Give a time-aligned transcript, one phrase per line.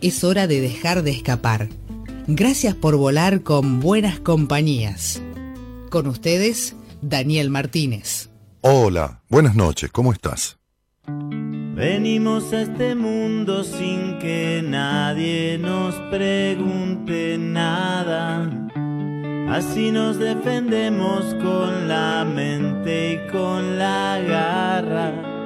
[0.00, 1.68] es hora de dejar de escapar.
[2.26, 5.22] Gracias por volar con buenas compañías.
[5.90, 8.30] Con ustedes, Daniel Martínez.
[8.60, 10.58] Hola, buenas noches, ¿cómo estás?
[11.74, 18.68] Venimos a este mundo sin que nadie nos pregunte nada.
[19.50, 25.39] Así nos defendemos con la mente y con la garra.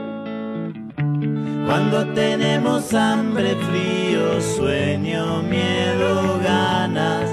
[1.67, 7.31] Cuando tenemos hambre, frío, sueño, miedo, ganas.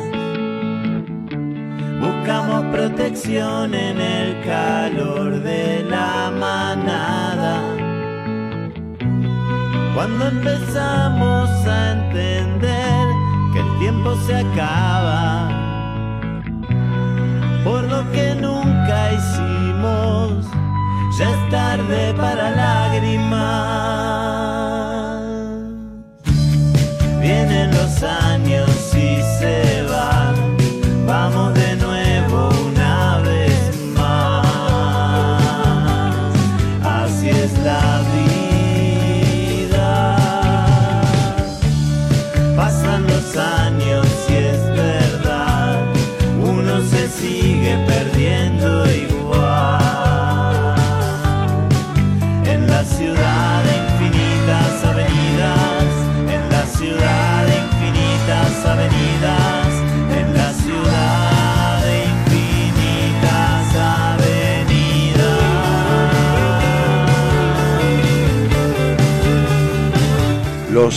[2.00, 7.62] Buscamos protección en el calor de la manada.
[9.94, 13.08] Cuando empezamos a entender
[13.52, 15.50] que el tiempo se acaba,
[17.66, 20.48] por lo que nunca hicimos
[21.18, 23.42] ya es tarde para lágrimas.
[27.20, 28.71] Vienen los años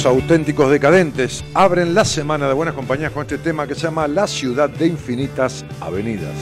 [0.03, 4.27] Auténticos decadentes abren la semana de buenas compañías con este tema que se llama La
[4.27, 6.35] ciudad de infinitas avenidas.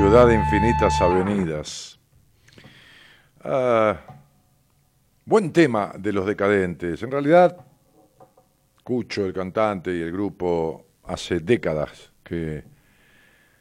[0.00, 1.98] Ciudad de infinitas avenidas.
[3.44, 4.00] Ah,
[5.26, 7.02] buen tema de los decadentes.
[7.02, 7.54] En realidad,
[8.82, 12.64] Cucho, el cantante y el grupo, hace décadas que,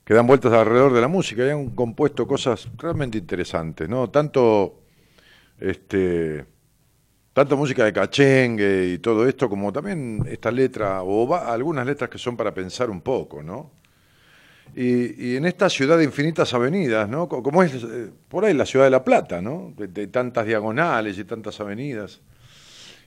[0.07, 4.09] dan vueltas alrededor de la música y han compuesto cosas realmente interesantes, ¿no?
[4.09, 4.79] Tanto
[5.59, 6.45] este
[7.33, 12.09] tanto música de cachengue y todo esto, como también esta letra, o va- algunas letras
[12.09, 13.71] que son para pensar un poco, ¿no?
[14.75, 17.27] Y, en esta ciudad de infinitas avenidas, ¿no?
[17.27, 19.73] Como es eh, por ahí la ciudad de La Plata, ¿no?
[19.75, 22.21] De, tantas diagonales y tantas avenidas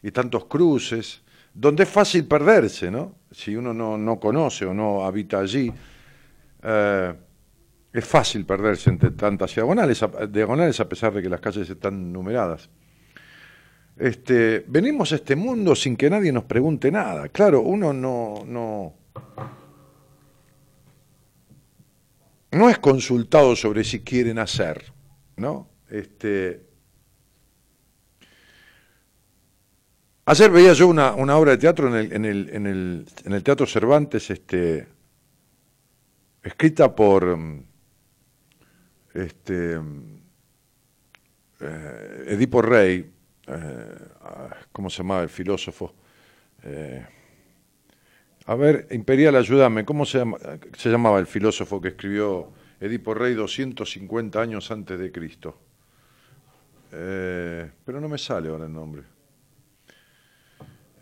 [0.02, 1.22] y tantos cruces,
[1.54, 3.14] donde es fácil perderse, ¿no?
[3.30, 5.72] Si uno no, conoce o no habita allí,
[6.62, 7.14] eh,
[7.92, 12.68] es fácil perderse entre tantas diagonales, diagonales a pesar de que las calles están numeradas.
[13.96, 17.28] Este, venimos a este mundo sin que nadie nos pregunte nada.
[17.28, 18.94] Claro, uno no, no,
[22.52, 24.92] no es consultado sobre si quieren hacer,
[25.36, 25.68] ¿no?
[25.88, 26.66] Este,
[30.26, 33.42] ayer veía yo una, obra de teatro en el, en el, en el, en el
[33.42, 34.86] Teatro Cervantes, este,
[36.42, 37.38] escrita por
[39.14, 39.80] este,
[41.60, 43.12] eh, Edipo Rey,
[43.46, 45.94] eh, ah, ¿cómo se llamaba el filósofo?
[46.64, 47.04] Eh,
[48.46, 50.22] a ver, Imperial, ayúdame, ¿cómo se,
[50.76, 52.50] se llamaba el filósofo que escribió
[52.80, 55.58] Edipo Rey 250 años antes de Cristo?
[56.90, 59.02] Eh, pero no me sale ahora el nombre.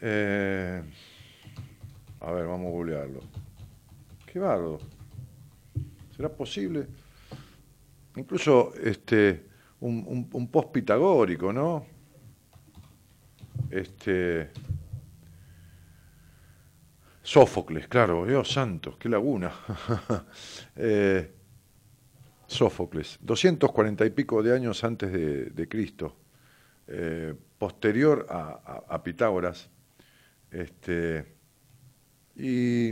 [0.03, 0.83] Eh,
[2.21, 3.21] a ver, vamos a googlearlo.
[4.27, 4.79] Qué bardo.
[6.15, 6.87] ¿Será posible?
[8.17, 9.47] Incluso este,
[9.81, 11.87] un, un post pitagórico, ¿no?
[13.71, 14.51] Este,
[17.31, 19.53] Sófocles, claro, Dios santo, qué laguna.
[20.77, 21.31] Eh,
[22.49, 26.17] Sófocles, 240 y pico de años antes de, Cristo,
[26.89, 29.71] eh, posterior a, Pitágoras.
[30.51, 31.25] Este,
[32.35, 32.89] y,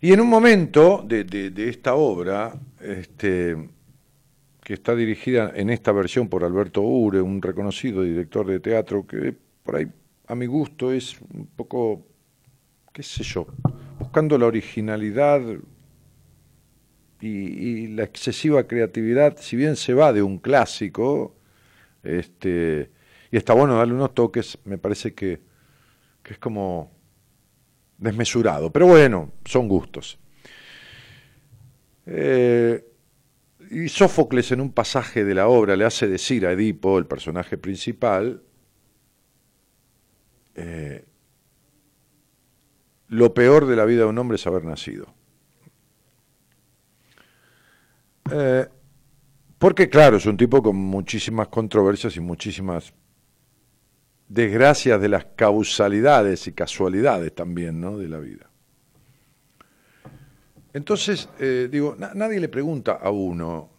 [0.00, 3.68] y, en un momento de, esta obra, este,
[4.62, 9.34] que está dirigida en esta versión por Alberto Ure, un reconocido director de teatro, que
[9.62, 9.86] por ahí
[10.26, 12.06] a mi gusto es un poco,
[12.92, 13.46] qué sé yo,
[13.98, 15.42] buscando la originalidad
[17.20, 21.34] y, la excesiva creatividad, si bien se va de un clásico,
[22.02, 22.90] este,
[23.30, 25.40] y está bueno darle unos toques, me parece que,
[26.24, 26.90] es como
[27.98, 30.18] desmesurado, pero bueno, son gustos.
[32.06, 32.84] Eh,
[33.70, 37.56] y Sófocles en un pasaje de la obra le hace decir a Edipo, el personaje
[37.56, 38.42] principal,
[40.54, 41.04] eh,
[43.08, 45.06] lo peor de la vida de un hombre es haber nacido.
[48.32, 48.66] Eh,
[49.58, 52.92] porque claro, es un tipo con muchísimas controversias y muchísimas
[54.28, 57.98] desgracias de las causalidades y casualidades también ¿no?
[57.98, 58.50] de la vida.
[60.72, 63.70] Entonces, eh, digo, nadie le pregunta a uno,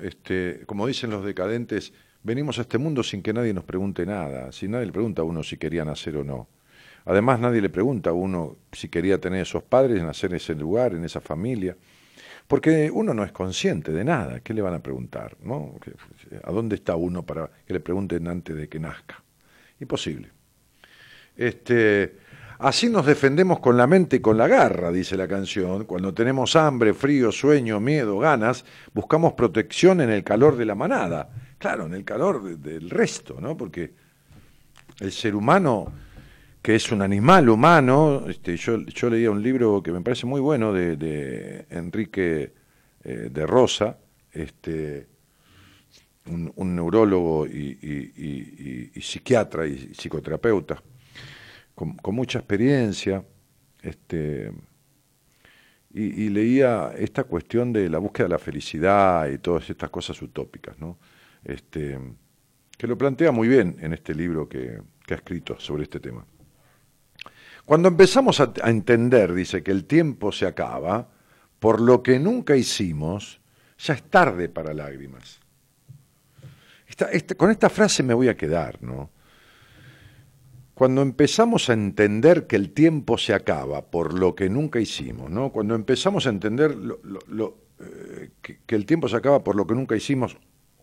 [0.00, 1.92] este, como dicen los decadentes,
[2.26, 5.24] venimos a este mundo sin que nadie nos pregunte nada, si nadie le pregunta a
[5.24, 6.48] uno si quería nacer o no.
[7.04, 10.92] Además, nadie le pregunta a uno si quería tener esos padres, nacer en ese lugar,
[10.92, 11.76] en esa familia,
[12.48, 14.40] porque uno no es consciente de nada.
[14.40, 15.36] ¿Qué le van a preguntar?
[15.40, 15.76] ¿no?
[16.42, 19.22] ¿A dónde está uno para que le pregunten antes de que nazca?
[19.78, 20.30] Imposible.
[21.36, 22.16] Este,
[22.58, 25.84] así nos defendemos con la mente y con la garra, dice la canción.
[25.84, 31.45] Cuando tenemos hambre, frío, sueño, miedo, ganas, buscamos protección en el calor de la manada
[31.58, 33.56] claro, en el calor del resto, ¿no?
[33.56, 33.94] Porque
[35.00, 35.92] el ser humano,
[36.62, 40.72] que es un animal humano, este, yo, leía un libro que me parece muy bueno
[40.72, 42.52] de, Enrique
[43.04, 43.98] eh, de Rosa,
[44.32, 45.06] este,
[46.26, 50.82] un, neurólogo y, psiquiatra y psicoterapeuta,
[51.74, 53.24] con, mucha experiencia,
[53.82, 54.50] este,
[55.92, 60.78] y, leía esta cuestión de la búsqueda de la felicidad y todas estas cosas utópicas,
[60.78, 60.98] ¿no?
[61.46, 61.98] Este,
[62.76, 66.26] que lo plantea muy bien en este libro que, ha escrito sobre este tema.
[67.64, 71.08] Cuando empezamos a, entender, dice, que el tiempo se acaba,
[71.60, 73.40] por lo que nunca hicimos,
[73.78, 75.40] ya es tarde para lágrimas.
[77.36, 79.10] con esta frase me voy a quedar, ¿no?
[80.74, 85.50] Cuando empezamos a entender que el tiempo se acaba por lo que nunca hicimos, ¿no?
[85.50, 86.76] Cuando empezamos a entender
[87.80, 88.30] eh,
[88.66, 90.36] que el tiempo se acaba por lo que nunca hicimos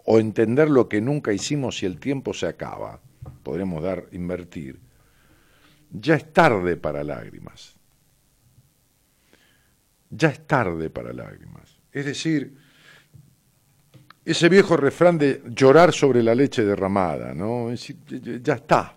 [0.05, 3.00] o entender lo que nunca hicimos si el tiempo se acaba,
[3.43, 4.79] podremos dar, invertir,
[5.91, 7.75] ya es tarde para lágrimas.
[10.10, 11.79] Ya es tarde para lágrimas.
[11.91, 12.57] Es decir,
[14.25, 17.74] ese viejo refrán de llorar sobre la leche derramada, ¿no?
[17.74, 18.95] ya está.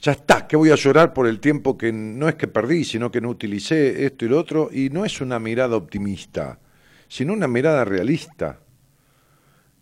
[0.00, 3.10] Ya está, que voy a llorar por el tiempo que no es que perdí, sino
[3.10, 6.58] que no utilicé esto y lo otro, y no es una mirada optimista
[7.14, 8.58] sino una mirada realista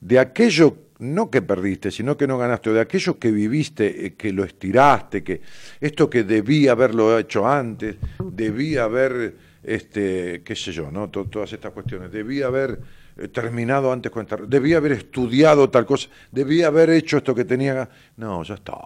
[0.03, 4.15] de aquello, no que perdiste, sino que no ganaste, o de aquello que viviste, eh,
[4.17, 5.41] que lo estiraste, que
[5.81, 11.09] esto que debí haberlo hecho antes, debí haber, este, qué sé yo, ¿no?
[11.09, 12.79] todas estas cuestiones, debí haber
[13.17, 17.47] eh, terminado antes con esta, debí haber estudiado tal cosa, debí haber hecho esto que
[17.47, 17.89] tenía.
[18.19, 18.77] No, ya está.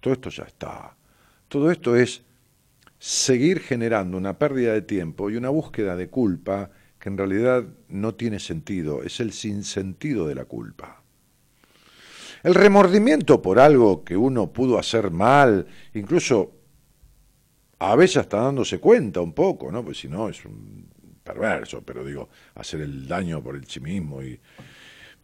[0.00, 0.92] Todo esto ya está.
[1.46, 2.20] Todo esto es
[2.98, 6.68] seguir generando una pérdida de tiempo y una búsqueda de culpa
[7.08, 11.02] en realidad no tiene sentido, es el sinsentido de la culpa.
[12.42, 16.52] El remordimiento por algo que uno pudo hacer mal, incluso
[17.78, 19.84] a veces hasta dándose cuenta un poco, ¿no?
[19.84, 20.88] Pues si no es un
[21.22, 24.38] perverso, pero digo, hacer el daño por el sí mismo y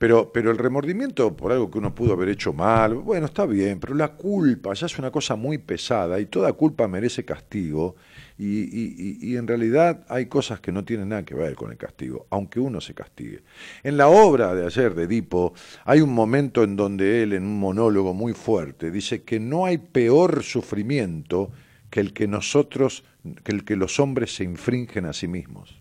[0.03, 3.79] pero, pero el remordimiento por algo que uno pudo haber hecho mal, bueno, está bien,
[3.79, 7.95] pero la culpa ya es una cosa muy pesada y toda culpa merece castigo
[8.37, 11.77] y, y, y, en realidad hay cosas que no tienen nada que ver con el
[11.77, 13.45] castigo, aunque uno se castigue.
[13.85, 15.55] En la obra de ayer de Edipo
[15.85, 19.79] hay un momento en donde él, en un monólogo muy fuerte, dice que no hay
[19.79, 21.53] peor sufrimiento
[21.91, 23.05] que el que nosotros,
[23.45, 25.81] que el que los hombres se infringen a sí mismos.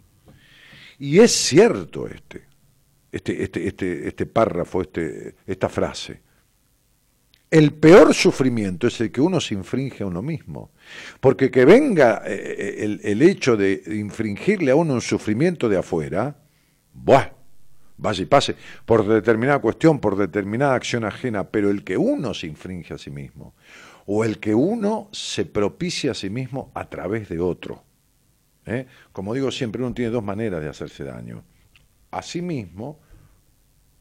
[0.99, 2.50] Y es cierto este
[3.11, 6.21] este, este, este, este párrafo, este, esta frase.
[7.49, 10.71] El peor sufrimiento es el que uno se infringe a uno mismo.
[11.19, 15.77] Porque que venga eh, eh, el, el, hecho de infringirle a uno un sufrimiento de
[15.77, 16.37] afuera,
[16.93, 17.31] ¡buah!
[17.97, 22.47] Vaya y pase, por determinada cuestión, por determinada acción ajena, pero el que uno se
[22.47, 23.53] infringe a sí mismo,
[24.07, 27.83] o el que uno se propicia a sí mismo a través de otro.
[28.65, 28.87] ¿eh?
[29.11, 31.43] Como digo siempre, uno tiene dos maneras de hacerse daño
[32.11, 32.99] a sí mismo,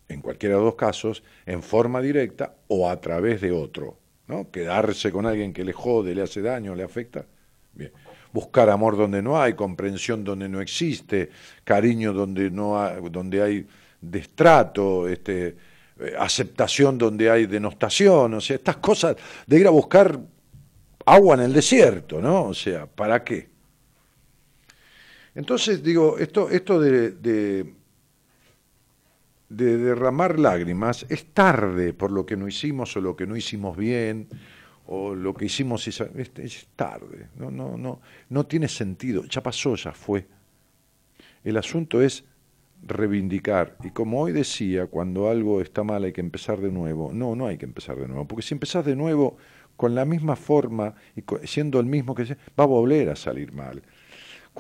[0.09, 3.99] en cualquiera de los casos, en forma directa o a través de otro.
[4.27, 4.51] ¿no?
[4.51, 7.25] Quedarse con alguien que le jode, le hace daño, le afecta.
[7.73, 7.93] Bien.
[8.33, 11.31] Buscar amor donde no hay, comprensión donde no existe,
[11.65, 13.67] cariño donde, no hay, donde hay
[14.01, 15.57] destrato, este,
[15.99, 20.19] eh, aceptación donde hay denostación, o sea, estas cosas de ir a buscar
[21.07, 22.45] agua en el desierto, ¿no?
[22.45, 23.49] O sea, ¿para qué?
[25.35, 27.80] Entonces, digo, esto, esto de
[29.51, 33.77] de derramar lágrimas es tarde por lo que no hicimos o lo que no hicimos
[33.77, 34.29] bien
[34.87, 39.77] o lo que hicimos es, es tarde, no, no, no, no tiene sentido, ya pasó,
[39.77, 40.27] ya fue.
[41.45, 42.25] El asunto es
[42.83, 43.77] reivindicar.
[43.85, 47.11] Y como hoy decía, cuando algo está mal hay que empezar de nuevo.
[47.13, 49.37] No, no hay que empezar de nuevo, porque si empezás de nuevo
[49.77, 52.25] con la misma forma y siendo el mismo que
[52.59, 53.83] va a volver a salir mal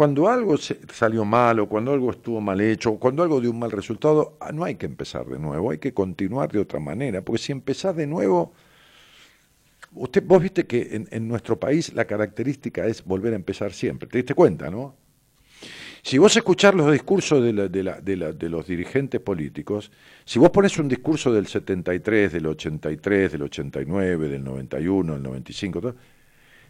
[0.00, 3.58] cuando algo salió mal o cuando algo estuvo mal hecho o cuando algo dio un
[3.58, 7.20] mal resultado, ah, no hay que empezar de nuevo, hay que continuar de otra manera,
[7.20, 8.54] porque si empezás de nuevo,
[9.92, 14.16] usted, vos viste que en, nuestro país la característica es volver a empezar siempre, te
[14.16, 14.96] diste cuenta, ¿no?
[16.02, 19.92] Si vos escuchás los discursos de, de, los dirigentes políticos,
[20.24, 25.80] si vos pones un discurso del 73, del 83, del 89, del 91, del 95,
[25.82, 25.94] todo,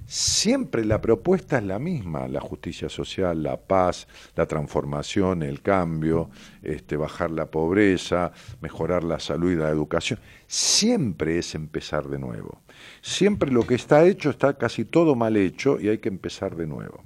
[0.07, 6.31] siempre la propuesta es la misma, la justicia social, la paz, la transformación, el cambio,
[6.63, 10.19] este, bajar la pobreza, mejorar la salud y la educación.
[10.47, 12.61] Siempre es empezar de nuevo.
[13.01, 16.67] Siempre lo que está hecho está casi todo mal hecho y hay que empezar de
[16.67, 17.05] nuevo.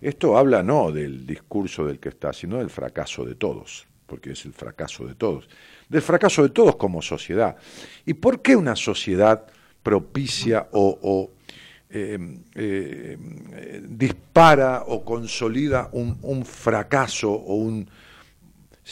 [0.00, 4.44] Esto habla no del discurso del que está, sino del fracaso de todos, porque es
[4.46, 5.46] el fracaso de todos,
[5.88, 7.56] del fracaso de todos como sociedad.
[8.06, 9.46] ¿Y por qué una sociedad
[9.82, 11.30] propicia o
[11.90, 12.18] eh,
[12.54, 17.88] eh, dispara o consolida un, un, fracaso o un...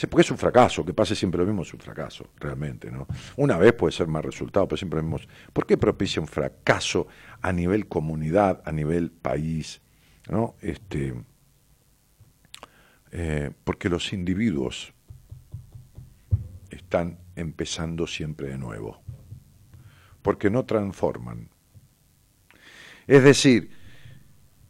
[0.09, 2.89] Porque es un fracaso, que pase siempre lo mismo es un fracaso, realmente.
[2.91, 3.07] ¿no?
[3.35, 5.19] Una vez puede ser más resultado, pero siempre lo mismo.
[5.51, 7.07] ¿Por qué propicia un fracaso
[7.41, 9.81] a nivel comunidad, a nivel país?
[10.29, 10.55] ¿no?
[10.61, 11.13] Este,
[13.11, 14.93] eh, porque los individuos
[16.69, 19.01] están empezando siempre de nuevo,
[20.21, 21.49] porque no transforman,
[23.09, 23.71] es decir,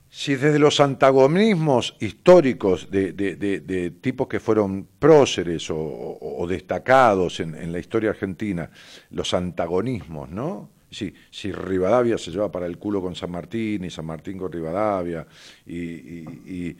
[0.09, 8.11] si desde los antagonismos históricos de, tipos que fueron próceres o, destacados en, la historia
[8.11, 8.71] argentina,
[9.11, 10.69] los antagonismos, ¿no?
[10.89, 11.13] Si,
[11.51, 15.27] Rivadavia se lleva para el culo con San Martín y San Martín con Rivadavia
[15.65, 16.75] y,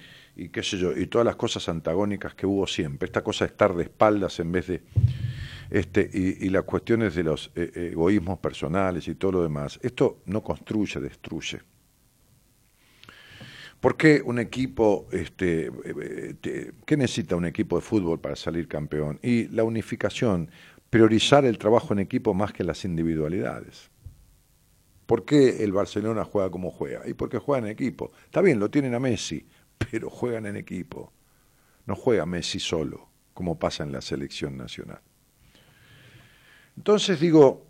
[0.48, 3.76] qué sé yo, y todas las cosas antagónicas que hubo siempre, esta cosa de estar
[3.76, 4.82] de espaldas en vez de...
[5.70, 10.22] Este, y, las cuestiones de los eh, eh, egoísmos personales y todo lo demás, esto
[10.26, 11.60] no construye, destruye.
[13.80, 19.20] ¿Por qué un equipo, este, eh, qué necesita un equipo de fútbol para salir campeón?
[19.22, 20.50] Y la unificación,
[20.90, 23.92] priorizar el trabajo en equipo más que las individualidades.
[25.06, 27.08] ¿Por qué el Barcelona juega como juega?
[27.08, 28.12] Y porque juega en equipo.
[28.26, 29.48] Está bien, lo tienen a Messi,
[29.92, 31.14] pero juegan en equipo.
[31.86, 35.02] No juega Messi solo, como pasa en la selección nacional.
[36.80, 37.68] Entonces digo,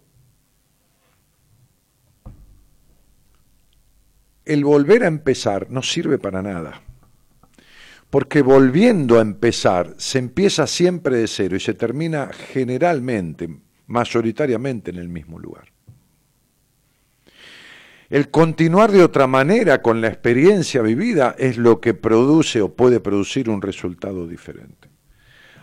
[4.46, 6.80] el volver a empezar no sirve para nada.
[8.12, 13.50] Porque volviendo a empezar se empieza siempre de cero y se termina generalmente,
[13.88, 15.70] mayoritariamente en el mismo lugar.
[18.12, 23.00] El continuar de otra manera con la experiencia vivida es lo que produce o puede
[23.00, 24.88] producir un resultado diferente.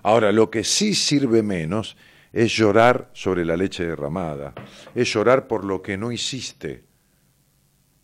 [0.02, 1.96] Ahora, lo que sí sirve menos
[2.32, 4.52] es llorar sobre la leche derramada,
[4.94, 6.84] es llorar por lo que no hiciste,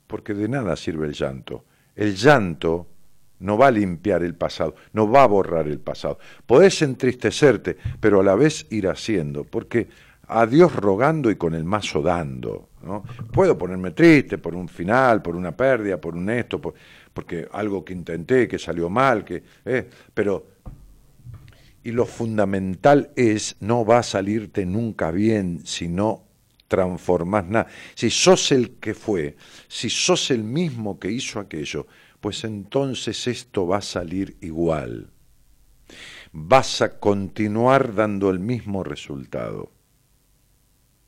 [0.07, 1.65] porque de nada sirve el llanto.
[1.95, 2.87] El llanto
[3.41, 6.19] no va a limpiar el pasado, no va a borrar el pasado.
[6.47, 9.89] Podés entristecerte, pero a la vez ir haciendo, porque
[10.29, 12.71] a Dios rogando y con el mazo dando.
[12.83, 13.05] ¿no?
[13.33, 16.61] Puedo ponerme triste por un final, por una pérdida, por un esto,
[17.13, 20.47] porque algo que intenté, que salió mal, que, eh, pero...
[21.85, 26.25] Y lo fundamental es, no va a salirte nunca bien si no
[26.69, 27.67] transformás nada.
[27.95, 29.37] Si sos el que fue,
[29.69, 31.87] si sos el mismo que hizo aquello,
[32.21, 35.11] pues entonces esto va a salir igual.
[36.33, 39.71] Vas a continuar dando el mismo resultado.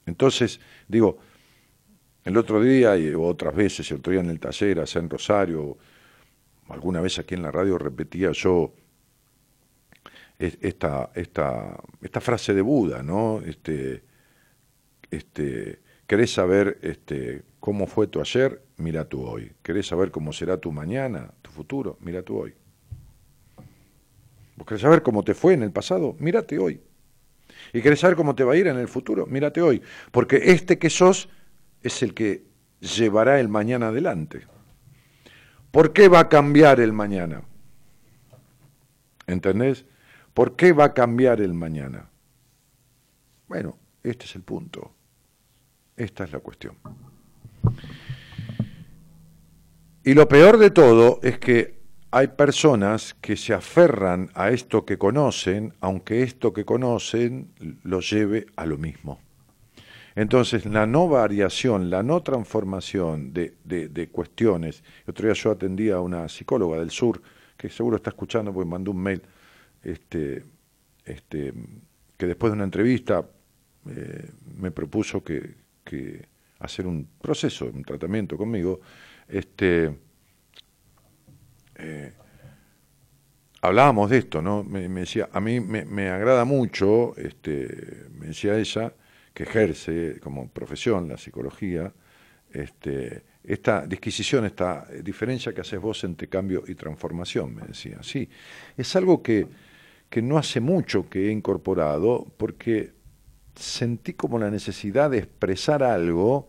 [0.04, 1.18] Entonces, digo,
[2.24, 5.78] el otro día y otras veces, el otro día en el taller, allá en Rosario,
[6.68, 8.74] alguna vez aquí en la radio repetía yo
[10.38, 13.40] esta, esta, esta frase de Buda, ¿no?
[13.40, 14.02] Este,
[15.10, 18.62] este, ¿Querés saber este, cómo fue tu ayer?
[18.76, 19.52] Mira tú hoy.
[19.62, 21.96] ¿Querés saber cómo será tu mañana, tu futuro?
[22.00, 22.54] Mira tú hoy.
[24.56, 26.14] ¿Vos querés saber cómo te fue en el pasado?
[26.18, 26.80] Mírate hoy.
[27.72, 29.26] ¿Y querés saber cómo te va a ir en el futuro?
[29.26, 29.82] Mírate hoy.
[30.10, 31.28] Porque este que sos
[31.82, 32.44] es el que
[32.80, 34.46] llevará el mañana adelante.
[35.70, 37.42] ¿Por qué va a cambiar el mañana?
[39.26, 39.86] ¿Entendés?
[40.34, 42.10] ¿Por qué va a cambiar el mañana?
[43.48, 44.92] Bueno, este es el punto.
[45.96, 46.76] Esta es la cuestión.
[50.02, 51.78] Y lo peor de todo es que
[52.10, 58.46] hay personas que se aferran a esto que conocen, aunque esto que conocen lo lleve
[58.56, 59.20] a lo mismo.
[60.14, 64.84] Entonces, la no variación, la no transformación de, de, cuestiones.
[65.08, 67.20] Otro día yo atendía a una psicóloga del sur,
[67.56, 69.22] que seguro está escuchando porque mandó un mail,
[69.84, 70.44] este,
[71.04, 71.52] este,
[72.16, 73.24] que después de una entrevista
[73.90, 75.62] eh, me propuso que,
[76.58, 78.80] hacer un proceso, un tratamiento conmigo,
[79.28, 79.94] este,
[81.76, 82.12] eh,
[83.60, 84.64] hablábamos de esto, ¿no?
[84.64, 88.92] Me, decía, a mí me, agrada mucho, me decía ella,
[89.34, 91.92] que ejerce como profesión la psicología,
[93.44, 97.98] esta disquisición, esta diferencia que haces vos entre cambio y transformación, me decía.
[98.02, 98.28] Sí,
[98.76, 99.46] es algo que,
[100.14, 102.92] que no hace mucho que he incorporado porque
[103.56, 106.48] sentí como la necesidad de expresar algo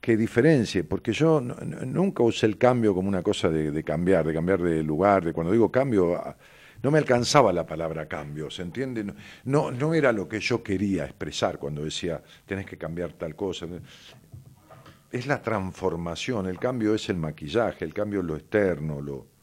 [0.00, 4.60] que diferencie, porque yo nunca usé el cambio como una cosa de, cambiar, de cambiar
[4.60, 6.36] de lugar, de cuando digo cambio, ah,
[6.82, 9.14] no me alcanzaba la palabra cambio, ¿se entiende?
[9.44, 13.68] No, no era lo que yo quería expresar cuando decía tenés que cambiar tal cosa.
[15.12, 19.35] Es la transformación, el cambio es el maquillaje, el cambio es lo externo, lo,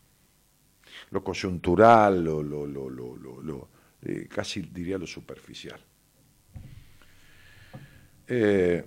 [1.13, 3.69] lo coyuntural, lo, lo, lo, lo
[4.01, 5.79] eh, casi diría lo superficial.
[8.27, 8.83] Eh,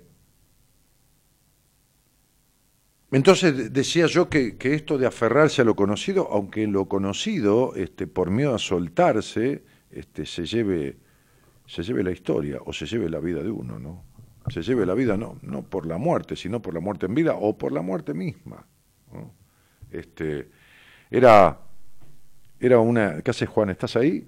[3.13, 8.31] entonces decía yo que, esto de aferrarse a lo conocido, aunque lo conocido, este, por
[8.31, 10.97] miedo a soltarse, este, se lleve,
[11.65, 14.05] se lleve la historia o se lleve la vida de uno, ¿no?
[14.49, 17.35] Se lleve la vida no, no por la muerte, sino por la muerte en vida
[17.35, 18.67] o por la muerte misma.
[19.91, 20.51] Este,
[21.11, 21.66] era,
[22.61, 23.23] era una.
[23.23, 23.71] ¿Qué haces, Juan?
[23.71, 24.27] ¿Estás ahí?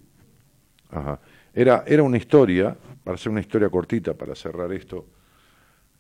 [0.91, 1.21] Ajá.
[1.53, 5.07] Era, era una historia, para hacer una historia cortita, para cerrar esto,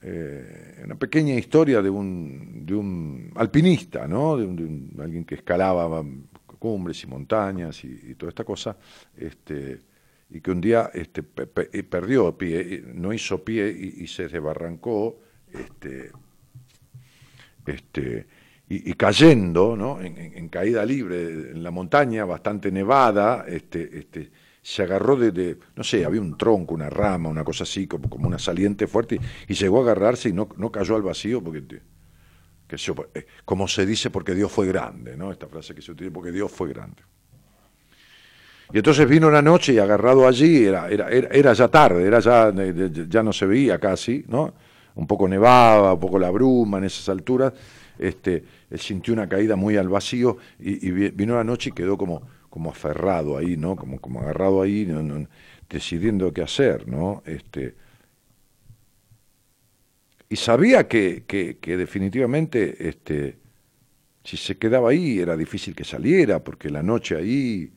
[0.00, 4.36] eh, una pequeña historia de un, de un alpinista, ¿no?
[4.36, 4.44] de,
[5.02, 6.04] alguien que escalaba
[6.58, 8.76] cumbres y montañas y, toda esta cosa,
[9.16, 9.80] este,
[10.30, 15.18] y que un día este, perdió pie, no hizo pie y, se desbarrancó,
[15.52, 16.12] este,
[17.66, 18.26] este,
[18.70, 20.00] y, cayendo ¿no?
[20.00, 25.82] en, en, caída libre en la montaña, bastante nevada, este, este, se agarró de, no
[25.82, 29.54] sé, había un tronco, una rama, una cosa así, como, como una saliente fuerte, y
[29.54, 31.80] llegó a agarrarse y no, no cayó al vacío porque,
[32.66, 32.76] que
[33.14, 35.32] eh, como se dice, porque Dios fue grande, ¿no?
[35.32, 37.02] Esta frase que se utiliza, porque Dios fue grande.
[38.70, 42.52] Y entonces vino una noche y agarrado allí, era, era, era, ya tarde, era ya,
[43.08, 44.52] ya no se veía casi, ¿no?
[44.96, 47.54] Un poco nevaba, un poco la bruma en esas alturas,
[47.98, 51.96] este, él sintió una caída muy al vacío y, y vino la noche y quedó
[51.96, 53.76] como como aferrado ahí, ¿no?
[53.76, 54.88] Como, como agarrado ahí,
[55.68, 57.22] decidiendo qué hacer, ¿no?
[57.26, 57.74] Este,
[60.28, 63.38] y sabía que, que, definitivamente este,
[64.24, 67.72] si se quedaba ahí era difícil que saliera, porque la noche ahí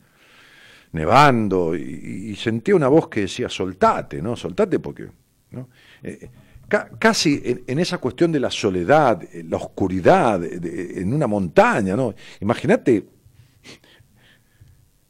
[0.92, 4.36] nevando, y, sentía una voz que decía, soltate, ¿no?
[4.36, 5.08] Soltate porque...
[6.02, 6.30] Eh,
[6.98, 12.14] casi en, esa cuestión de la soledad, eh, la oscuridad, en una montaña, ¿no?
[12.40, 13.06] Imagínate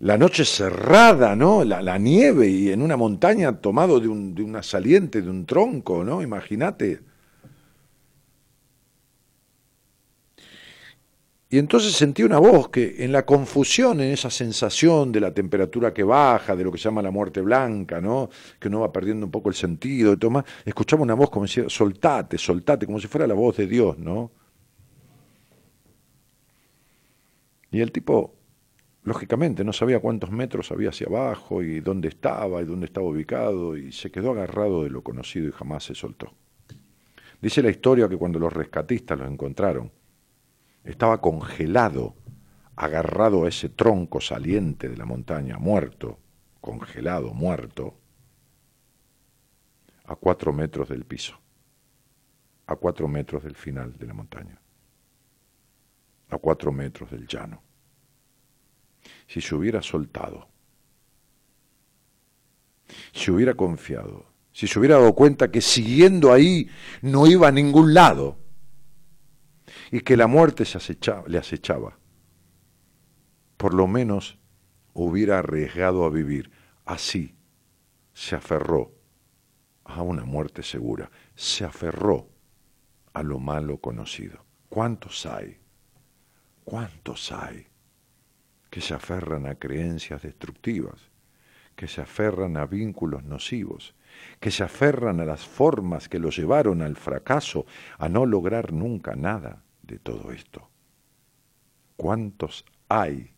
[0.00, 1.64] la noche cerrada, ¿no?
[1.64, 6.02] La, nieve y en una montaña tomado de, un, de una saliente, de un tronco,
[6.02, 6.22] ¿no?
[6.22, 7.00] Imagínate
[11.52, 15.92] Y entonces sentí una voz que en la confusión, en esa sensación de la temperatura
[15.92, 18.30] que baja, de lo que se llama la muerte blanca, ¿no?
[18.58, 21.64] que uno va perdiendo un poco el sentido y todo escuchaba una voz como decía,
[21.68, 24.30] soltate, soltate, como si fuera la voz de Dios, ¿no?
[27.70, 28.34] Y el tipo,
[29.02, 33.76] lógicamente, no sabía cuántos metros había hacia abajo y dónde estaba y dónde estaba ubicado
[33.76, 36.32] y se quedó agarrado de lo conocido y jamás se soltó.
[37.42, 39.92] Dice la historia que cuando los rescatistas lo encontraron,
[40.84, 42.14] estaba congelado,
[42.76, 46.18] agarrado a ese tronco saliente de la montaña, muerto,
[46.60, 47.98] congelado, muerto,
[50.04, 51.38] a cuatro metros del piso,
[52.66, 54.60] a cuatro metros del final de la montaña,
[56.28, 57.62] a cuatro metros del llano.
[59.26, 60.48] Si se hubiera soltado,
[63.12, 66.68] si hubiera confiado, si se hubiera dado cuenta que siguiendo ahí
[67.00, 68.41] no iba a ningún lado,
[69.92, 70.78] y que la muerte se
[71.26, 71.98] le acechaba.
[73.58, 74.38] Por lo menos
[74.94, 76.50] hubiera arriesgado a vivir.
[76.86, 77.36] Así
[78.14, 78.90] se aferró
[79.84, 82.30] a una muerte segura, se aferró
[83.12, 84.46] a lo malo conocido.
[84.70, 85.58] ¿Cuántos hay?
[86.64, 87.66] ¿Cuántos hay
[88.70, 91.10] que se aferran a creencias destructivas,
[91.76, 93.94] que se aferran a vínculos nocivos,
[94.40, 97.66] que se aferran a las formas que los llevaron al fracaso,
[97.98, 99.62] a no lograr nunca nada?
[99.92, 100.68] De todo esto?
[101.96, 103.30] ¿Cuántos hay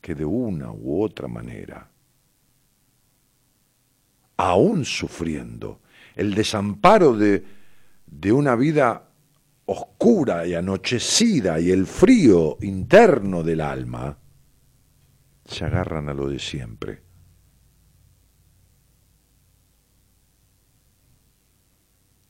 [0.00, 1.90] que de una u otra manera,
[4.36, 5.80] aún sufriendo
[6.14, 7.44] el desamparo de,
[8.06, 9.10] de una vida
[9.66, 14.16] oscura y anochecida y el frío interno del alma,
[15.44, 17.08] se agarran a lo de siempre.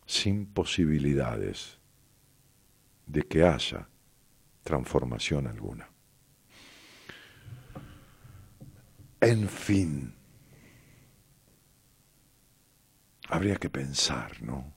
[0.08, 1.77] sin posibilidades
[3.08, 3.88] de que haya
[4.62, 5.88] transformación alguna.
[9.20, 10.14] En fin,
[13.28, 14.74] habría que pensar, ¿no?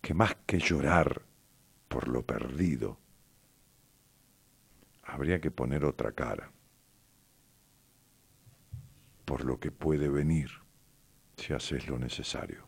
[0.00, 1.22] Que más que llorar
[1.88, 2.98] por lo perdido,
[5.02, 6.52] habría que poner otra cara
[9.24, 10.50] por lo que puede venir
[11.36, 12.67] si haces lo necesario.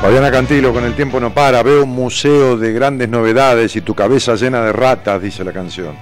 [0.00, 3.94] Fabiana Cantilo, con el tiempo no para, veo un museo de grandes novedades y tu
[3.94, 5.94] cabeza llena de ratas, dice la canción.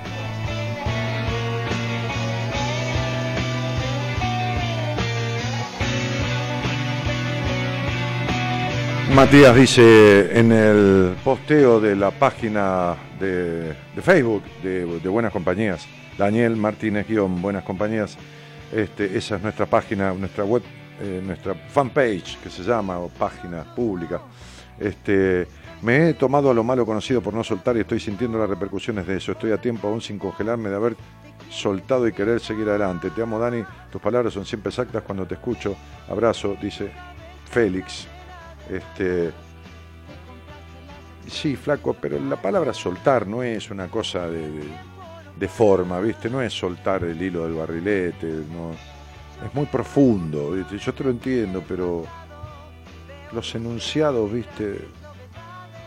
[9.13, 17.09] Matías dice en el posteo de la página de, Facebook de, Buenas Compañías, Daniel Martínez
[17.09, 18.17] guion Buenas Compañías,
[18.73, 20.63] este, esa es nuestra página, nuestra web,
[21.01, 24.21] eh, nuestra fanpage que se llama, o página pública.
[24.79, 25.47] Este,
[25.83, 29.07] me he tomado a lo malo conocido por no soltar y estoy sintiendo las repercusiones
[29.07, 29.33] de eso.
[29.33, 30.97] Estoy a tiempo aún sin congelarme de haber
[31.51, 33.11] soltado y querer seguir adelante.
[33.11, 33.63] Te amo, Dani.
[33.91, 35.77] Tus palabras son siempre exactas cuando te escucho.
[36.11, 36.91] Abrazo, dice
[37.51, 38.07] Félix.
[38.71, 39.31] Este,
[41.27, 44.89] sí, flaco, pero la palabra soltar no es una cosa de, de-
[45.39, 46.29] de forma, ¿viste?
[46.29, 48.98] No es soltar el hilo del barrilete, no.
[49.45, 50.57] Es muy profundo.
[50.57, 52.05] Yo te lo entiendo, pero
[53.33, 54.81] los enunciados, ¿viste?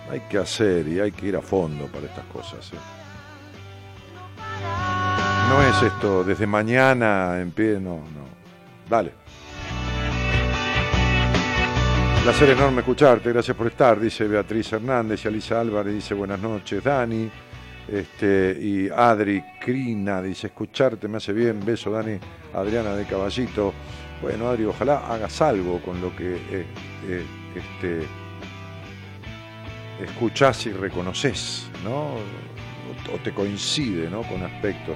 [0.09, 2.71] Hay que hacer y hay que ir a fondo para estas cosas.
[2.73, 2.77] ¿eh?
[5.49, 8.31] No es esto, desde mañana en pie, no, no.
[8.89, 9.11] Dale.
[12.23, 16.83] Placer enorme escucharte, gracias por estar, dice Beatriz Hernández y Alisa Álvarez, dice buenas noches,
[16.83, 17.29] Dani.
[17.91, 22.17] Este, y Adri Crina dice escucharte me hace bien, beso Dani,
[22.54, 23.73] Adriana de Caballito.
[24.21, 26.65] Bueno, Adri, ojalá hagas algo con lo que eh,
[27.08, 28.08] eh, este,
[30.01, 32.15] escuchás y reconoces, ¿no?
[33.13, 34.21] O te coincide, ¿no?
[34.23, 34.95] Con aspectos.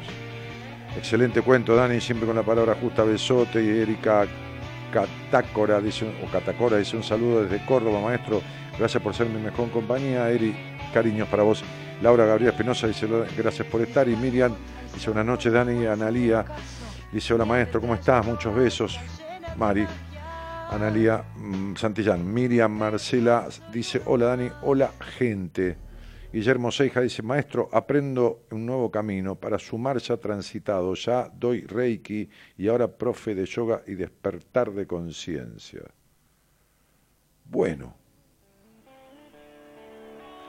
[0.95, 3.61] Excelente cuento, Dani, siempre con la palabra justa, besote.
[3.61, 4.25] Y Erika
[4.93, 8.41] Catácora dice, o Catacora dice un saludo desde Córdoba, maestro.
[8.79, 10.29] Gracias por ser mi mejor compañía.
[10.29, 10.55] Eri,
[10.93, 11.61] cariños para vos.
[12.01, 14.07] Laura Gabriela Espinosa dice gracias por estar.
[14.07, 14.53] Y Miriam
[14.93, 15.85] dice buenas noches, Dani.
[15.85, 16.45] Analía
[17.11, 18.25] dice hola maestro, ¿cómo estás?
[18.25, 18.99] Muchos besos.
[19.57, 19.87] Mari.
[20.69, 22.33] Analía mm, Santillán.
[22.33, 25.77] Miriam Marcela dice hola Dani, hola gente.
[26.35, 30.93] Guillermo Seija dice, maestro, aprendo un nuevo camino para su marcha transitado.
[30.93, 35.83] Ya doy reiki y ahora profe de yoga y despertar de conciencia.
[37.45, 38.04] Bueno.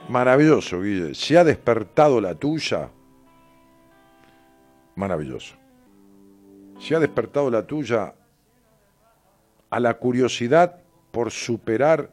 [0.09, 1.13] Maravilloso, Guille.
[1.13, 2.89] Si ha despertado la tuya,
[4.95, 5.55] maravilloso.
[6.79, 8.13] Si ha despertado la tuya
[9.69, 12.11] a la curiosidad por superar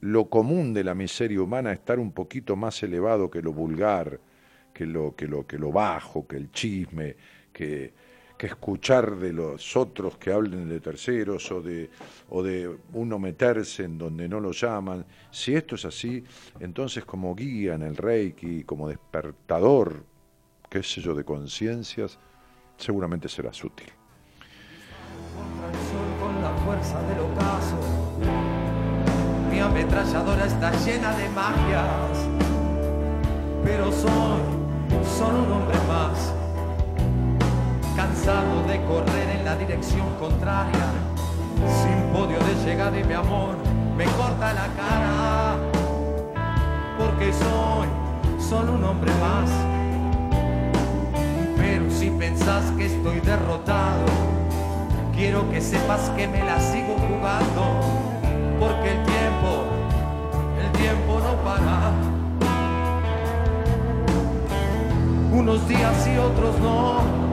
[0.00, 4.18] lo común de la miseria humana, estar un poquito más elevado que lo vulgar,
[4.74, 7.14] que lo, que lo, que lo bajo, que el chisme,
[7.52, 7.92] que,
[8.42, 11.88] que escuchar de los otros que hablen de terceros o de,
[12.28, 15.06] o de uno meterse en donde no lo llaman.
[15.30, 16.24] Si esto es así,
[16.58, 20.02] entonces como guía en el Reiki, como despertador,
[20.68, 22.18] qué sé yo, de conciencias,
[22.78, 23.92] seguramente serás útil.
[29.52, 32.28] Mi ametralladora está llena de magias,
[33.62, 36.41] pero soy un hombre más,
[38.02, 40.86] cansado de correr en la dirección contraria,
[41.82, 43.54] sin podio de llegada y mi amor
[43.96, 45.56] me corta la cara,
[46.98, 47.86] porque soy
[48.40, 49.48] solo un hombre más.
[51.56, 54.06] Pero si pensás que estoy derrotado,
[55.14, 57.62] quiero que sepas que me la sigo jugando,
[58.58, 59.50] porque el tiempo,
[60.60, 61.92] el tiempo no para.
[65.32, 67.31] Unos días y otros no,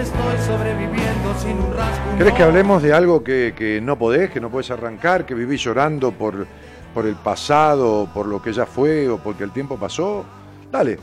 [0.00, 2.16] estoy sobreviviendo sin un rasgo.
[2.18, 5.62] ¿Crees que hablemos de algo que, que no podés, que no podés arrancar, que vivís
[5.62, 6.46] llorando por,
[6.94, 10.24] por el pasado, por lo que ya fue o porque el tiempo pasó?
[10.70, 10.98] Dale.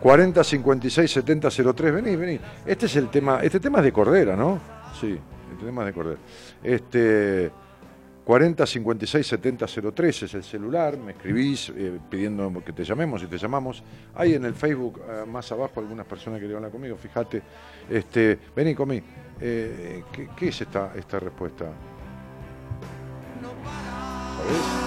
[0.00, 2.38] 40 56 70 03, vení, vení.
[2.64, 4.60] Este es el tema, este tema es de Cordera, ¿no?
[5.00, 5.18] Sí,
[5.50, 6.18] el telema de Cordel.
[6.62, 7.50] Este,
[8.26, 13.28] 40 56 70 03 es el celular, me escribís eh, pidiendo que te llamemos y
[13.28, 13.84] te llamamos.
[14.16, 17.40] Hay en el Facebook eh, más abajo algunas personas que quieren hablar conmigo, fíjate.
[17.88, 19.06] Este, vení conmigo.
[19.40, 21.66] Eh, ¿qué, qué es esta, esta respuesta?
[24.36, 24.86] ¿Sabés?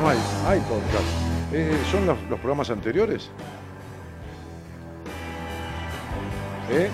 [0.00, 1.52] No hay, hay podcast.
[1.52, 3.30] Eh, ¿Son los, los programas anteriores?
[6.70, 6.88] ¿Eh?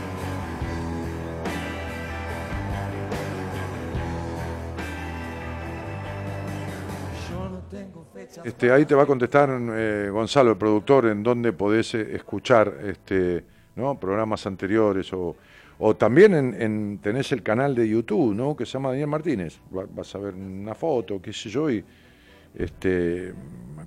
[8.44, 12.72] Este, ahí te va a contestar eh, Gonzalo, el productor, en dónde podés eh, escuchar
[12.84, 13.44] este,
[14.00, 15.36] programas anteriores o,
[15.96, 18.54] también en, en- tenés el canal de YouTube, ¿no?
[18.56, 19.58] que se llama Daniel Martínez.
[19.76, 21.84] Va- vas a ver una foto, qué sé yo, y
[22.54, 23.32] este,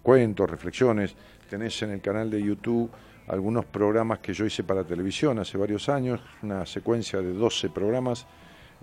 [0.01, 1.15] cuentos, reflexiones.
[1.49, 2.89] Tenés en el canal de YouTube
[3.27, 8.25] algunos programas que yo hice para televisión hace varios años, una secuencia de 12 programas.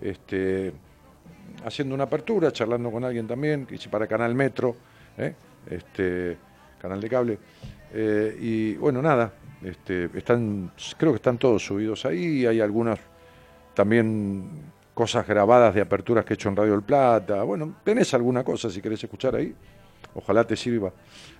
[0.01, 0.73] Este,
[1.65, 4.75] haciendo una apertura, charlando con alguien también, que hice para Canal Metro,
[5.17, 5.33] ¿eh?
[5.69, 6.37] este,
[6.79, 7.37] canal de cable.
[7.93, 9.31] Eh, y bueno, nada,
[9.63, 12.99] este, están, creo que están todos subidos ahí, hay algunas
[13.73, 14.49] también
[14.93, 17.43] cosas grabadas de aperturas que he hecho en Radio El Plata.
[17.43, 19.53] Bueno, tenés alguna cosa si querés escuchar ahí,
[20.15, 20.91] ojalá te sirva.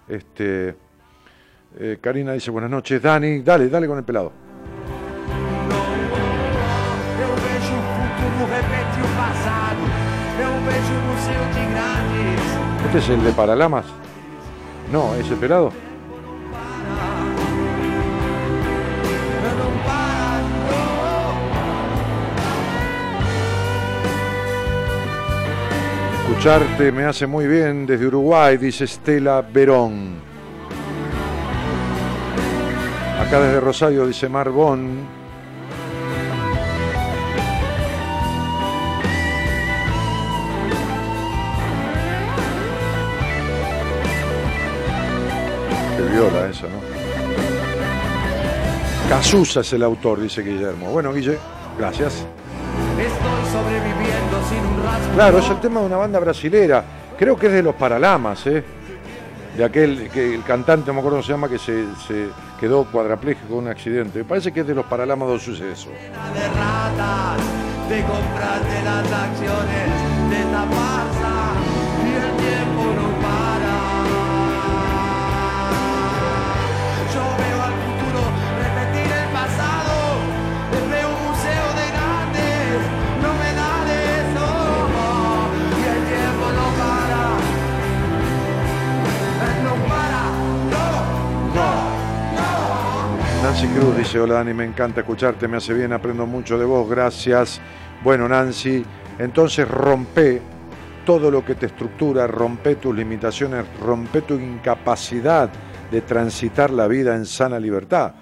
[0.08, 0.76] Este,
[1.80, 4.53] eh, Karina dice buenas noches, Dani, dale, dale con el pelado.
[12.94, 13.86] ¿Este es el de Paralamas?
[14.92, 15.72] No, ¿es el pelado?
[26.22, 30.18] Escucharte me hace muy bien desde Uruguay, dice Estela Verón.
[33.20, 35.23] Acá desde Rosario dice Marbón.
[46.14, 46.80] Viola esa, ¿no?
[49.10, 50.92] Casusa es el autor, dice Guillermo.
[50.92, 51.38] Bueno, Guille,
[51.78, 52.26] gracias.
[52.98, 55.14] Estoy sobreviviendo sin un rasgo.
[55.14, 56.84] Claro, es el tema de una banda brasilera.
[57.18, 58.64] Creo que es de los Paralamas, ¿eh?
[59.58, 62.86] De aquel, que el cantante, no me acuerdo cómo se llama, que se, se quedó
[62.86, 64.20] cuadrapléjico con un accidente.
[64.20, 65.92] Me parece que es de los Paralamas dos sucesos.
[65.92, 67.38] de ratas,
[67.90, 68.02] de
[68.84, 69.90] las acciones
[70.30, 71.63] de
[93.54, 96.90] Nancy Cruz dice, hola Dani, me encanta escucharte, me hace bien, aprendo mucho de vos,
[96.90, 97.62] gracias.
[98.04, 98.84] Bueno, Nancy,
[99.20, 100.42] entonces rompe
[101.06, 105.52] todo lo que te estructura, rompe tus limitaciones, rompe tu incapacidad
[105.92, 108.16] de transitar la vida en sana libertad.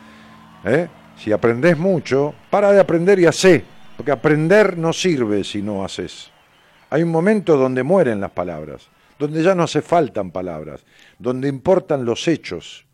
[0.66, 0.90] ¿eh?
[1.16, 3.64] Si aprendes mucho, para de aprender y hacé,
[3.96, 6.30] porque aprender no sirve si no haces.
[6.90, 10.84] Hay un momento donde mueren las palabras, donde ya no hace faltan palabras,
[11.18, 12.86] donde importan los hechos.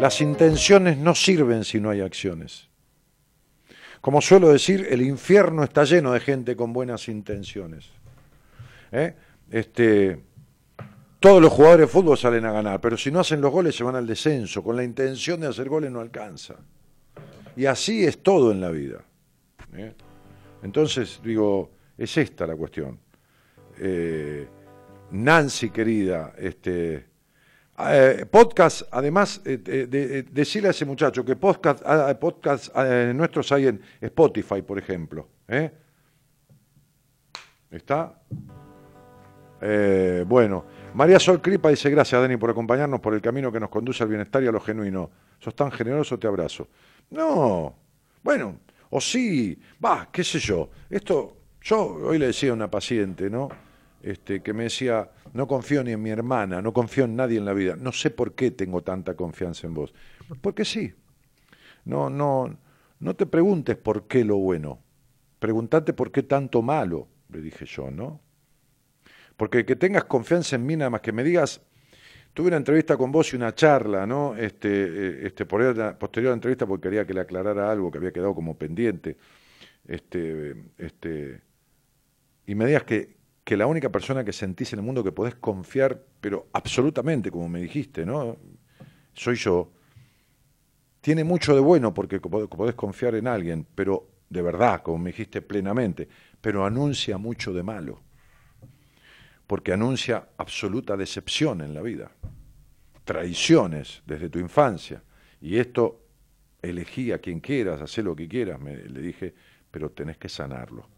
[0.00, 2.68] Las intenciones no sirven si no hay acciones.
[4.00, 7.90] Como suelo decir, el infierno está lleno de gente con buenas intenciones.
[8.92, 9.14] ¿Eh?
[9.50, 10.20] Este,
[11.20, 13.82] todos los jugadores de fútbol salen a ganar, pero si no hacen los goles se
[13.82, 14.62] van al descenso.
[14.62, 16.54] Con la intención de hacer goles no alcanza.
[17.56, 19.02] Y así es todo en la vida.
[19.74, 19.94] ¿eh?
[20.62, 23.00] Entonces, digo, es esta la cuestión.
[23.78, 24.46] Eh,
[25.10, 27.07] Nancy, querida, este,
[27.80, 32.14] eh, podcast, además, eh, de, de- decirle a ese muchacho que podcast, ah,
[32.84, 35.28] eh, nuestros hay en Spotify, por ejemplo.
[35.46, 35.70] ¿eh?
[37.70, 38.20] ¿Está?
[39.60, 40.64] Eh, bueno,
[40.94, 44.08] María Sol Cripa dice, gracias Dani por acompañarnos por el camino que nos conduce al
[44.08, 45.10] bienestar y a lo genuino.
[45.38, 46.68] Sos tan generoso, te abrazo.
[47.10, 47.74] No,
[48.22, 48.60] bueno,
[48.90, 50.70] o sí, va, qué sé yo.
[50.88, 53.48] Esto, yo hoy le decía a una paciente, ¿no?
[54.02, 57.44] Este, que me decía, no confío ni en mi hermana, no confío en nadie en
[57.44, 57.76] la vida.
[57.76, 59.92] No sé por qué tengo tanta confianza en vos.
[60.40, 60.92] Porque sí.
[61.84, 62.56] No, no,
[63.00, 64.78] no te preguntes por qué lo bueno.
[65.38, 68.20] Preguntate por qué tanto malo, le dije yo, ¿no?
[69.36, 71.60] Porque que tengas confianza en mí, nada más que me digas,
[72.34, 74.36] tuve una entrevista con vos y una charla, ¿no?
[74.36, 78.12] Este, eh, este, posterior a la entrevista, porque quería que le aclarara algo que había
[78.12, 79.16] quedado como pendiente.
[79.86, 81.40] Este, este,
[82.46, 83.17] y me digas que,
[83.48, 87.48] que la única persona que sentís en el mundo que podés confiar, pero absolutamente, como
[87.48, 88.36] me dijiste, ¿no?
[89.14, 89.72] Soy yo.
[91.00, 95.40] Tiene mucho de bueno porque podés confiar en alguien, pero de verdad, como me dijiste
[95.40, 96.06] plenamente,
[96.42, 98.02] pero anuncia mucho de malo,
[99.46, 102.10] porque anuncia absoluta decepción en la vida,
[103.04, 105.02] traiciones desde tu infancia,
[105.40, 106.04] y esto
[106.60, 109.34] elegí a quien quieras, haz lo que quieras, me, le dije,
[109.70, 110.97] pero tenés que sanarlo.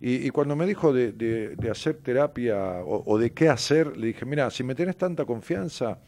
[0.00, 4.62] Y, cuando me dijo de, hacer terapia o, de qué hacer, le dije, mira, si
[4.62, 5.98] me tenés tanta confianza,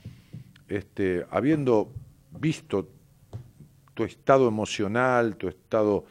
[0.68, 1.93] este, habiendo
[2.30, 2.88] visto
[3.93, 6.05] tu estado emocional, tu estado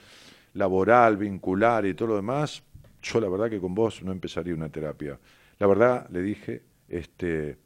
[0.55, 2.61] laboral, vincular y todo lo demás,
[3.01, 5.17] yo la verdad que con vos no empezaría una terapia.
[5.57, 7.57] La verdad, le dije, este,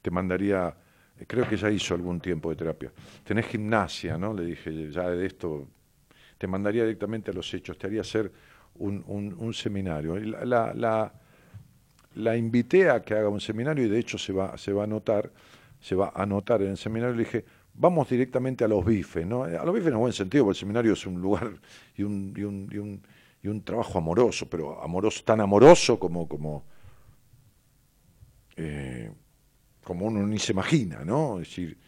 [0.00, 0.76] te mandaría,
[1.26, 2.92] creo que ya hizo algún tiempo de terapia.
[3.24, 4.32] Tenés gimnasia, ¿no?
[4.32, 5.66] Le dije, ya de esto,
[6.38, 8.30] te mandaría directamente a los hechos, te haría hacer
[8.78, 10.18] un, un, seminario.
[10.18, 11.12] La, la,
[12.14, 14.84] la, invité a que haga un seminario y de hecho se va, se va a
[14.84, 15.30] anotar,
[15.80, 17.14] se va a anotar en el seminario.
[17.14, 19.44] Le dije, vamos directamente a los bifes, ¿no?
[19.44, 21.50] A los bifes en buen sentido, porque el seminario es un lugar
[21.96, 23.02] y un, y un, y un,
[23.42, 26.64] y un trabajo amoroso, pero amoroso, tan amoroso como, como,
[28.56, 29.10] eh,
[29.82, 31.40] como uno ni se imagina, ¿no?
[31.40, 31.78] Es decir,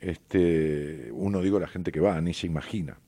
[0.00, 2.98] este, uno digo la gente que va, ni se imagina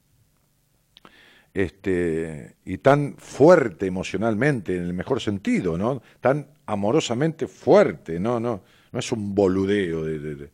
[1.52, 6.02] este, y tan fuerte emocionalmente, en el mejor sentido, ¿no?
[6.20, 10.50] Tan amorosamente fuerte, no, no, no es un boludeo, de,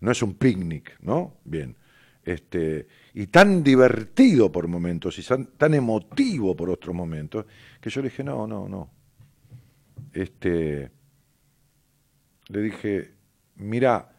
[0.00, 1.34] no es un picnic, ¿no?
[1.44, 1.76] Bien.
[2.24, 7.46] Este, y tan divertido por momentos y tan, emotivo por otros momentos,
[7.80, 8.90] que yo le dije, no, no, no.
[10.12, 10.90] Este,
[12.48, 13.12] le dije,
[13.56, 14.14] mira,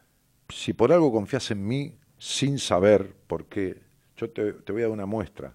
[0.48, 3.80] si por algo confías en mí sin saber por qué,
[4.16, 5.54] yo te, te voy a dar una muestra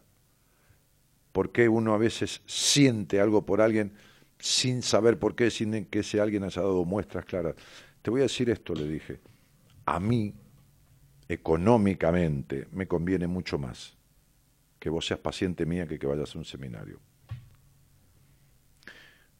[1.35, 3.91] por qué uno a veces siente algo por alguien
[4.39, 7.55] sin saber por qué, sin que ese alguien haya dado muestras claras.
[8.01, 9.19] Te voy a decir esto, le dije,
[9.85, 10.33] a mí,
[11.27, 13.97] económicamente, me conviene mucho más
[14.79, 17.01] que vos seas paciente mía que que vayas a un seminario.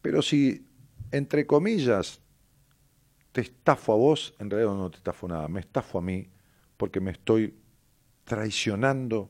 [0.02, 0.68] Pero si,
[1.12, 2.20] entre comillas,
[3.32, 6.28] te estafo a vos, en realidad no te estafo nada, me estafo a mí
[6.76, 7.56] porque me estoy
[8.26, 9.30] traicionando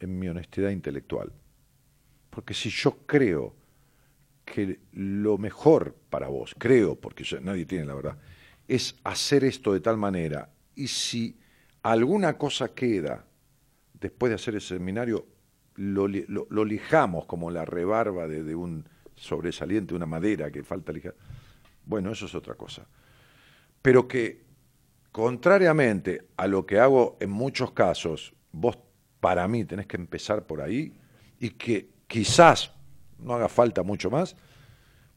[0.00, 1.30] en mi honestidad intelectual.
[2.36, 3.54] Porque si yo creo
[4.44, 8.18] que lo mejor para vos, creo, porque nadie tiene la verdad,
[8.68, 11.38] es hacer esto de tal manera, y si
[11.82, 13.24] alguna cosa queda
[13.94, 15.26] después de hacer el seminario,
[15.76, 16.06] lo,
[16.66, 21.14] lijamos como la rebarba de, un sobresaliente, una madera que falta lijar,
[21.86, 22.86] bueno, eso es otra cosa.
[23.80, 24.44] Pero que,
[25.10, 28.76] contrariamente a lo que hago en muchos casos, vos
[29.20, 30.92] para mí tenés que empezar por ahí
[31.40, 32.72] y que quizás
[33.18, 34.36] no haga falta mucho más,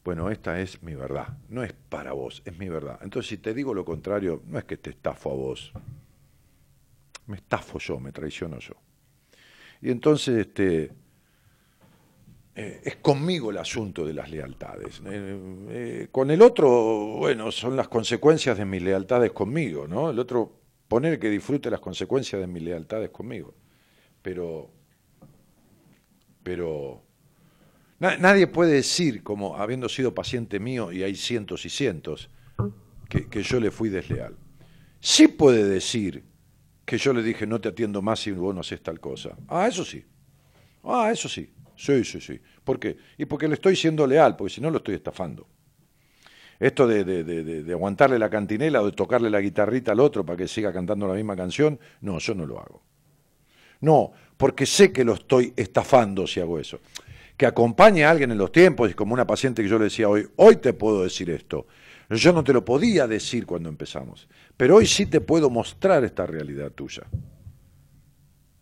[0.04, 2.98] bueno, esta es mi verdad, no es para vos, es mi verdad.
[3.02, 5.72] Entonces, si te digo lo contrario, no es que te estafo a vos,
[7.26, 8.74] me estafo yo, me traiciono yo.
[9.82, 10.90] Y entonces, este,
[12.54, 15.00] eh, es conmigo el asunto de las lealtades.
[15.06, 15.38] Eh,
[15.68, 16.68] eh, con el otro,
[17.18, 20.10] bueno, son las consecuencias de mis lealtades conmigo, ¿no?
[20.10, 20.52] El otro,
[20.88, 23.54] poner que disfrute las consecuencias de mis lealtades conmigo.
[24.22, 24.70] Pero
[26.50, 27.00] pero
[28.00, 32.28] nadie puede decir, como habiendo sido paciente mío, y hay cientos y cientos,
[33.08, 34.34] que, yo le fui desleal.
[34.98, 36.24] Sí puede decir
[36.84, 39.36] que yo le dije, no te atiendo más si vos no haces tal cosa.
[39.46, 40.04] Ah, eso sí.
[40.82, 41.52] Ah, eso sí.
[41.76, 42.40] Sí, sí, sí.
[42.64, 42.96] ¿Por qué?
[43.16, 45.46] Y porque le estoy siendo leal, porque si no lo estoy estafando.
[46.58, 50.26] Esto de, de, de, de, aguantarle la cantinela o de tocarle la guitarrita al otro
[50.26, 52.82] para que siga cantando la misma canción, no, yo no lo hago.
[53.82, 56.80] No, porque sé que lo estoy estafando si hago eso.
[57.36, 60.08] Que acompañe a alguien en los tiempos, y como una paciente que yo le decía
[60.08, 61.66] hoy, hoy te puedo decir esto.
[62.08, 64.26] Yo no te lo podía decir cuando empezamos,
[64.56, 67.02] pero hoy sí te puedo mostrar esta realidad tuya.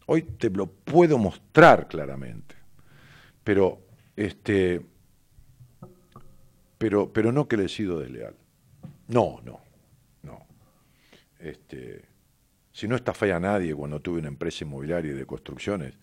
[0.06, 2.56] Hoy te lo puedo mostrar claramente.
[3.44, 3.78] Pero,
[4.16, 4.84] este,
[6.76, 8.34] pero, pero no que le he sido desleal.
[9.06, 9.60] No, no,
[10.24, 10.44] no.
[11.38, 12.02] Este,
[12.78, 15.94] si no estafé a nadie cuando tuve una empresa inmobiliaria y de construcciones,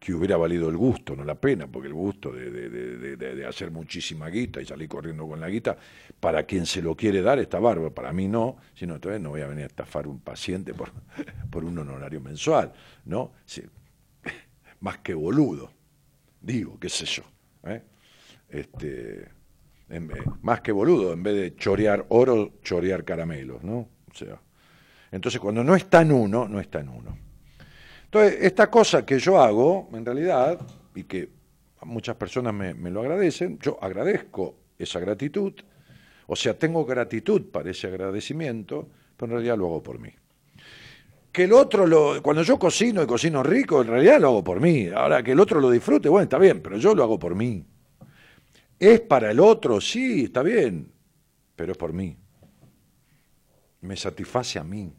[0.00, 4.62] que hubiera valido el gusto, no la pena, porque el gusto de, hacer muchísima guita
[4.62, 5.76] y salir corriendo con la guita,
[6.18, 9.42] para quien se lo quiere dar está bárbaro, para mí no, sino entonces no voy
[9.42, 10.90] a venir a estafar un paciente por,
[11.50, 12.72] por un honorario mensual,
[13.04, 13.32] ¿no?
[14.80, 15.70] más que boludo,
[16.40, 17.24] digo, qué sé yo.
[17.64, 17.82] ¿eh?
[18.48, 19.28] Este,
[20.40, 23.80] más que boludo, en vez de chorear oro, chorear caramelos, ¿no?
[24.10, 24.40] O sea,
[25.12, 27.16] entonces, cuando no está en uno, no está en uno.
[28.04, 30.58] Entonces, esta cosa que yo hago, en realidad,
[30.94, 31.28] y que
[31.82, 35.52] muchas personas me, lo agradecen, yo agradezco esa gratitud,
[36.26, 40.10] o sea, tengo gratitud para ese agradecimiento, pero en realidad lo hago por mí.
[41.32, 42.20] Que el otro lo.
[42.22, 44.88] Cuando yo cocino y cocino rico, en realidad lo hago por mí.
[44.88, 47.64] Ahora que el otro lo disfrute, bueno, está bien, pero yo lo hago por mí.
[48.78, 49.80] ¿Es para el otro?
[49.80, 50.90] Sí, está bien,
[51.54, 52.16] pero es por mí.
[53.82, 54.92] Me satisface a mí.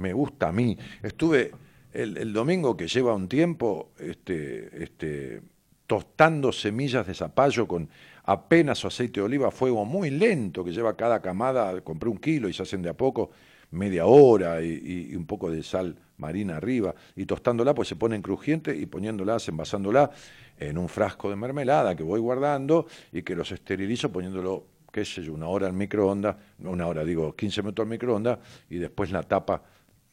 [0.00, 0.76] Me gusta a mí.
[1.02, 1.52] Estuve
[1.92, 5.42] el, domingo que lleva un tiempo este, este,
[5.86, 7.88] tostando semillas de zapallo con
[8.24, 12.48] apenas su aceite de oliva fuego muy lento, que lleva cada camada, compré un kilo
[12.48, 13.30] y se hacen de a poco,
[13.72, 18.74] media hora y, un poco de sal marina arriba, y tostándola, pues se ponen crujiente
[18.74, 20.10] y poniéndolas, envasándola
[20.58, 25.22] en un frasco de mermelada que voy guardando y que los esterilizo poniéndolo, qué sé
[25.22, 28.38] yo, una hora al microondas, una hora, digo, 15 minutos al microondas,
[28.70, 29.62] y después la tapa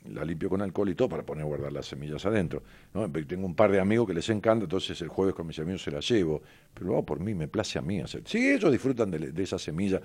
[0.05, 2.63] la limpio con alcohol y todo para poner a guardar las semillas adentro.
[2.93, 3.11] ¿no?
[3.11, 5.91] Tengo un par de amigos que les encanta, entonces el jueves con mis amigos se
[5.91, 6.41] las llevo,
[6.73, 8.23] pero luego por mí, me place a mí hacer.
[8.25, 10.01] Sí, ellos disfrutan de, de esa semilla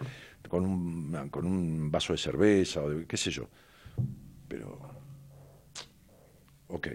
[0.48, 3.48] con un, con un vaso de cerveza o de qué sé yo,
[4.48, 4.78] pero...
[6.68, 6.88] Ok.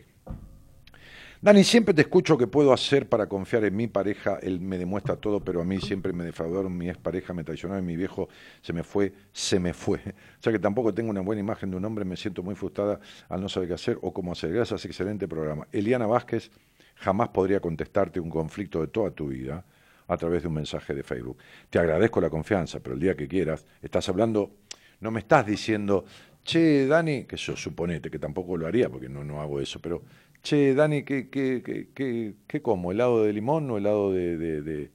[1.40, 5.18] Dani, siempre te escucho que puedo hacer para confiar en mi pareja, él me demuestra
[5.18, 8.28] todo, pero a mí siempre me defraudaron, mi expareja me traicionó y mi viejo
[8.62, 10.00] se me fue, se me fue.
[10.00, 13.00] O sea que tampoco tengo una buena imagen de un hombre, me siento muy frustrada
[13.30, 14.52] al no saber qué hacer o cómo hacer.
[14.52, 15.68] Gracias, excelente programa.
[15.72, 16.50] Eliana Vázquez
[16.96, 19.64] jamás podría contestarte un conflicto de toda tu vida
[20.08, 21.38] a través de un mensaje de Facebook.
[21.70, 24.56] Te agradezco la confianza, pero el día que quieras, estás hablando,
[25.02, 26.04] no me estás diciendo,
[26.44, 30.02] che, Dani, que yo suponete que tampoco lo haría porque no, no hago eso, pero
[30.48, 32.94] che, Dani, ¿qué, qué, qué, qué, qué como?
[32.94, 34.92] ¿Helado de limón o helado de, de, de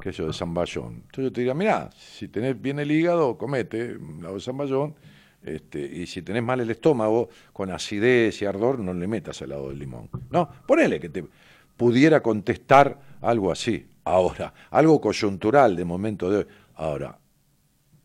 [0.00, 0.94] qué sé yo, de zamballón?
[0.94, 4.94] Entonces yo te diría, mirá, si tenés bien el hígado, comete helado de zamballón,
[5.42, 9.68] este, y si tenés mal el estómago, con acidez y ardor, no le metas helado
[9.68, 10.08] de limón.
[10.30, 11.24] No, ponele que te
[11.76, 13.86] pudiera contestar algo así.
[14.04, 16.46] Ahora, algo coyuntural de momento de hoy.
[16.74, 17.18] Ahora,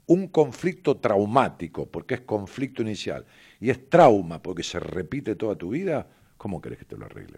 [0.07, 3.25] un conflicto traumático, porque es conflicto inicial,
[3.61, 6.07] y es trauma porque se repite toda tu vida,
[6.41, 7.37] ¿cómo querés que te lo arregle?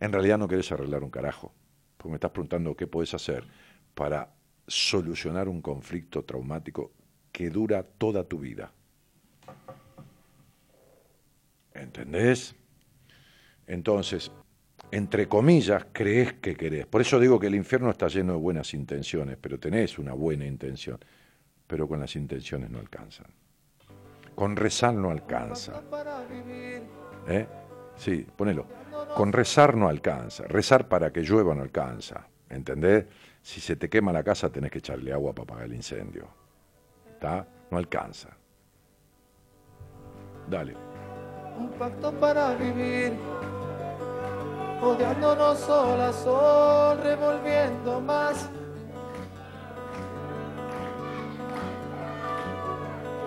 [0.00, 1.52] En realidad no querés arreglar un carajo,
[1.98, 3.44] porque me estás preguntando qué puedes hacer
[3.94, 4.32] para
[4.66, 6.92] solucionar un conflicto traumático
[7.30, 8.72] que dura toda tu vida.
[11.74, 12.54] ¿Entendés?
[13.66, 14.32] Entonces,
[14.90, 16.86] entre comillas, crees que querés.
[16.86, 20.46] Por eso digo que el infierno está lleno de buenas intenciones, pero tenés una buena
[20.46, 20.98] intención,
[21.66, 23.26] pero con las intenciones no alcanzan.
[24.34, 25.82] Con rezar no alcanza.
[27.28, 27.46] ¿Eh?
[27.96, 28.66] Sí, ponelo.
[29.14, 30.44] Con rezar no alcanza.
[30.44, 32.26] Rezar para que llueva no alcanza.
[32.48, 33.06] ¿Entendés?
[33.42, 36.28] Si se te quema la casa tenés que echarle agua para apagar el incendio.
[37.10, 37.46] ¿Está?
[37.70, 38.30] No alcanza.
[40.48, 40.76] Dale.
[41.58, 43.12] Un pacto para vivir,
[44.80, 48.50] odiándonos sol a sol, revolviendo más.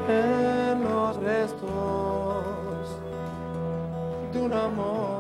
[0.07, 1.65] En los restos
[4.31, 5.17] de un amor,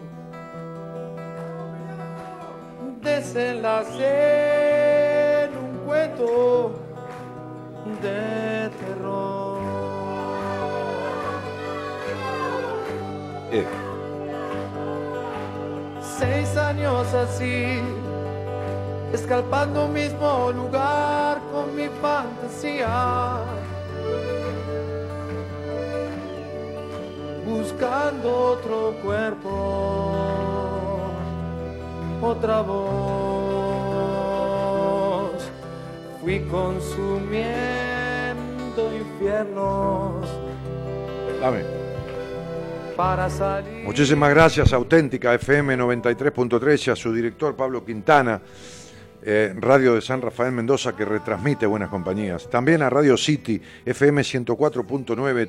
[3.01, 6.73] Desenlace en un cuento
[8.03, 9.44] de terror.
[13.55, 13.65] Eh,
[16.19, 17.81] Seis años así,
[19.13, 23.39] escalpando un mismo lugar con mi fantasía.
[27.47, 29.51] Buscando otro cuerpo,
[32.23, 32.85] otra voz.
[36.21, 37.45] Fui consumiendo
[38.97, 40.27] infiernos
[41.45, 41.84] dame.
[43.85, 48.41] Muchísimas gracias, Auténtica FM 93.3 y a su director Pablo Quintana,
[49.23, 52.49] eh, Radio de San Rafael Mendoza que retransmite Buenas Compañías.
[52.49, 55.49] También a Radio City FM 104.9,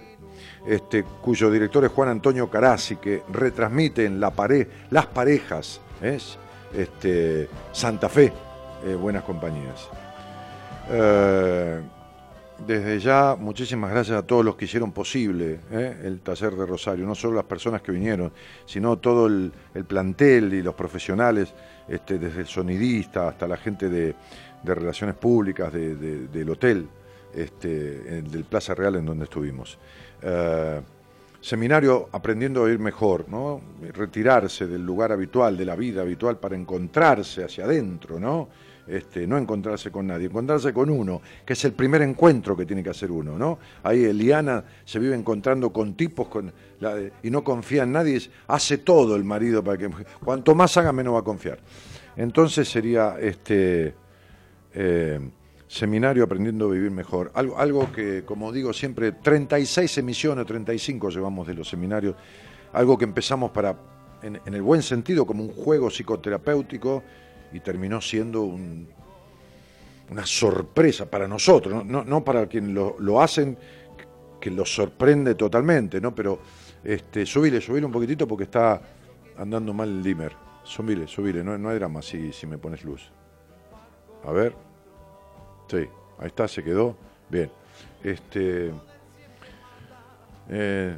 [0.67, 6.37] este, cuyo director es Juan Antonio Carasi, que retransmite en la pared, Las Parejas, ¿es?
[6.73, 8.33] Este, Santa Fe,
[8.85, 9.89] eh, Buenas Compañías.
[12.57, 15.97] Desde ya, muchísimas gracias a todos los que hicieron posible ¿eh?
[16.05, 18.31] el taller de Rosario, no solo las personas que vinieron,
[18.65, 21.53] sino todo el, el plantel y los profesionales,
[21.89, 24.15] este, desde el sonidista hasta la gente de,
[24.63, 26.87] relaciones públicas de- de- del hotel,
[27.35, 29.77] este, del Plaza Real en donde estuvimos.
[30.21, 30.81] Eh,
[31.41, 33.61] seminario aprendiendo a ir mejor, ¿no?
[33.93, 38.47] Retirarse del lugar habitual, de la vida habitual para encontrarse hacia adentro, ¿no?
[38.87, 42.83] Este, no encontrarse con nadie, encontrarse con uno, que es el primer encuentro que tiene
[42.83, 43.57] que hacer uno, ¿no?
[43.81, 46.27] Ahí Eliana se vive encontrando con tipos
[47.23, 49.89] y no confía en nadie, hace todo el marido para que
[50.23, 51.57] cuanto más haga menos va a confiar.
[52.15, 53.95] Entonces sería este
[54.75, 55.19] eh,
[55.67, 61.55] seminario aprendiendo a vivir mejor, algo, que como digo siempre 36 emisiones, 35 llevamos de
[61.55, 62.15] los seminarios,
[62.71, 63.75] algo que empezamos para
[64.21, 67.03] en el buen sentido como un juego psicoterapéutico
[67.53, 68.87] y terminó siendo un-
[70.09, 73.57] una sorpresa para nosotros, no, no, para quienes lo, lo hacen,
[74.39, 76.13] que los sorprende totalmente, ¿no?
[76.13, 76.39] Pero
[76.83, 78.79] este, subile, subile un poquitito porque está
[79.37, 80.33] andando mal el dimmer.
[80.63, 83.09] Subile, subile, no, no hay drama si, si me pones luz.
[84.23, 84.53] A ver.
[85.67, 85.77] Sí,
[86.19, 86.95] ahí está, se quedó.
[87.29, 87.49] Bien.
[88.03, 88.71] Este.
[90.49, 90.97] eh,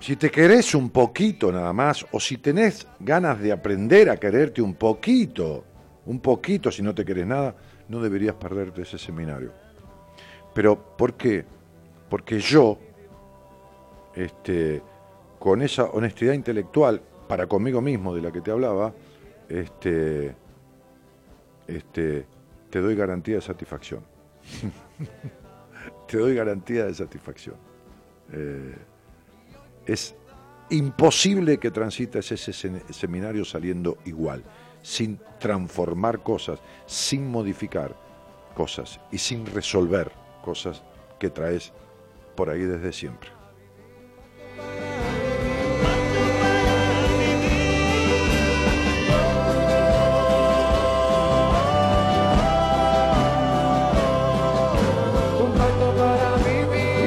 [0.00, 4.62] si te querés un poquito nada más, o si tenés ganas de aprender a quererte
[4.62, 5.64] un poquito,
[6.06, 7.54] un poquito si no te querés nada,
[7.88, 9.52] no deberías perderte ese seminario.
[10.54, 11.44] Pero, ¿por qué?
[12.08, 12.78] Porque yo,
[14.14, 14.82] este,
[15.38, 18.94] con esa honestidad intelectual para conmigo mismo de la que te hablaba,
[19.48, 20.34] este,
[21.66, 22.26] este,
[22.70, 24.02] te doy garantía de satisfacción.
[26.08, 27.56] te doy garantía de satisfacción.
[28.32, 28.74] Eh,
[29.88, 30.14] es
[30.70, 34.44] imposible que transites ese se- seminario saliendo igual,
[34.82, 37.96] sin transformar cosas, sin modificar
[38.54, 40.12] cosas y sin resolver
[40.42, 40.82] cosas
[41.18, 41.72] que traes
[42.36, 43.30] por ahí desde siempre.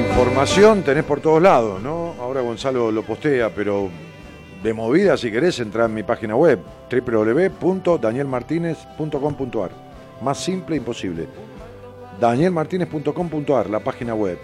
[0.08, 2.01] Información tenés por todos lados, ¿no?
[2.32, 3.90] Ahora Gonzalo lo postea, pero
[4.62, 6.60] de movida, si querés, entra en mi página web,
[6.90, 9.70] www.danielmartinez.com.ar.
[10.22, 11.28] Más simple imposible.
[12.18, 14.38] danielmartinez.com.ar, la página web.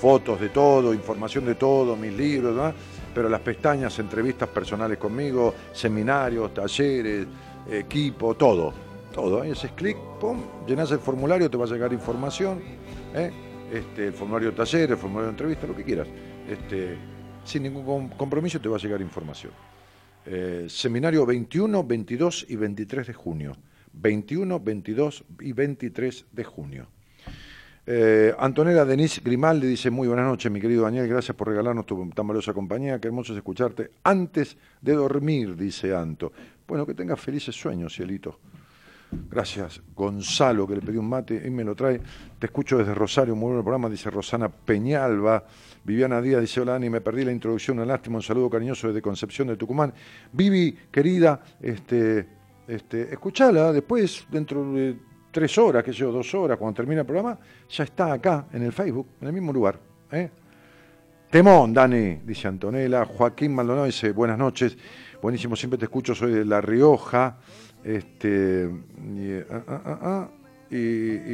[0.00, 2.72] Fotos de todo, información de todo, mis libros,
[3.14, 7.26] pero las pestañas, entrevistas personales conmigo, seminarios, talleres,
[7.70, 8.72] equipo, todo.
[9.12, 9.42] Todo.
[9.42, 12.62] Ahí haces clic, pum, llenas el formulario, te va a llegar información.
[13.14, 13.30] ¿eh?
[13.70, 16.08] Este, el formulario de taller, el formulario de entrevista, lo que quieras.
[16.50, 16.98] Este,
[17.44, 19.52] sin ningún com- compromiso te va a llegar información.
[20.26, 23.56] Eh, seminario 21, 22 y 23 de junio.
[23.92, 26.86] 21, 22 y 23 de junio.
[27.86, 32.08] Eh, Antonella Denise Grimaldi dice, muy buenas noches, mi querido Daniel, gracias por regalarnos tu
[32.10, 36.30] tan valiosa compañía, qué hermoso es escucharte antes de dormir, dice Anto.
[36.68, 38.38] Bueno, que tengas felices sueños, cielito.
[39.28, 42.00] Gracias, Gonzalo, que le pedí un mate y me lo trae.
[42.38, 45.44] Te escucho desde Rosario, muy buen programa, dice Rosana Peñalba.
[45.84, 49.00] Viviana Díaz dice, hola Dani, me perdí la introducción, una lástima, un saludo cariñoso desde
[49.00, 49.92] Concepción de Tucumán.
[50.32, 52.26] Vivi, querida, este,
[52.68, 54.96] este, escuchala, después, dentro de
[55.30, 58.62] tres horas, qué sé yo, dos horas, cuando termine el programa, ya está acá, en
[58.62, 59.78] el Facebook, en el mismo lugar.
[60.12, 60.30] ¿eh?
[61.30, 63.04] Temón, Dani, dice Antonella.
[63.04, 64.76] Joaquín Maldonado dice, buenas noches.
[65.22, 67.38] Buenísimo, siempre te escucho, soy de La Rioja.
[67.84, 68.68] Este,
[69.14, 70.28] y, ah, ah, ah,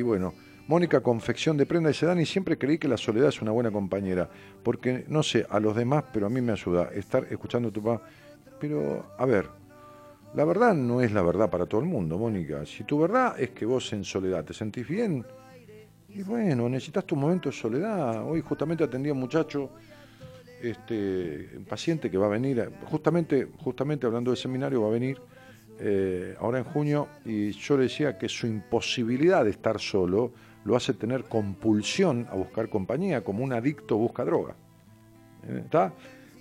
[0.05, 0.35] bueno,
[0.69, 4.29] Mónica Confección de Prenda dice, Dani, siempre creí que la soledad es una buena compañera,
[4.65, 7.81] porque no sé, a los demás, pero a mí me ayuda estar escuchando a tu
[7.81, 8.05] papá.
[8.59, 9.47] Pero, a ver,
[10.35, 12.67] la verdad no es la verdad para todo el mundo, Mónica.
[12.67, 15.25] Si tu verdad es que vos en soledad te sentís bien,
[16.09, 18.29] y bueno, necesitas tu momento de soledad.
[18.29, 19.71] Hoy justamente atendí a un muchacho,
[20.61, 25.21] este, un paciente que va a venir, justamente, justamente hablando del seminario, va a venir
[25.79, 30.33] eh, ahora en junio, y yo le decía que su imposibilidad de estar solo
[30.67, 34.55] lo hace tener compulsión a buscar compañía, como un adicto busca droga.
[35.49, 35.63] ¿Eh?
[35.65, 35.93] ¿Está?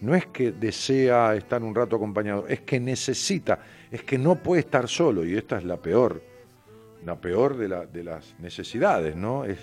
[0.01, 3.59] No es que desea estar un rato acompañado, es que necesita,
[3.91, 6.21] es que no puede estar solo, y esta es la peor,
[7.05, 9.45] la peor de, la- de las necesidades, ¿no?
[9.45, 9.59] Es,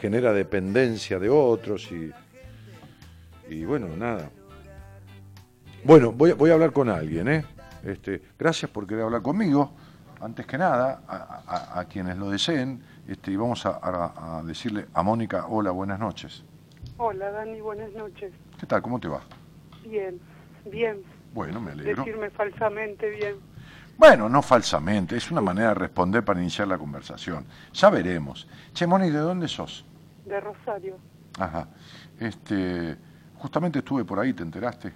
[0.00, 2.10] genera dependencia de otros y,
[3.48, 4.28] y bueno, nada.
[5.84, 7.44] Bueno, voy, a- voy a hablar con alguien, ¿eh?
[7.84, 9.72] Este, gracias por querer hablar conmigo,
[10.20, 15.02] antes que nada, a quienes lo deseen, este, y vamos a, a- a decirle a
[15.02, 16.44] Mónica, hola, buenas noches.
[16.98, 18.32] Hola Dani, buenas noches.
[18.58, 18.82] ¿Qué tal?
[18.82, 19.20] ¿Cómo te va?
[19.84, 20.18] Bien,
[20.70, 21.02] bien.
[21.34, 22.04] Bueno, me alegro.
[22.04, 23.36] Decirme falsamente bien.
[23.98, 27.44] Bueno, no falsamente, es una manera de responder para iniciar la conversación.
[27.72, 28.46] Ya veremos.
[28.72, 29.84] Che, Moni, ¿de dónde sos?
[30.24, 30.98] De Rosario.
[31.38, 31.68] Ajá.
[32.18, 32.96] Este,
[33.36, 34.92] justamente estuve por ahí, ¿te enteraste?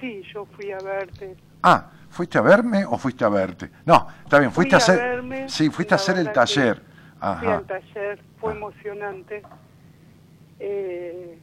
[0.00, 1.36] Sí, yo fui a verte.
[1.62, 3.70] Ah, ¿fuiste a verme o fuiste a verte?
[3.86, 4.98] No, está bien, fuiste Fui a hacer.
[4.98, 6.40] verme, sí, fuiste a hacer el verdad que
[7.20, 7.38] taller.
[7.38, 7.56] Fui Ajá.
[7.56, 8.56] al taller, fue Ah.
[8.56, 9.42] emocionante.
[10.58, 11.38] Eh,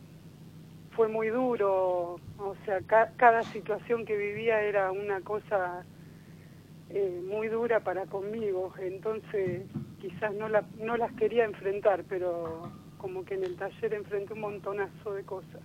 [0.96, 5.84] fue muy duro, o sea, ca- cada situación que vivía era una cosa
[6.90, 9.64] eh, muy dura para conmigo, entonces
[10.00, 12.62] quizás no, la, no las quería enfrentar, pero
[13.00, 15.62] como que en el taller enfrenté un montonazo de cosas.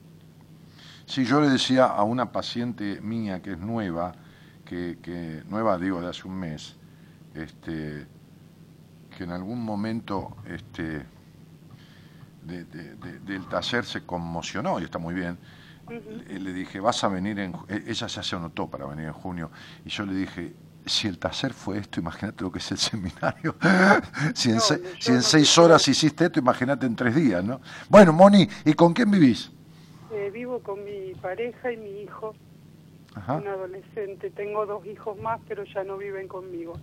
[1.04, 4.12] Sí, yo le decía a una paciente mía que es nueva,
[4.64, 6.78] que, que nueva digo de hace un mes,
[7.34, 8.06] este,
[9.18, 11.04] que en algún momento este,
[12.46, 15.36] de- de- de- del taller se conmocionó y está muy bien.
[16.28, 17.52] Le, le dije, vas a venir en...
[17.52, 17.66] ju-".
[17.68, 19.50] e- Ella ya se anotó para venir en junio
[19.84, 20.52] y yo le dije,
[20.86, 23.56] si el taller fue esto, imagínate lo que es el seminario.
[24.34, 27.16] si en, No, se- yo si en no seis horas hiciste esto, imagínate en tres
[27.16, 27.60] días, ¿no?
[27.88, 29.50] Bueno, Moni, ¿y con quién vivís?
[30.12, 32.34] Eh, vivo con mi pareja y mi hijo,
[33.16, 33.34] Ajá.
[33.38, 34.30] un adolescente.
[34.30, 36.74] Tengo dos hijos más, pero ya no viven conmigo.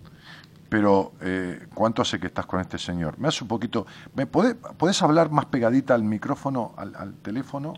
[0.68, 3.18] Pero, eh, ¿cuánto hace que estás con este señor?
[3.18, 3.86] Me hace un poquito...
[4.14, 7.74] ¿Me podés, podés hablar más pegadita al micrófono, al, al teléfono?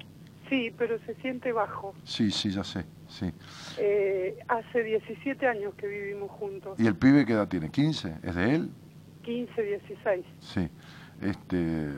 [0.48, 1.94] Sí, pero se siente bajo.
[2.04, 3.30] Sí, sí, ya sé, sí.
[3.76, 7.70] Eh, hace 17 años que vivimos juntos, ¿Y el pibe qué edad tiene?
[7.70, 8.20] ¿15?
[8.22, 8.70] ¿Es de él?
[9.22, 10.24] 15, 16.
[10.40, 10.68] Sí.
[11.20, 11.90] Este,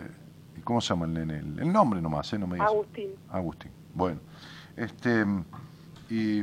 [0.57, 1.38] ¿y ¿Cómo se llama el nene?
[1.38, 2.38] El, el nombre nomás, ¿eh?
[2.38, 2.70] No me digas.
[2.70, 3.11] Agustín.
[3.28, 3.70] Agustín.
[3.95, 4.20] Bueno.
[4.76, 5.24] Este,
[6.09, 6.43] y...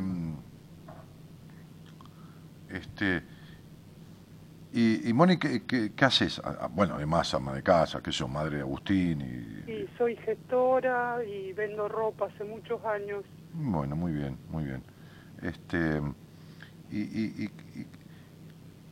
[2.69, 3.23] Este...
[4.71, 6.39] Y, y Moni, ¿qué, qué, qué haces?
[6.43, 9.67] Ah, ah, Bueno, además ama de casa, que yo, madre de Agustín y...
[9.67, 13.23] Y soy gestora y vendo ropa hace muchos años.
[13.51, 14.83] Bueno, muy bien, muy bien.
[15.41, 16.01] Este,
[16.89, 17.45] y, y-
[17.75, 17.87] y- y-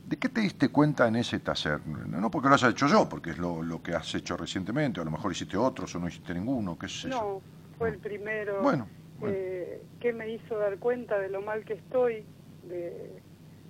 [0.04, 1.86] ¿De qué te diste cuenta en ese taller?
[1.88, 5.00] No no porque lo haya hecho yo, porque es lo, lo que has hecho recientemente,
[5.00, 7.24] o a lo mejor hiciste otros o no hiciste ninguno, qué sé yo.
[7.24, 7.44] No,
[7.78, 9.38] fue el primero Bueno, bueno.
[9.38, 12.28] eh, que me hizo dar cuenta de lo mal que estoy,
[12.62, 13.24] de,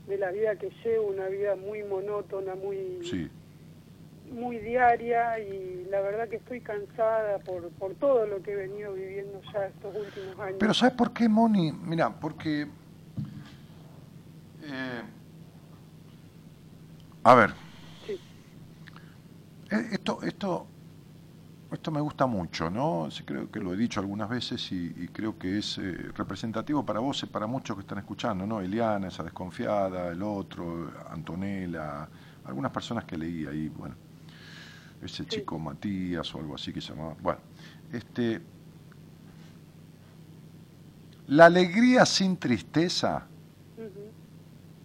[0.07, 3.29] de la vida que llevo, una vida muy monótona, muy, Sí,
[4.31, 8.93] muy diaria y la verdad que estoy cansada por, por todo lo que he venido
[8.93, 10.57] viviendo ya estos últimos años.
[10.59, 11.71] Pero ¿sabes por qué, Moni?
[11.71, 12.67] Mira, porque...
[14.63, 15.01] eh,
[17.23, 17.51] a ver,
[18.05, 18.13] Sí.
[19.71, 20.67] eh, esto, esto,
[21.71, 23.09] esto me gusta mucho, ¿no?
[23.11, 26.85] Sí, creo que lo he dicho algunas veces y, y creo que es eh, representativo
[26.85, 28.61] para vos y para muchos que están escuchando, ¿no?
[28.61, 32.07] Eliana, esa desconfiada, el otro, Antonella,
[32.45, 33.95] algunas personas que leí ahí, bueno,
[35.01, 37.15] ese chico Matías o algo así que se llamaba.
[37.21, 37.39] Bueno,
[37.91, 38.41] este,
[41.27, 43.25] la alegría sin tristeza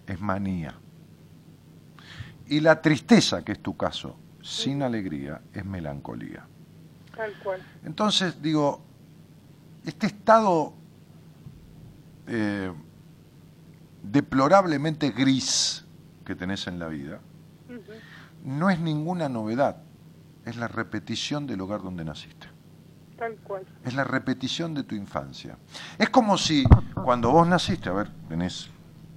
[0.06, 0.74] es manía.
[2.48, 6.49] Y la tristeza, que es tu caso, sin alegría, es melancolía.
[7.16, 7.60] Tal cual.
[7.84, 8.82] Entonces, digo,
[9.84, 10.74] este estado
[12.26, 12.72] eh,
[14.02, 15.84] deplorablemente gris
[16.24, 17.20] que tenés en la vida
[18.44, 19.82] no es ninguna novedad,
[20.44, 22.46] es la repetición del lugar donde naciste.
[23.16, 23.66] Tal cual.
[23.84, 25.58] Es la repetición de tu infancia.
[25.98, 26.64] Es como si
[27.04, 28.70] cuando vos naciste, a ver, tenés,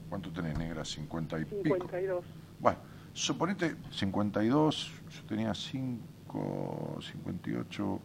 [0.10, 0.84] ¿cuánto tenés, negra?
[0.84, 1.76] 50 y pico.
[1.76, 2.26] 52.
[2.60, 2.80] Bueno,
[3.14, 6.06] suponete 52, yo tenía 5,
[7.00, 8.00] 58,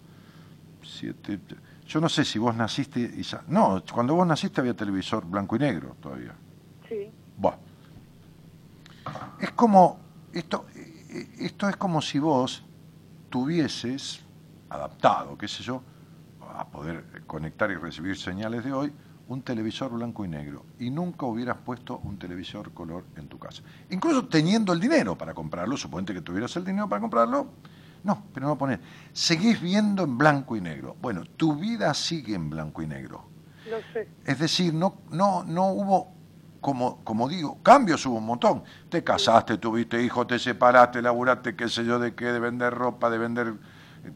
[0.83, 1.41] 7.
[1.87, 5.59] Yo no sé si vos naciste y No, cuando vos naciste había televisor blanco y
[5.61, 6.35] negro todavía.
[6.89, 7.11] Sí.
[7.37, 7.59] Bueno.
[9.41, 10.01] Es como.
[10.33, 12.63] Esto, eh, esto es como si vos
[13.31, 14.21] tuvieses
[14.69, 15.83] adaptado, qué sé yo,
[16.55, 18.93] a poder conectar y recibir señales de hoy,
[19.29, 23.63] un televisor blanco y negro y nunca hubieras puesto un televisor color en tu casa.
[23.91, 27.49] Incluso teniendo el dinero para comprarlo, suponete que tuvieras el dinero para comprarlo,
[28.05, 28.81] no, pero no poner.
[29.13, 30.97] Seguís viendo en blanco y negro.
[31.01, 33.25] Bueno, tu vida sigue en blanco y negro.
[33.71, 34.09] Lo sé.
[34.25, 36.13] Es decir, no, no, no hubo,
[36.61, 38.63] como, como digo, cambios hubo un montón.
[38.89, 43.11] Te casaste, tuviste hijos, te separaste, laburaste, qué sé yo, de qué, de vender ropa,
[43.11, 43.55] de vender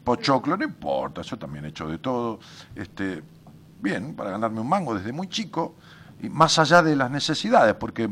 [0.03, 2.39] pochoclo, no importa, yo también he hecho de todo.
[2.75, 3.23] Este,
[3.81, 5.75] bien, para ganarme un mango desde muy chico,
[6.21, 8.09] y más allá de las necesidades, porque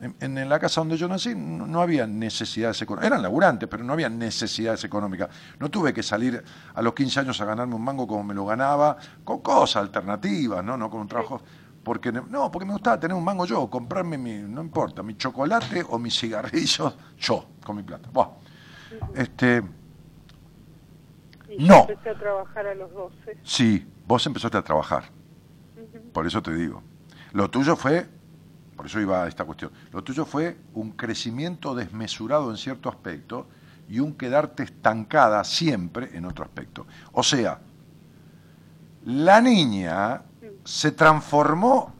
[0.00, 3.06] en, en la casa donde yo nací no, no había necesidades económicas.
[3.10, 5.28] Eran laburantes, pero no había necesidades económicas.
[5.58, 6.42] No tuve que salir
[6.74, 10.64] a los 15 años a ganarme un mango como me lo ganaba, con cosas alternativas,
[10.64, 11.42] no, no con un trabajo.
[11.82, 15.84] Porque, no, porque me gustaba tener un mango yo, comprarme mi, no importa, mi chocolate
[15.88, 18.08] o mis cigarrillos, yo, con mi plata.
[18.12, 18.28] Buah.
[19.14, 19.62] Este,
[21.48, 21.86] Y No.
[21.86, 23.38] yo empecé a trabajar a los 12.
[23.42, 25.04] sí, vos empezaste a trabajar.
[26.12, 26.82] Por eso te digo.
[27.32, 28.06] Lo tuyo fue,
[28.80, 33.46] por eso iba a esta cuestión, lo tuyo fue un crecimiento desmesurado en cierto aspecto
[33.90, 36.86] y un quedarte estancada siempre en otro aspecto.
[37.12, 37.60] O sea,
[39.04, 40.22] la niña
[40.64, 41.92] se transformó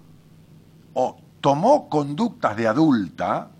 [0.94, 3.50] o tomó conductas de adulta,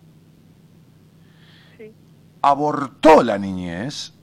[1.77, 1.93] Sí.
[2.41, 4.15] abortó la niñez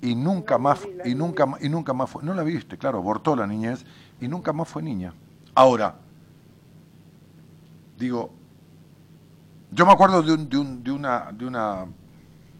[0.00, 3.36] y nunca No más y nunca y nunca más fue no la viste claro abortó
[3.36, 3.84] la niñez
[4.18, 5.12] y nunca más fue niña
[5.54, 5.96] ahora
[7.98, 8.35] digo
[9.76, 11.84] Yo me acuerdo de, un- de un- de una, de una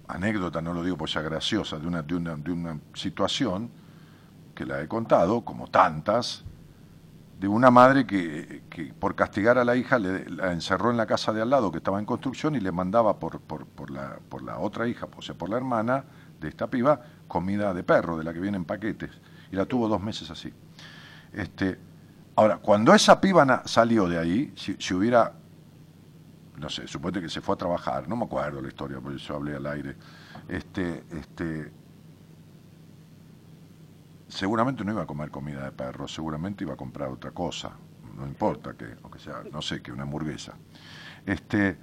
[0.07, 3.71] anécdota, no lo digo por sea graciosa, de una, de, una, de una situación
[4.55, 6.45] que la he contado, como tantas,
[7.41, 11.07] de una madre que, que por castigar a la hija le, la encerró en la
[11.07, 14.19] casa de al lado que estaba en construcción y le mandaba por, por, por la,
[14.29, 16.05] por la otra hija, o sea, por la hermana
[16.39, 19.11] de esta piba, comida de perro, de la que viene en paquetes.
[19.51, 20.53] Y la tuvo dos meses así.
[21.33, 21.79] Este,
[22.35, 25.33] ahora, cuando esa piba salió de ahí, si hubiera,
[26.59, 29.35] no sé, suponete que se fue a trabajar, no me acuerdo la historia, por eso
[29.35, 29.97] hablé al aire,
[30.49, 31.73] este, este,
[34.29, 37.73] seguramente no iba a comer comida de perro, seguramente iba a comprar otra cosa,
[38.17, 40.55] no importa que, aunque sea, no sé, que una hamburguesa.
[41.27, 41.77] Este,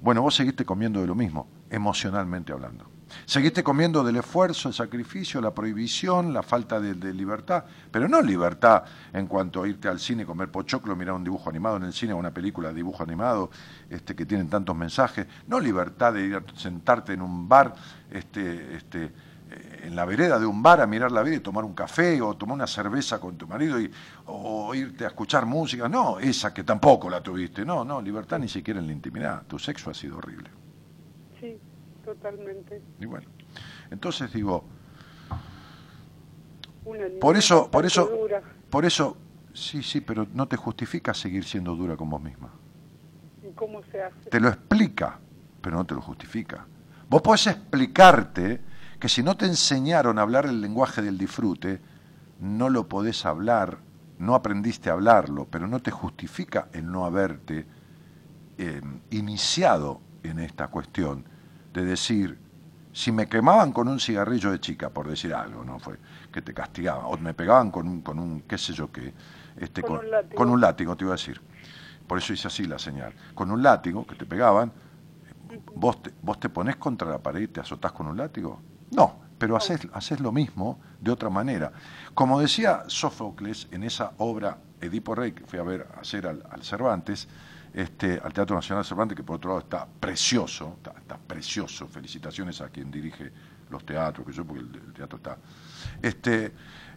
[0.00, 2.97] bueno, vos seguiste comiendo de lo mismo, emocionalmente hablando.
[3.24, 8.84] Seguiste comiendo del esfuerzo, el sacrificio, la prohibición, la falta de, libertad, pero no libertad
[9.12, 12.14] en cuanto a irte al cine, comer pochoclo, mirar un dibujo animado en el cine,
[12.14, 13.50] una película de dibujo animado
[13.88, 17.74] este, que tienen tantos mensajes, no libertad de ir a sentarte en un bar,
[18.10, 19.04] este, este,
[19.50, 22.20] eh, en la vereda de un bar a mirar la vida y tomar un café
[22.20, 23.90] o tomar una cerveza con tu marido y,
[24.26, 28.48] o irte a escuchar música, no, esa que tampoco la tuviste, no, no, libertad ni
[28.48, 30.57] siquiera en la intimidad, tu sexo ha sido horrible.
[32.08, 32.80] Totalmente.
[33.00, 33.28] Y bueno,
[33.90, 34.64] entonces digo,
[37.20, 38.42] por eso, por eso, dura.
[38.70, 39.18] por eso,
[39.52, 42.48] sí, sí, pero no te justifica seguir siendo dura con vos misma.
[43.46, 44.30] ¿Y cómo se hace?
[44.30, 45.18] Te lo explica,
[45.60, 46.66] pero no te lo justifica.
[47.10, 48.62] Vos podés explicarte
[48.98, 51.78] que si no te enseñaron a hablar el lenguaje del disfrute,
[52.40, 53.76] no lo podés hablar,
[54.18, 57.66] no aprendiste a hablarlo, pero no te justifica el no haberte
[58.56, 58.80] eh,
[59.10, 61.24] iniciado en esta cuestión
[61.78, 62.38] de decir,
[62.92, 65.98] si me quemaban con un cigarrillo de chica, por decir algo, no fue
[66.32, 69.12] que te castigaban, o me pegaban con un, con un qué sé yo qué,
[69.56, 70.36] este, Con con, un látigo.
[70.36, 71.40] con un látigo, te iba a decir.
[72.06, 73.12] Por eso hice así la señal.
[73.34, 74.72] Con un látigo que te pegaban,
[75.74, 78.60] ¿vos te, vos te ponés contra la pared y te azotás con un látigo?
[78.90, 81.72] No, pero haces, haces lo mismo de otra manera.
[82.14, 86.62] Como decía Sófocles en esa obra Edipo Rey, que fui a ver hacer al, al
[86.62, 87.28] Cervantes,
[87.74, 92.60] este, al Teatro Nacional Cervantes, que por otro lado está precioso, está, está precioso, felicitaciones
[92.60, 93.30] a quien dirige
[93.70, 95.36] los teatros, que yo, porque el, el teatro está.
[96.02, 96.52] Este,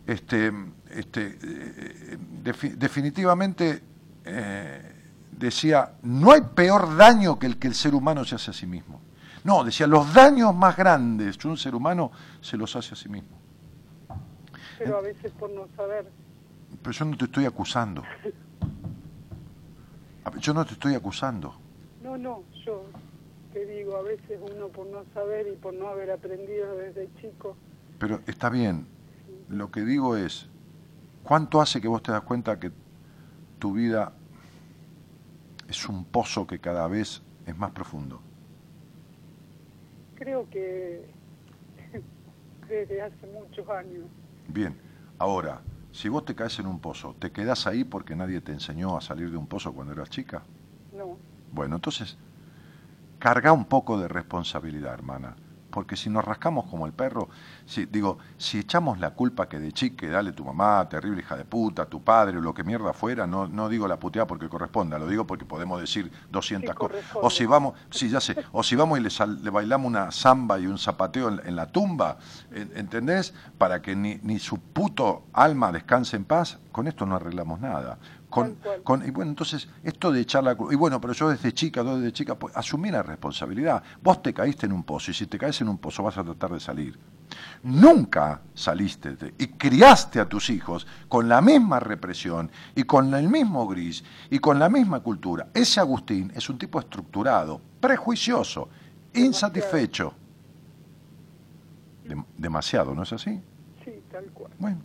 [0.07, 0.51] este,
[0.89, 3.84] este, eh, defi- definitivamente
[4.26, 4.95] eh,
[5.32, 8.65] decía, no hay peor daño que el que el ser humano se hace a sí
[8.65, 9.01] mismo.
[9.43, 12.11] No, decía, los daños más grandes de un ser humano
[12.41, 13.39] se los hace a sí mismo.
[14.78, 16.09] Pero a veces por no saber.
[16.82, 18.03] Pero yo no te estoy acusando.
[20.39, 21.53] Yo no te estoy acusando.
[22.03, 22.84] No, no, yo
[23.53, 27.55] te digo, a veces uno por no saber y por no haber aprendido desde chico,
[27.99, 28.88] Pero está bien.
[29.49, 30.47] Lo que digo es,
[31.24, 32.72] ¿cuánto hace que vos te das cuenta que
[33.59, 34.13] tu vida
[35.67, 38.22] es un pozo que cada vez es más profundo?
[40.22, 41.01] creo que
[42.69, 44.05] desde hace muchos años.
[44.47, 44.78] Bien,
[45.17, 45.61] ahora,
[45.91, 49.01] si vos te caes en un pozo, ¿te quedás ahí porque nadie te enseñó a
[49.01, 50.45] salir de un pozo cuando eras chica?
[50.91, 51.19] No,
[51.51, 52.17] Bueno, entonces,
[53.19, 55.37] carga un poco de responsabilidad, hermana.
[55.72, 57.30] Porque si nos rascamos como el perro,
[57.65, 61.45] si, digo, si echamos la culpa que de chique, dale tu mamá, terrible hija de
[61.45, 64.99] puta, tu padre, o lo que mierda fuera, no, no digo la puteada porque corresponda,
[64.99, 66.97] lo digo porque podemos decir 200 Sí, cosas.
[67.15, 70.11] O si vamos, sí, ya sé, o si vamos y le, sal- le bailamos una
[70.11, 72.17] samba y un zapateo en, en la tumba,
[72.51, 73.34] en- ¿entendés?
[73.57, 77.97] Para que ni, ni su puto alma descanse en paz, con esto no arreglamos nada.
[78.32, 81.53] Con, con- y bueno, entonces, esto de echar la culpa, y bueno, pero yo desde
[81.53, 83.84] chica, yo desde chica, pues asumí la responsabilidad.
[84.01, 86.23] Vos te caíste en un pozo, y si te caes en un pozo vas a
[86.23, 86.97] tratar de salir.
[87.63, 93.27] Nunca saliste de- y criaste a tus hijos con la misma represión y con el
[93.29, 95.47] mismo gris y con la misma cultura.
[95.53, 98.69] Ese Agustín es un tipo estructurado, prejuicioso,
[99.13, 100.13] insatisfecho.
[102.07, 103.39] Dem- demasiado, ¿no es así?
[103.84, 104.51] sí, tal cual.
[104.59, 104.79] Bueno.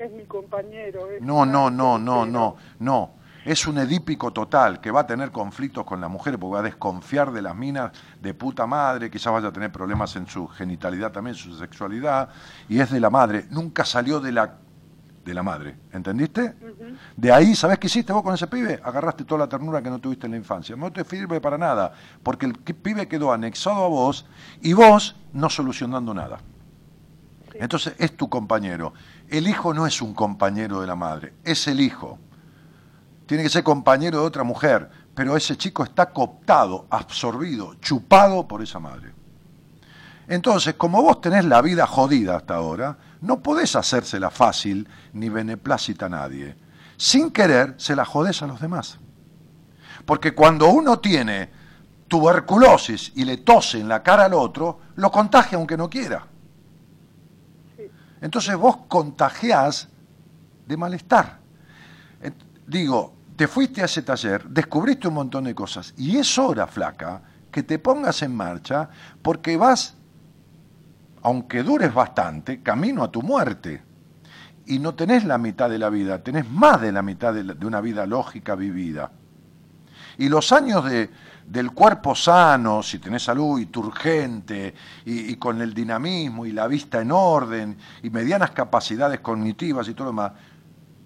[0.00, 1.10] Es mi compañero.
[1.10, 3.10] es No, no, no, no, no, no.
[3.44, 6.62] Es un edípico total que va a tener conflictos con las mujeres porque va a
[6.62, 11.12] desconfiar de las minas de puta madre, quizás vaya a tener problemas en su genitalidad
[11.12, 12.30] también, su sexualidad,
[12.66, 13.44] y es de la madre.
[13.50, 14.56] Nunca salió de la,
[15.22, 16.54] de la madre, ¿entendiste?
[17.14, 18.80] De ahí, ¿sabés qué hiciste vos con ese pibe?
[18.82, 20.76] Agarraste toda la ternura que no tuviste en la infancia.
[20.76, 21.92] No te sirve para nada,
[22.22, 24.26] porque el pibe quedó anexado a vos
[24.62, 26.40] y vos no solucionando nada.
[27.60, 28.94] Entonces es tu compañero.
[29.30, 32.18] El hijo no es un compañero de la madre, es el hijo.
[33.26, 38.60] Tiene que ser compañero de otra mujer, pero ese chico está cooptado, absorbido, chupado por
[38.60, 39.12] esa madre.
[40.26, 46.06] Entonces, como vos tenés la vida jodida hasta ahora, no podés hacérsela fácil ni beneplácita
[46.06, 46.56] a nadie.
[46.96, 48.98] Sin querer, se la jodés a los demás.
[50.04, 51.50] Porque cuando uno tiene
[52.08, 56.26] tuberculosis y le tose en la cara al otro, lo contagia aunque no quiera.
[58.20, 59.88] Entonces vos contagiás
[60.66, 61.40] de malestar.
[62.66, 67.22] Digo, te fuiste a ese taller, descubriste un montón de cosas y es hora, flaca,
[67.50, 68.88] que te pongas en marcha
[69.22, 69.96] porque vas,
[71.22, 73.82] aunque dures bastante, camino a tu muerte.
[74.66, 77.66] Y no tenés la mitad de la vida, tenés más de la mitad de, de
[77.66, 79.10] una vida lógica vivida.
[80.18, 81.10] Y los años de,
[81.50, 84.72] del cuerpo sano, si tenés salud y turgente,
[85.04, 89.94] y, y con el dinamismo y la vista en orden, y medianas capacidades cognitivas y
[89.94, 90.32] todo lo demás,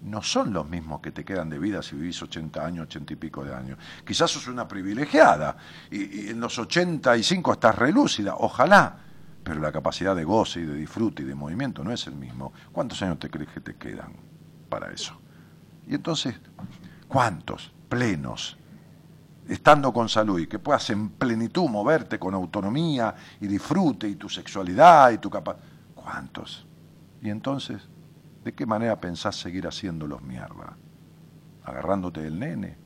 [0.03, 3.15] no son los mismos que te quedan de vida si vivís 80 años, 80 y
[3.15, 3.79] pico de años.
[4.05, 5.57] Quizás sos una privilegiada,
[5.89, 8.97] y, y en los 85 estás relúcida, ojalá,
[9.43, 12.53] pero la capacidad de goce y de disfrute y de movimiento no es el mismo.
[12.71, 14.13] ¿Cuántos años te crees que te quedan
[14.69, 15.19] para eso?
[15.87, 16.35] Y entonces,
[17.07, 18.59] ¿cuántos plenos?
[19.47, 24.29] Estando con salud y que puedas en plenitud moverte con autonomía y disfrute y tu
[24.29, 25.63] sexualidad y tu capacidad.
[25.93, 26.65] ¿Cuántos?
[27.21, 27.81] Y entonces,
[28.43, 30.77] ¿de qué manera pensás seguir haciéndolos mierda?
[31.63, 32.77] ¿Agarrándote del nene?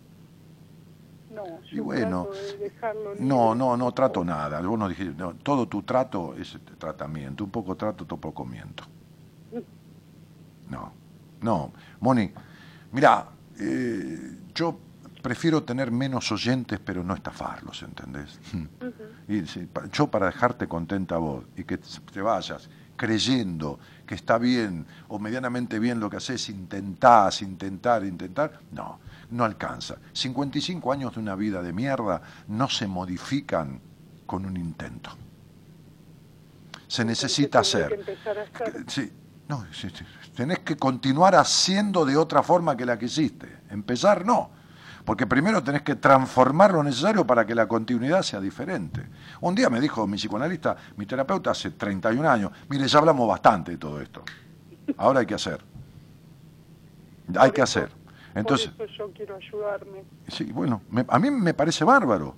[1.30, 4.58] No, Y yo bueno, trato de dejarlo no, no, no trato nada.
[4.58, 8.84] Algunos dijeron, no, todo tu trato es este tratamiento, un poco trato, otro poco miento.
[10.70, 10.94] No,
[11.42, 11.74] no.
[12.00, 12.32] Moni,
[12.92, 13.26] mira,
[13.60, 14.78] eh, yo
[15.22, 18.40] prefiero tener menos oyentes, pero no estafarlos, ¿entendés?
[19.28, 24.38] Y pa- yo para dejarte contenta a vos y que te vayas creyendo que está
[24.38, 29.00] bien o medianamente bien lo que haces, intentás, intentar, intentar, no,
[29.32, 29.96] no alcanza.
[30.12, 33.80] 55 años de una vida de mierda no se modifican
[34.26, 35.12] con un intento.
[36.88, 37.88] Se necesita hacer.
[37.90, 38.84] que empezar a hacer.
[38.88, 39.12] Sí,
[39.48, 39.66] no,
[40.36, 43.48] tenés que continuar haciendo de otra forma que la que hiciste.
[43.70, 44.50] Empezar no,
[45.10, 49.02] porque primero tenés que transformar lo necesario para que la continuidad sea diferente.
[49.42, 53.72] Un día me dijo mi psicoanalista, mi terapeuta hace 31 años, mire, ya hablamos bastante
[53.72, 54.22] de todo esto.
[54.98, 55.62] Ahora hay que hacer.
[57.40, 57.90] Hay que hacer.
[58.36, 60.04] Entonces, Por eso yo quiero ayudarme.
[60.28, 62.36] Sí, bueno, me- a mí me parece bárbaro.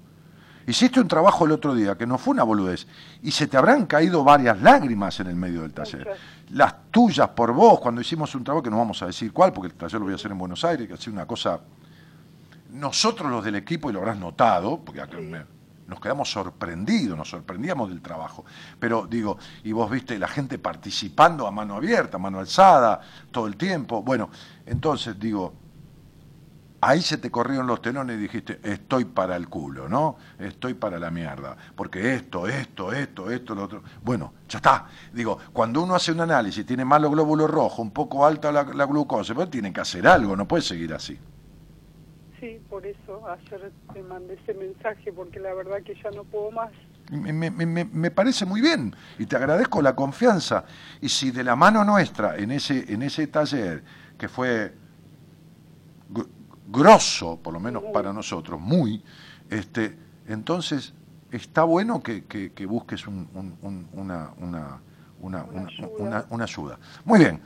[0.65, 2.88] Hiciste un trabajo el otro día que no fue una boludez
[3.22, 6.07] y se te habrán caído varias lágrimas en el medio del taller.
[6.07, 6.19] Muchas.
[6.51, 9.67] Las tuyas por vos, cuando hicimos un trabajo que no vamos a decir cuál, porque
[9.67, 11.59] el taller lo voy a hacer en Buenos Aires, que ha sido una cosa...
[12.72, 15.45] Nosotros los del equipo, y lo habrás notado, porque acá me-
[15.88, 18.45] nos quedamos sorprendidos, nos sorprendíamos del trabajo.
[18.80, 23.45] Pero digo, y vos viste la gente participando a mano abierta, a mano alzada, todo
[23.47, 24.01] el tiempo.
[24.01, 24.30] Bueno,
[24.65, 25.53] entonces digo,
[26.80, 30.15] ahí se te corrieron los telones y dijiste, estoy para el culo, ¿no?
[30.39, 31.57] Estoy para la mierda.
[31.76, 33.84] Porque esto, esto, esto, esto, lo otro.
[34.01, 34.86] Bueno, ya está.
[35.11, 38.86] Digo, cuando uno hace un análisis, tiene malo glóbulo rojo, un poco alta la, la
[38.86, 41.19] glucosa, pero tiene que hacer algo, no puede seguir así.
[42.42, 46.50] Sí, por eso ayer te mandé ese mensaje, porque la verdad que ya no puedo
[46.52, 46.72] más.
[47.12, 50.66] Me, me- me- me parece muy bien y te agradezco la confianza.
[51.02, 53.84] Y si de la mano nuestra en ese, en ese taller,
[54.18, 54.74] que fue
[56.12, 56.28] gr-
[56.68, 59.04] grosso, por lo menos para nosotros, muy,
[59.50, 59.96] este,
[60.28, 60.94] entonces
[61.32, 64.82] está bueno que, que- que busques un- un- un- una, una,
[65.20, 65.88] una, una- ayuda.
[66.00, 66.80] una- una ayuda.
[67.06, 67.39] Muy bien,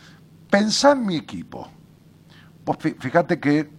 [0.49, 1.69] pensá en mi equipo.
[2.63, 3.69] Vos fíjate que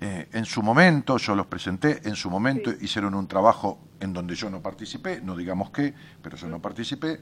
[0.00, 2.78] eh, en su momento, yo los presenté, en su momento Sí.
[2.82, 7.20] hicieron un trabajo en donde yo no participé, no digamos qué, pero yo no participé.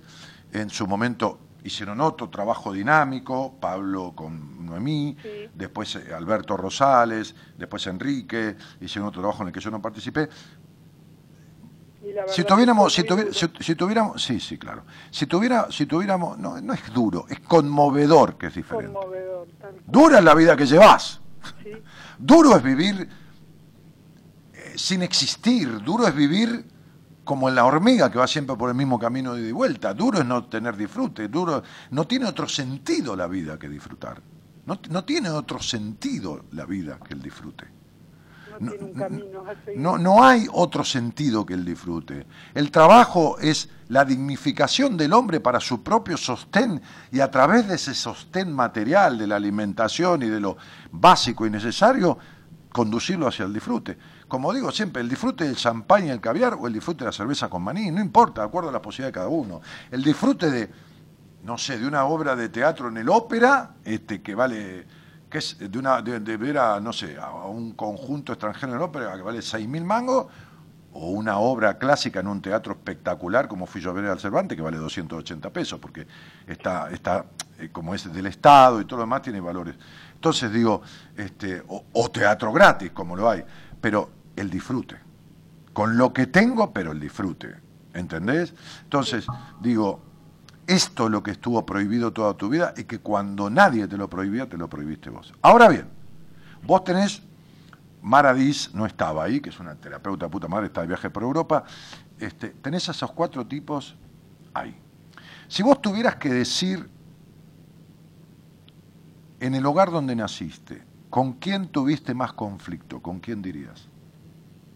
[0.53, 5.29] En su momento hicieron otro trabajo dinámico, Pablo con Noemí, Sí.
[5.55, 10.29] después eh, Alberto Rosales, después Enrique, hicieron otro trabajo en el que yo no participé.
[12.27, 14.83] Si tuviéramos, si, tuvi- si- si tuviéramos, sí, sí, claro.
[15.11, 18.93] Si tuviera, si tuviéramos, no, no es duro, es conmovedor que es diferente.
[18.93, 19.49] conmovedor.
[19.87, 21.20] Dura es la vida que llevas.
[21.62, 21.72] Sí,
[22.27, 23.07] Duro es vivir
[24.55, 26.64] eh, sin existir, duro es vivir
[27.22, 29.93] como en la hormiga que va siempre por el mismo camino de ida y vuelta.
[29.93, 34.22] Duro es no tener disfrute, duro no tiene otro sentido la vida que disfrutar.
[34.64, 37.66] No, no tiene otro sentido la vida que el disfrute.
[39.77, 42.27] No, no hay otro sentido que el disfrute.
[42.55, 46.81] El trabajo es la dignificación del hombre para su propio sostén
[47.11, 50.57] y a través de ese sostén material, de la alimentación y de lo
[50.91, 52.19] básico y necesario,
[52.73, 53.97] conducirlo hacia el disfrute.
[54.27, 57.13] Como digo siempre, el disfrute del champán y el caviar o el disfrute de la
[57.13, 59.61] cerveza con maní, no importa, de acuerdo a la posibilidad de cada uno.
[59.91, 60.71] El disfrute de,
[61.45, 64.87] no sé, de una obra de teatro en el ópera, este, que vale,
[65.35, 69.16] que es de una, de, ver a, no sé, a un conjunto extranjero en ópera
[69.16, 70.26] que vale 6.000 mangos,
[70.93, 74.55] o una obra clásica en un teatro espectacular como fui yo a ver al Cervantes,
[74.55, 76.07] que vale 280 pesos, porque
[76.47, 77.24] está, está
[77.59, 79.74] eh, como es del Estado y todo lo demás tiene valores.
[80.14, 80.82] Entonces digo,
[81.16, 83.43] este, o, o teatro gratis, como lo hay.
[83.80, 84.99] pero el disfrute.
[85.72, 87.57] Con lo que tengo, pero el disfrute.
[87.93, 88.55] ¿Entendés?
[88.85, 89.26] Entonces,
[89.61, 90.01] digo,
[90.67, 94.09] esto es lo que estuvo prohibido toda tu vida y que cuando nadie te lo
[94.09, 95.33] prohibía, te lo prohibiste vos.
[95.43, 95.87] Ahora bien,
[96.62, 97.23] vos tenés,
[98.03, 101.65] Maradis no estaba ahí, que es una terapeuta puta madre, está de viaje por Europa,
[102.19, 103.97] este, tenés a esos cuatro tipos
[104.53, 104.77] ahí.
[105.49, 106.89] Si vos tuvieras que decir
[109.41, 113.01] en el hogar donde naciste, ¿con quién tuviste más conflicto?
[113.01, 113.89] ¿Con quién dirías?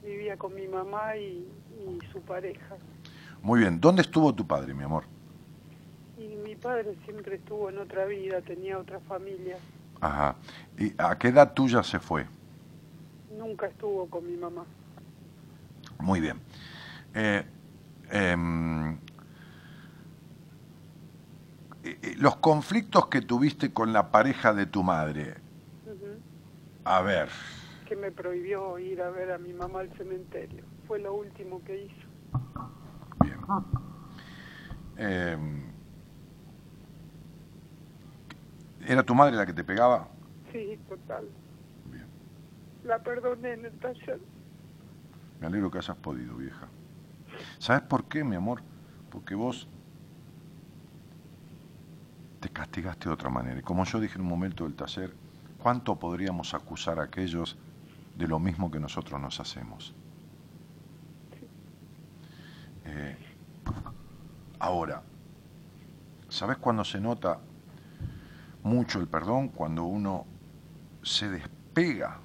[0.05, 1.47] Vivía con mi mamá y,
[1.81, 2.77] y su pareja.
[3.43, 5.05] Muy bien, ¿dónde estuvo tu padre, mi amor?
[6.63, 9.57] Padre siempre estuvo en otra vida, tenía otra familia.
[10.01, 10.37] Ajá.
[10.77, 12.27] ¿Y a qué edad tuya se fue?
[13.37, 14.65] Nunca estuvo con mi mamá.
[16.01, 16.41] Muy bien.
[17.15, 17.45] Eh,
[18.11, 18.37] eh,
[22.19, 25.35] los conflictos que tuviste con la pareja de tu madre,
[26.85, 27.29] a ver,
[27.87, 30.65] Que me prohibió ir a ver a mi mamá al cementerio.
[30.87, 32.09] Fue lo último que hizo.
[33.21, 33.39] bien.
[34.97, 35.68] Em,
[38.89, 40.09] ¿Era tu madre la que te pegaba?
[40.51, 41.29] Sí, total.
[41.93, 42.07] Bien.
[42.85, 44.19] La perdoné en el taller.
[45.39, 46.69] Me alegro que hayas podido, vieja.
[47.59, 48.63] ¿Sabes por qué, mi amor?
[49.11, 49.69] Porque vos
[52.41, 53.59] te castigaste de otra manera.
[53.59, 55.13] Y como yo dije en un momento del taller,
[55.59, 57.59] ¿cuánto podríamos acusar a aquellos
[58.17, 59.95] de lo mismo que nosotros nos hacemos?
[62.87, 63.19] Eh,
[64.59, 65.03] ahora,
[66.31, 67.41] ¿sabes cuándo se nota
[68.69, 69.49] mucho el perdón?
[69.49, 70.27] Cuando uno
[71.03, 72.21] se despega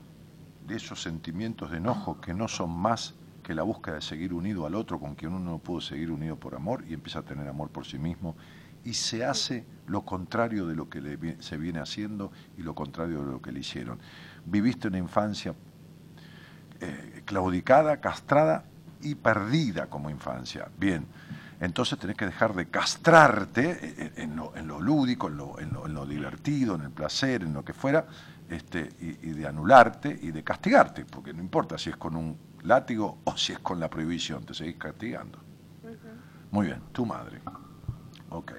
[0.67, 4.65] de esos sentimientos de enojo que no son más que la búsqueda de seguir unido
[4.65, 7.47] al otro con quien uno no pudo seguir unido por amor y empieza a tener
[7.47, 8.35] amor por sí mismo
[8.85, 13.23] y se hace lo contrario de lo que le se viene haciendo y lo contrario
[13.23, 13.99] de lo que le hicieron.
[14.45, 15.55] Viviste una infancia
[16.79, 18.65] eh, claudicada, castrada
[19.01, 20.69] y perdida como infancia.
[20.77, 21.05] Bien,
[21.59, 25.85] entonces tenés que dejar de castrarte en, lo, en lo lúdico, en lo, en lo-
[25.85, 28.05] en lo divertido, en el placer, en lo que fuera,
[28.49, 32.37] este, y, y de anularte y de castigarte, porque no importa si es con un
[32.63, 35.39] látigo o si es con la prohibición, te seguís castigando.
[36.51, 37.39] Muy bien, tu madre.
[38.29, 38.51] Ok.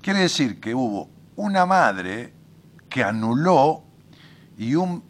[0.00, 2.32] Quiere decir que hubo una madre
[2.88, 3.82] que anuló
[4.56, 5.02] y un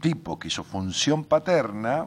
[0.00, 2.06] tipo que hizo función paterna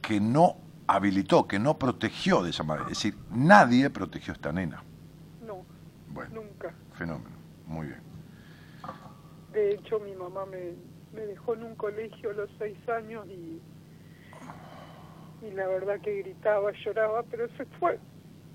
[0.00, 0.56] que no
[0.94, 2.88] habilitó, que no protegió de esa manera.
[2.90, 4.82] Es decir, nadie protegió a esta nena.
[5.46, 5.64] No,
[6.08, 6.72] Bueno, nunca.
[6.94, 7.30] fenómeno.
[7.66, 8.00] Muy bien.
[9.52, 10.74] De hecho, mi mamá me,
[11.14, 13.60] me dejó en un colegio a los seis años y,
[15.46, 17.98] y la verdad que gritaba, lloraba, pero se fue.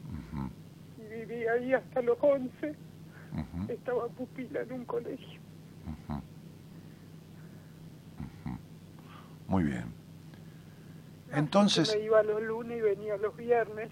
[0.06, 0.50] Ujú,
[0.98, 2.76] Y viví ahí hasta los once.
[3.68, 5.40] Estaba pupila en un colegio.
[9.48, 9.97] Muy bien.
[11.32, 13.90] Entonces, Me iba los lunes y venía los viernes,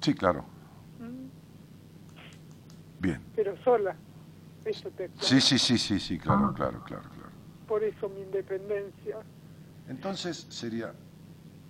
[0.00, 0.44] sí, claro.
[0.98, 1.26] mm,
[3.00, 3.20] Bien.
[3.34, 3.94] pero sola.
[4.64, 7.30] Eso te Sí, sí, sí, sí, sí, claro, claro, claro, claro.
[7.66, 9.16] Por eso mi independencia.
[9.88, 10.92] Entonces sería,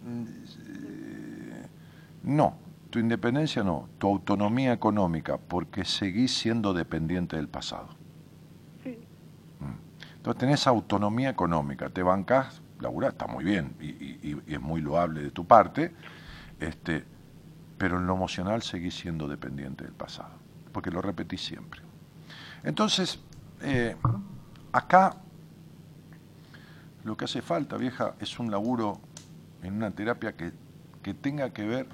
[0.03, 1.67] mm, eh,
[2.25, 2.57] no,
[2.91, 7.89] tu independencia no, tu autonomía económica, porque seguís siendo dependiente del pasado.
[8.83, 8.99] Sí,
[10.17, 15.31] Entonces tenés autonomía económica, te bancás, laburás, está muy bien y, es muy loable de
[15.31, 15.95] tu parte,
[16.59, 17.05] este,
[17.79, 20.31] pero en lo emocional seguís siendo dependiente del pasado,
[20.73, 21.81] porque lo repetís siempre.
[22.63, 23.21] Entonces,
[23.63, 23.97] eh,
[24.73, 25.17] acá
[27.05, 29.01] lo que hace falta, vieja, es un laburo
[29.63, 30.53] en una terapia que,
[31.03, 31.89] que tenga que ver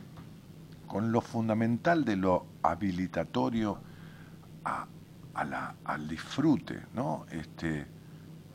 [0.87, 3.81] con lo fundamental de lo habilitatorio
[5.35, 7.27] a la- al disfrute, ¿no?
[7.31, 7.87] Este,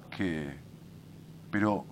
[0.10, 0.60] que,
[1.49, 1.86] pero,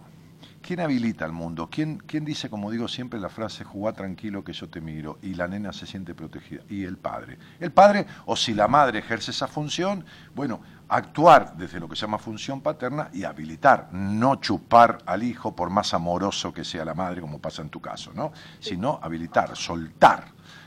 [0.70, 1.68] ¿quién habilita al mundo?
[1.68, 5.34] ¿Quién, ¿Quién dice, como digo siempre, la frase, jugá tranquilo que yo te miro y
[5.34, 6.62] la nena se siente protegida?
[6.70, 7.40] Y el padre.
[7.60, 10.06] El padre, o si la madre ejerce esa función,
[10.36, 15.56] bueno, actuar desde lo que se llama función paterna y habilitar, no chupar al hijo
[15.56, 18.32] por más amoroso que sea la madre, como pasa en tu caso, ¿no?
[18.60, 20.26] Sino habilitar, soltar.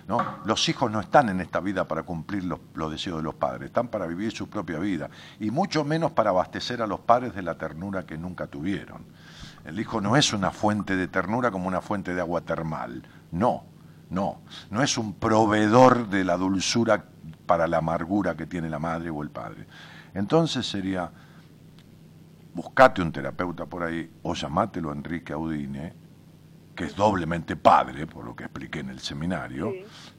[0.08, 0.38] ¿no?
[0.44, 3.66] Los hijos no están en esta vida para cumplir los, los deseos de los padres,
[3.66, 5.08] están para vivir su propia vida
[5.38, 9.04] y mucho menos para abastecer a los padres de la ternura que nunca tuvieron.
[9.64, 13.64] El hijo no es una fuente de ternura como una fuente de agua termal, no,
[14.10, 14.40] no,
[14.70, 17.04] no es un proveedor de la dulzura
[17.46, 19.66] para la amargura que tiene la madre o el padre.
[20.14, 21.10] Entonces sería,
[22.54, 25.94] buscate un terapeuta por ahí o llamátelo a Enrique Audine,
[26.74, 29.70] que es doblemente padre, por lo que expliqué en el seminario,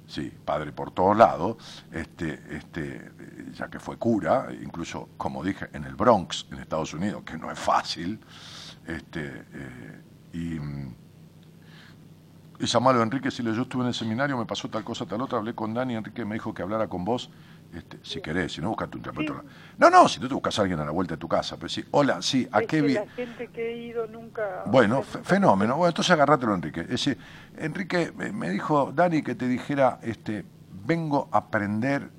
[0.06, 0.30] Sí.
[0.30, 1.57] sí, padre por todos lados,
[1.91, 3.11] este, este,
[3.53, 7.52] ya que fue cura, incluso, como dije, en el Bronx, en Estados Unidos, que no
[7.52, 8.20] es fácil,
[8.88, 10.02] este, eh,
[10.34, 10.56] y,
[12.60, 15.22] y llamalo a Enrique, si yo estuve en el seminario, me pasó tal cosa, tal
[15.22, 17.30] otra, hablé con Dani, Enrique me dijo que hablara con vos,
[17.74, 19.44] este, si querés, si no, buscate un terapeuta.
[19.80, 21.70] No, no, si no te buscas a alguien a la vuelta de tu casa, pero
[21.70, 22.94] sí, hola, sí, ¿a Es qué que vi?
[22.94, 24.64] la gente que he ido nunca...
[24.68, 25.76] Bueno, fe- fenómeno.
[25.76, 26.82] Bueno, entonces agarrátelo, Enrique.
[26.82, 27.18] Es decir,
[27.58, 30.46] Enrique me dijo, Dani, que te dijera, este,
[30.86, 32.10] vengo a aprender.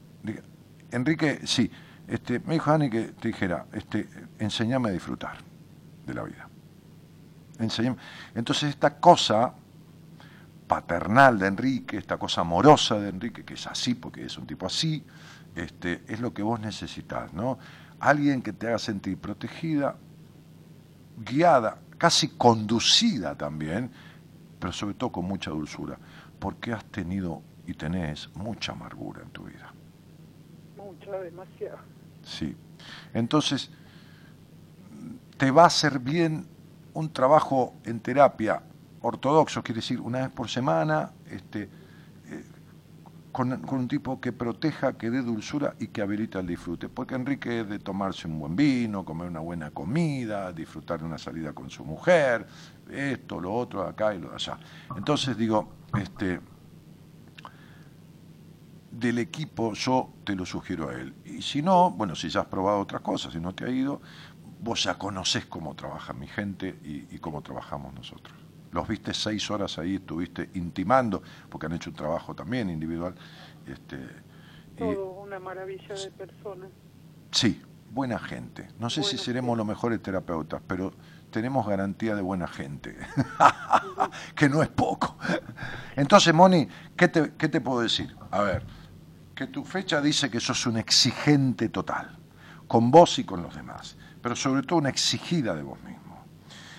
[0.90, 1.70] Enrique, sí,
[2.08, 4.08] este, me dijo Dani que te dijera, este,
[4.40, 5.36] enséñame a disfrutar
[6.04, 6.43] de la vida.
[7.58, 9.54] Entonces esta cosa
[10.66, 14.66] paternal de Enrique, esta cosa amorosa de Enrique, que es así, porque es un tipo
[14.66, 15.04] así,
[15.54, 17.58] este, es lo que vos necesitas, ¿no?
[18.00, 19.96] Alguien que te haga sentir protegida,
[21.16, 23.90] guiada, casi conducida también,
[24.58, 25.98] pero sobre todo con mucha dulzura,
[26.38, 29.72] porque has tenido y tenés mucha amargura en tu vida.
[30.76, 31.78] Mucha, demasiado.
[32.22, 32.56] Sí.
[33.12, 33.70] Entonces,
[35.36, 36.46] te va a hacer bien
[36.94, 38.62] un trabajo en terapia
[39.02, 42.44] ortodoxo, quiere decir, una vez por semana, este, eh,
[43.32, 46.88] con, un tipo que proteja, que dé dulzura y que habilita el disfrute.
[46.88, 51.18] Porque Enrique es de tomarse un buen vino, comer una buena comida, disfrutar de una
[51.18, 52.46] salida con su mujer,
[52.90, 54.58] esto, lo otro, acá y lo de allá.
[54.96, 55.68] Entonces digo,
[55.98, 56.40] este,
[58.90, 61.14] del equipo yo te lo sugiero a él.
[61.24, 64.00] Y si no, bueno, si ya has probado otras cosas, si no te ha ido,
[64.64, 68.36] vos ya conocés cómo trabaja mi gente y, y cómo trabajamos nosotros.
[68.72, 73.14] Los viste seis horas ahí, estuviste intimando, porque han hecho un trabajo también individual.
[73.66, 73.96] Este,
[74.76, 76.70] y- Todo una maravilla de personas.
[77.30, 78.68] sí, buena gente.
[78.78, 80.92] No sé si seremos los mejores terapeutas, pero
[81.30, 82.96] tenemos garantía de buena gente,
[84.34, 85.16] que no es poco.
[85.96, 88.16] Entonces, Moni, ¿qué te, ¿qué te puedo decir?
[88.30, 88.66] A ver,
[89.34, 92.18] que tu fecha dice que sos un exigente total,
[92.66, 96.24] con vos y con los demás, pero sobre todo una exigida de vos mismo.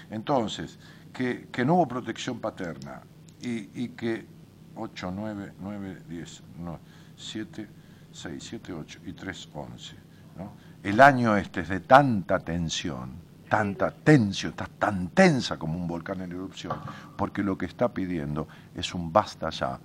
[0.09, 0.79] Entonces,
[1.13, 3.03] que, que no hubo protección paterna
[3.39, 4.25] y, y que
[4.73, 6.79] 8, 9, 9, 10, no,
[7.15, 7.67] 7,
[8.11, 9.95] 6, 7, 8 y 3, 11.
[10.39, 10.53] ¿no?
[10.81, 13.11] El año este es de tanta tensión,
[13.47, 16.79] tanta tensión, está tan tensa como un volcán en erupción,
[17.15, 19.79] porque lo que está pidiendo es un basta ya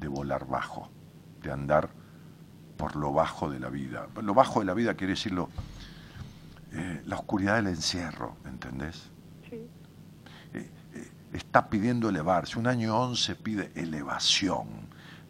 [0.00, 0.90] de volar bajo,
[1.40, 1.88] de andar
[2.76, 4.08] por lo bajo de la vida.
[4.20, 5.50] Lo bajo de la vida quiere decir lo,
[6.76, 9.10] eh, la oscuridad del encierro, ¿entendés?
[9.48, 9.66] Sí,
[10.52, 12.58] eh, eh, está pidiendo elevarse.
[12.58, 14.66] Un año 11 pide elevación,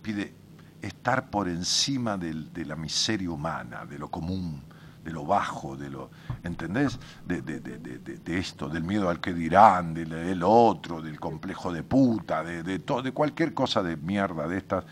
[0.02, 0.35] pide
[0.82, 4.62] estar por encima del- de la miseria humana, de lo común,
[5.05, 6.10] de lo bajo, de lo,
[6.43, 6.98] ¿entendés?
[7.24, 11.01] De, de- de- de- de- de esto, del miedo al que dirán, del, del otro,
[11.01, 14.85] del complejo de puta, de, de, to- de cualquier cosa de mierda de estas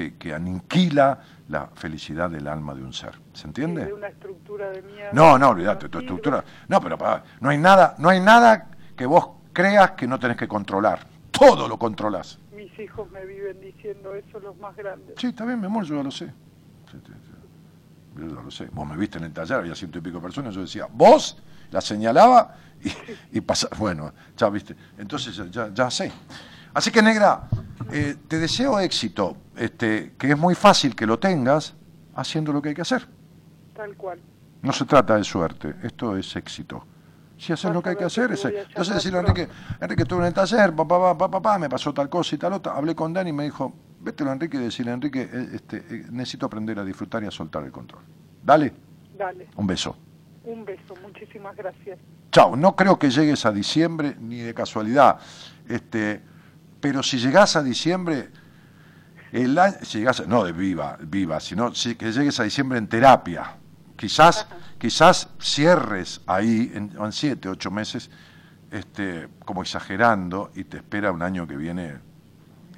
[0.00, 1.18] que, que aniquila
[1.48, 3.20] la felicidad del alma de un ser.
[3.34, 3.84] ¿Se entiende?
[3.84, 5.10] de una estructura de mierda.
[5.12, 6.42] No, no, olvídate, tu estructura.
[6.68, 6.96] No, pero
[7.40, 11.06] no hay nada, no hay nada que vos creas que no tenés que controlar.
[11.30, 12.38] Todo lo controlás.
[12.54, 15.16] Mis hijos me viven diciendo eso, los más grandes.
[15.18, 16.32] Sí, está bien, mi amor, yo ya lo sé.
[18.16, 18.66] Yo ya lo sé.
[18.72, 21.80] Vos me viste en el taller, había ciento y pico personas, yo decía, vos, la
[21.80, 23.76] señalaba y, y pasaba.
[23.78, 24.74] Bueno, ya viste.
[24.98, 26.10] Entonces ya, ya, ya sé.
[26.72, 27.48] Así que, negra,
[27.92, 31.74] eh, te deseo éxito, este, que es muy fácil que lo tengas
[32.14, 33.06] haciendo lo que hay que hacer.
[33.76, 34.18] Tal cual.
[34.62, 36.86] No se trata de suerte, esto es éxito.
[37.36, 39.48] Si haces lo que hay que hacer, es Entonces decirle a Enrique,
[39.80, 42.72] Enrique, estuve en el taller, papá, papá, papá, me pasó tal cosa y tal otra.
[42.72, 46.06] Hablé con Dani y me dijo, vételo a Enrique y decirle, Enrique, eh, este, eh,
[46.10, 48.02] necesito aprender a disfrutar y a soltar el control.
[48.42, 48.72] Dale,
[49.16, 49.96] Dale, un beso.
[50.44, 51.98] un beso, muchísimas gracias.
[52.32, 55.18] Chao, no creo que llegues a diciembre ni de casualidad.
[55.68, 56.22] Este,
[56.80, 58.30] pero si llegás a diciembre,
[59.32, 59.76] el año,
[60.08, 63.56] a- no de viva, viva, sino si- que llegues a diciembre en terapia.
[63.96, 64.46] Quizás,
[64.78, 68.10] quizás cierres ahí en, en siete, ocho meses,
[68.70, 71.98] este, como exagerando, y te espera un año que viene,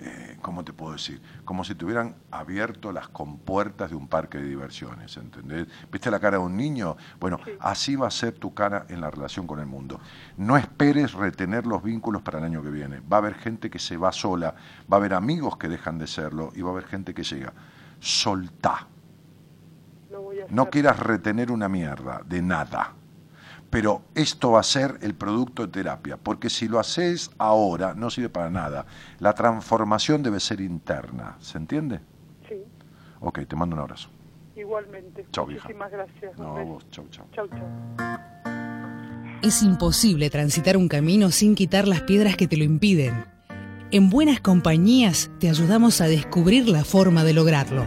[0.02, 1.20] eh, ¿cómo te puedo decir?
[1.44, 5.68] Como si te hubieran abierto las compuertas de un parque de diversiones, ¿entendés?
[5.90, 6.96] ¿Viste la cara de un niño?
[7.20, 7.52] Bueno, Sí.
[7.60, 10.00] así va a ser tu cara en la relación con el mundo.
[10.36, 13.00] No esperes retener los vínculos para el año que viene.
[13.00, 14.54] Va a haber gente que se va sola,
[14.92, 17.52] va a haber amigos que dejan de serlo y va a haber gente que llega.
[18.00, 18.88] Soltá.
[20.50, 22.94] No quieras retener una mierda de nada.
[23.72, 28.10] Pero esto va a ser el producto de terapia, porque si lo haces ahora no
[28.10, 28.84] sirve para nada.
[29.18, 32.00] La transformación debe ser interna, ¿se entiende?
[32.46, 32.56] Sí,
[33.20, 34.10] Ok, te mando un abrazo.
[34.54, 35.24] igualmente.
[35.48, 35.62] Vieja.
[35.68, 36.38] Muchísimas gracias.
[36.38, 37.24] No, vos, chau, chau.
[37.32, 38.18] Chau, chau.
[39.40, 43.24] Es imposible transitar un camino sin quitar las piedras que te lo impiden.
[43.90, 47.86] En Buenas Compañías te ayudamos a descubrir la forma de lograrlo.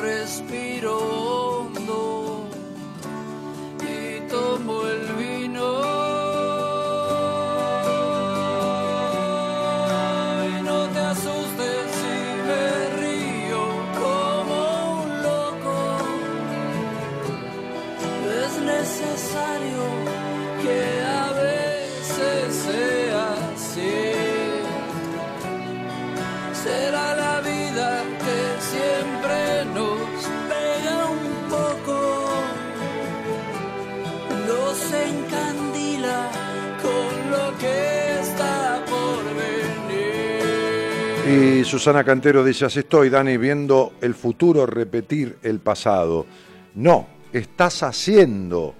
[0.00, 1.66] Respiro
[3.82, 4.97] y tomo el
[41.28, 46.24] Y Susana Cantero dice, así estoy, Dani, viendo el futuro repetir el pasado.
[46.74, 48.74] No, estás haciendo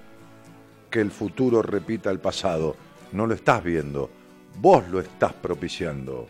[0.90, 2.74] que el futuro repita el pasado.
[3.12, 4.08] No lo estás viendo,
[4.62, 6.26] vos lo estás propiciando.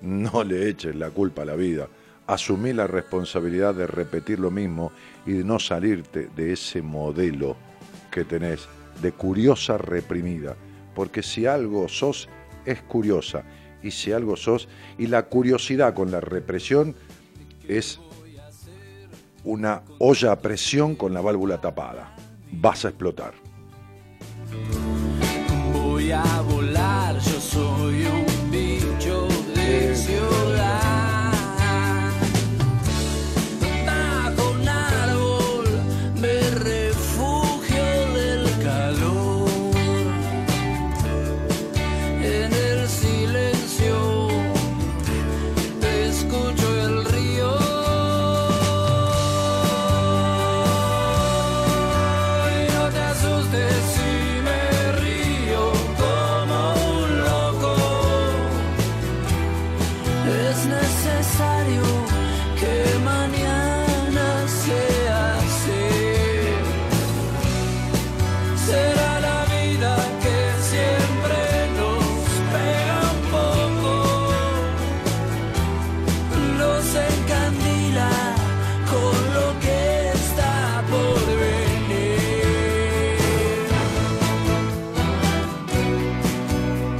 [0.00, 1.86] No le eches la culpa a la vida.
[2.26, 4.92] Asumí la responsabilidad de repetir lo mismo
[5.26, 7.56] y de no salirte de ese modelo
[8.10, 8.66] que tenés
[9.02, 10.56] de curiosa reprimida.
[10.94, 12.26] Porque si algo sos,
[12.64, 13.44] es curiosa.
[13.82, 14.68] Y si algo sos,
[14.98, 16.94] y la curiosidad con la represión
[17.68, 18.00] es
[19.44, 22.14] una olla a presión con la válvula tapada.
[22.50, 23.34] Vas a explotar.
[25.72, 28.27] Voy a volar, yo soy un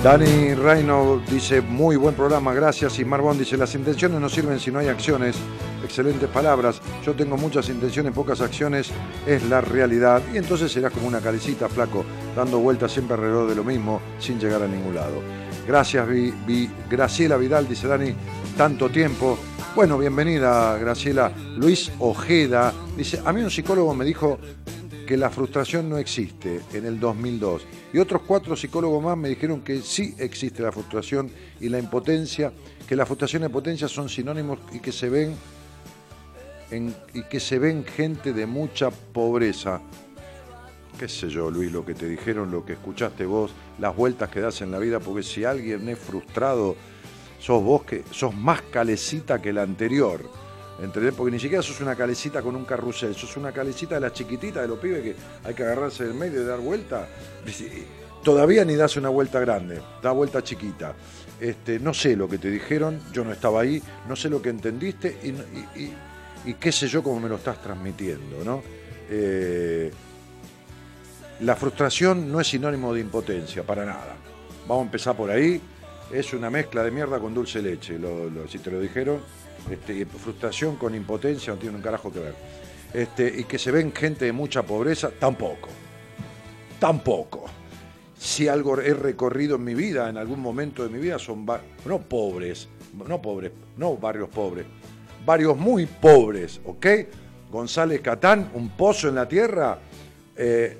[0.09, 2.99] Dani Reino dice, muy buen programa, gracias.
[2.99, 5.37] Y Marbón dice, las intenciones no sirven si no hay acciones.
[5.85, 6.81] Excelentes palabras.
[7.05, 8.89] Yo tengo muchas intenciones, pocas acciones.
[9.27, 10.23] Es la realidad.
[10.33, 14.41] Y entonces serás como una calecita, flaco, dando vueltas siempre alrededor de lo mismo, sin
[14.41, 15.21] llegar a ningún lado.
[15.67, 18.15] Gracias, Vi- Vi- Graciela Vidal, dice Dani,
[18.57, 19.39] tanto tiempo.
[19.75, 21.31] Bueno, bienvenida, Graciela.
[21.59, 24.39] Luis Ojeda dice, a mí un psicólogo me dijo
[25.09, 27.67] que la frustración no existe en el 2002.
[27.95, 31.31] Y otros cuatro psicólogos más me dijeron que sí existe la frustración
[31.61, 32.53] y la impotencia,
[32.87, 35.35] que la frustración y la impotencia son sinónimos y que se ven
[36.71, 39.81] en- y que se ven gente de mucha pobreza.
[40.99, 44.41] Qué sé yo, Luis, lo que te dijeron, lo que escuchaste vos, las vueltas que
[44.41, 46.77] das en la vida, porque si alguien es frustrado,
[47.41, 50.21] sos vos que sos más calecita que el anterior.
[50.81, 51.13] ¿Entendés?
[51.15, 54.63] Porque ni siquiera sos una calecita con un carrusel, sos una calecita de las chiquititas
[54.63, 57.09] de los pibes que hay que agarrarse del medio y dar vuelta.
[58.23, 60.95] Todavía ni das una vuelta grande, da vuelta chiquita.
[61.41, 64.51] Este, no sé lo que te dijeron, yo no estaba ahí, no sé lo que
[64.51, 65.17] entendiste
[66.45, 68.63] y, qué sé yo cómo me lo estás transmitiendo, ¿no?
[69.11, 69.91] Eh,
[71.41, 74.17] la frustración no es sinónimo de impotencia, para nada.
[74.67, 75.61] Vamos a empezar por ahí.
[76.13, 79.21] Es una mezcla de mierda con dulce leche, lo- si te lo dijeron.
[79.71, 82.35] Este, frustración con impotencia no tiene un carajo que ver.
[82.93, 85.69] Este, y que se ven gente de mucha pobreza, tampoco.
[86.79, 87.47] Tampoco.
[88.19, 91.47] Si algo he recorrido en mi vida, en algún momento de mi vida, son
[91.85, 92.69] no pobres,
[93.07, 94.67] no pobres, no barrios pobres,
[95.25, 96.87] barrios muy pobres, ¿ok?
[97.51, 99.79] González Catán, un pozo en la tierra,
[100.41, 100.79] eh,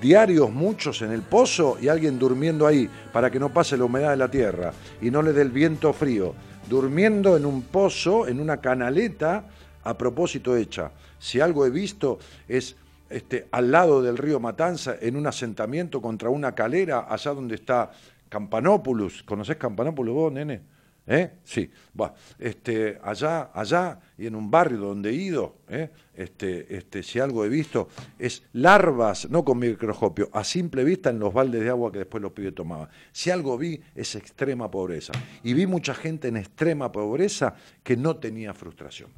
[0.00, 4.10] diarios muchos en el pozo y alguien durmiendo ahí para que no pase la humedad
[4.10, 6.34] de la tierra y no le dé el viento frío.
[6.68, 9.44] Durmiendo en un pozo, en una canaleta,
[9.84, 10.90] a propósito hecha.
[11.18, 12.76] Si algo he visto es
[13.10, 17.90] este, al lado del río Matanza, en un asentamiento contra una calera, allá donde está
[18.28, 19.22] Campanópolis.
[19.22, 20.60] ¿Conocés Campanópolis vos, nene?
[21.10, 21.38] ¿Eh?
[21.42, 22.14] Sí, va.
[22.38, 25.88] Este, allá, allá y en un barrio donde he ido, ¿eh?
[26.14, 31.18] este, este, si algo he visto, es larvas, no con microscopio, a simple vista en
[31.18, 32.90] los baldes de agua que después los pibes tomaban.
[33.10, 35.14] Si algo vi, es extrema pobreza.
[35.42, 39.08] Y vi mucha gente en extrema pobreza que no tenía frustración.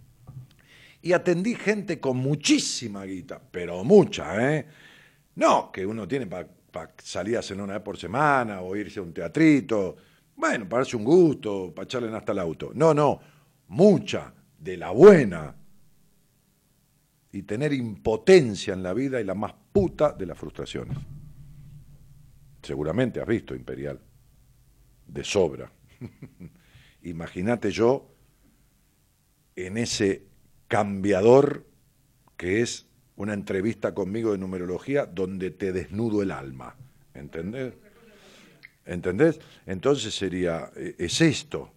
[1.02, 4.66] Y atendí gente con muchísima guita, pero mucha, ¿eh?
[5.34, 6.46] No, que uno tiene para
[7.02, 9.96] salir a cenar una vez por semana o irse a un teatrito.
[10.40, 12.70] Bueno, para darse un gusto, para echarle hasta el auto.
[12.72, 13.20] No, no,
[13.68, 15.54] mucha, de la buena.
[17.30, 20.96] Y tener impotencia en la vida y la más puta de las frustraciones.
[22.62, 24.00] Seguramente has visto Imperial.
[25.06, 25.70] De sobra.
[27.02, 28.10] Imagínate yo
[29.56, 30.24] en ese
[30.68, 31.66] cambiador
[32.38, 32.86] que es
[33.16, 36.76] una entrevista conmigo de numerología donde te desnudo el alma.
[37.12, 37.74] ¿Entendés?
[38.84, 39.40] ¿Entendés?
[39.66, 41.72] Entonces sería, eh, es esto.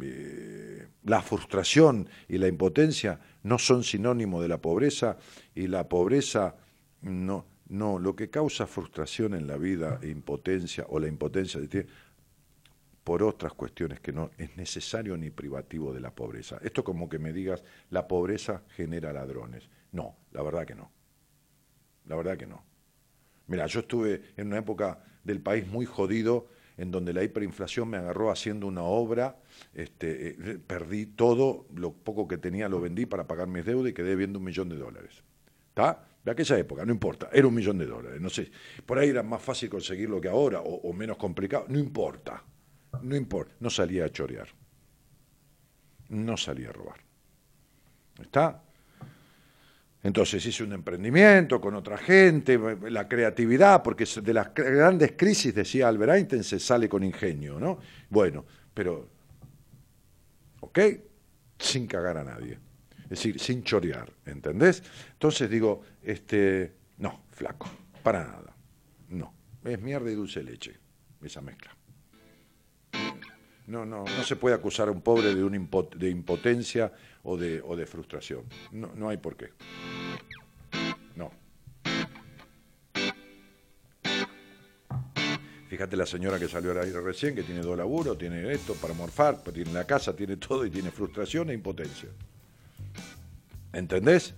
[0.00, 5.18] Eh, la frustración y la impotencia no son sinónimo de la pobreza
[5.54, 6.56] y la pobreza
[7.02, 11.60] no, no, lo que causa frustración en la vida, e impotencia o la impotencia
[13.04, 16.58] por otras cuestiones que no es necesario ni privativo de la pobreza.
[16.62, 19.68] Esto como que me digas, la pobreza genera ladrones.
[19.92, 20.90] No, la verdad que no.
[22.06, 22.64] La verdad que no.
[23.46, 27.96] Mira, yo estuve en una época del país muy jodido, en donde la hiperinflación me
[27.96, 29.38] agarró haciendo una obra,
[29.72, 33.94] este, eh, perdí todo, lo poco que tenía lo vendí para pagar mis deudas y
[33.94, 35.22] quedé viendo un millón de dólares.
[35.68, 36.06] ¿Está?
[36.22, 38.50] De aquella época, no importa, era un millón de dólares, no sé.
[38.84, 42.42] Por ahí era más fácil conseguirlo que ahora, o, menos complicado, no importa,
[43.00, 44.48] no importa, no salía a chorear,
[46.08, 46.98] no salía a robar.
[48.20, 48.60] ¿Está?
[50.06, 55.88] Entonces hice un emprendimiento con otra gente, la creatividad, porque de las grandes crisis, decía
[55.88, 57.80] Albert Einstein, se sale con ingenio, ¿no?
[58.08, 59.10] Bueno, pero,
[60.60, 60.78] ¿ok?
[61.58, 62.56] Sin cagar a nadie.
[63.02, 64.80] Es decir, sin chorear, ¿entendés?
[65.14, 67.68] Entonces digo, este, no, flaco,
[68.04, 68.56] para nada.
[69.08, 69.34] No,
[69.64, 70.76] es mierda y dulce leche,
[71.20, 71.76] esa mezcla.
[73.66, 75.50] No, no, no se puede acusar a un pobre de,
[75.96, 76.92] de impotencia
[77.26, 78.44] o de, o de frustración.
[78.70, 79.50] No, no hay por qué.
[81.16, 81.30] No.
[85.68, 88.94] Fíjate la señora que salió al aire recién, que tiene dos laburos, tiene esto para
[88.94, 92.08] morfar, tiene la casa, tiene todo y tiene frustración e impotencia.
[93.72, 94.32] ¿Entendés?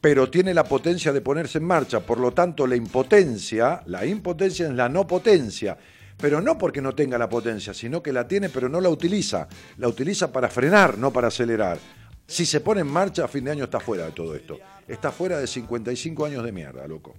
[0.00, 4.66] Pero tiene la potencia de ponerse en marcha, por lo tanto la impotencia, la impotencia
[4.66, 5.76] es la no potencia,
[6.20, 9.48] pero no porque no tenga la potencia, sino que la tiene pero no la utiliza,
[9.78, 11.78] la utiliza para frenar, no para acelerar.
[12.26, 14.58] Si se pone en marcha, a fin de año está fuera de todo esto.
[14.86, 17.16] Está fuera de 55 años de mierda, loco.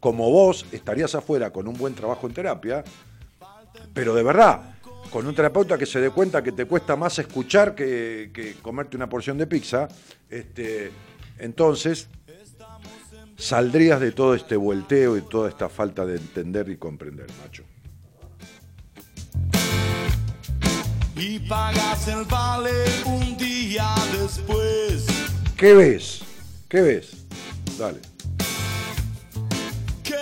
[0.00, 2.82] Como vos estarías afuera con un buen trabajo en terapia,
[3.94, 4.74] pero de verdad,
[5.10, 9.08] con un terapeuta que se dé cuenta que te cuesta más escuchar que, comerte una
[9.08, 9.86] porción de pizza,
[10.28, 10.90] este,
[11.38, 12.08] entonces
[13.36, 17.64] saldrías de todo este vuelteo y toda esta falta de entender y comprender, macho.
[21.20, 22.72] Y pagas el vale
[23.04, 25.06] un día después.
[25.54, 26.22] ¿Qué ves?
[26.66, 27.26] ¿Qué ves?
[27.78, 28.00] Dale.
[30.02, 30.16] ¿Qué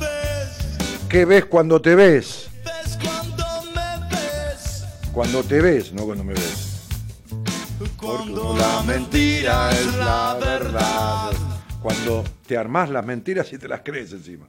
[0.00, 1.08] ves?
[1.08, 2.48] ¿Qué ves cuando te ves?
[2.64, 4.84] ¿Ves cuando me ves?
[5.12, 6.80] Cuando te ves, no cuando me ves.
[7.96, 11.32] Cuando la mentira es la verdad.
[11.80, 14.46] Cuando te armás las mentiras y te las crees encima.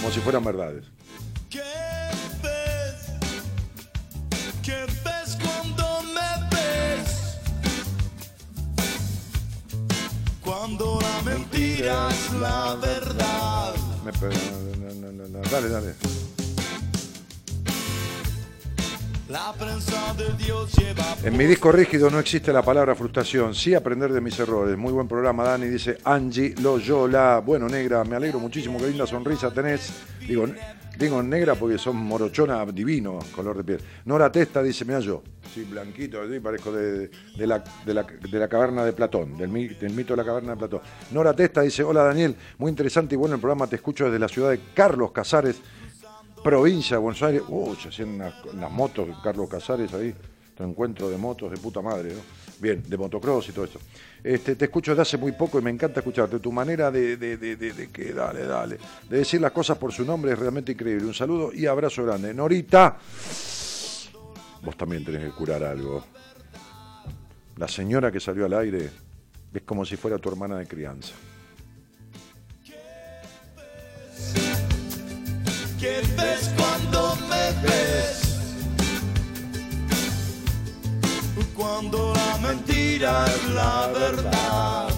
[0.00, 0.84] Como si fueran verdades.
[11.24, 13.74] La mentira es la verdad.
[14.04, 15.38] Me pe- no, no, no, no.
[15.50, 15.94] Dale, dale.
[19.28, 23.74] La prensa de Dios lleva En mi disco rígido no existe la palabra frustración, sí
[23.74, 24.76] aprender de mis errores.
[24.78, 27.42] Muy buen programa, Dani, dice Angie Loyola.
[27.44, 29.92] Bueno, negra, me alegro muchísimo, qué linda sonrisa tenés.
[30.26, 30.46] Digo,
[30.98, 33.80] digo negra porque son morochona divino, color de piel.
[34.04, 35.22] Nora Testa dice, mira yo,
[35.54, 39.48] sí, blanquito, sí, parezco de, de la, de, la, de la caverna de Platón, del,
[39.48, 40.80] mi- del mito de la caverna de Platón.
[41.12, 44.28] Nora Testa dice, hola Daniel, muy interesante y bueno el programa, te escucho desde la
[44.28, 45.60] ciudad de Carlos Casares,
[46.42, 47.42] provincia de Buenos Aires.
[47.48, 48.20] Uh, se hacían
[48.52, 50.14] unas motos, Carlos Casares ahí,
[50.56, 52.20] tu encuentro de motos de puta madre, ¿no?
[52.60, 53.78] Bien, de motocross y todo eso.
[54.22, 56.38] Este, te escucho desde hace muy poco y me encanta escucharte.
[56.40, 58.78] Tu manera de, de, de, de- que, dale, dale,
[59.08, 61.06] de decir las cosas por su nombre es realmente increíble.
[61.06, 62.34] Un saludo y abrazo grande.
[62.34, 62.96] Norita,
[64.62, 66.04] vos también tenés que curar algo.
[67.56, 68.90] La señora que salió al aire
[69.54, 71.14] es como si fuera tu hermana de crianza.
[75.80, 78.27] ¿Qué ves cuando me ves?
[81.58, 84.88] Cuando la mentira es la verdad.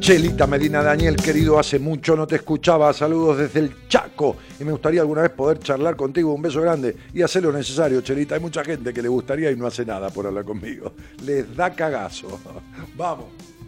[0.00, 2.92] Chelita Medina Daniel, querido, hace mucho no te escuchaba.
[2.92, 4.38] Saludos desde el Chaco.
[4.58, 6.34] Y me gustaría alguna vez poder charlar contigo.
[6.34, 8.34] Un beso grande y hacer lo necesario, Chelita.
[8.34, 10.94] Hay mucha gente que le gustaría y no hace nada por hablar conmigo.
[11.24, 12.40] Les da cagazo.
[12.96, 13.59] Vamos.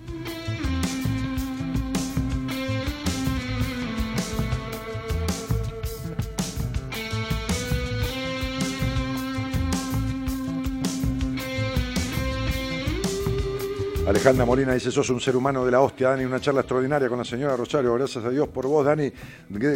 [14.05, 17.19] Alejandra Molina dice, sos un ser humano de la hostia, Dani, una charla extraordinaria con
[17.19, 19.13] la señora Rosario, gracias a Dios por vos, Dani,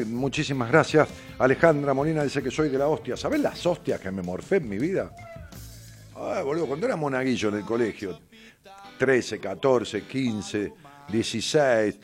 [0.07, 1.09] muchísimas gracias.
[1.39, 4.69] Alejandra Molina dice que soy de la hostia, ¿sabés las hostias que me morfé en
[4.69, 5.15] mi vida?
[6.17, 8.19] Ay, boludo, cuando era monaguillo en el colegio,
[8.99, 10.73] 13, 14, 15,
[11.09, 11.99] 16,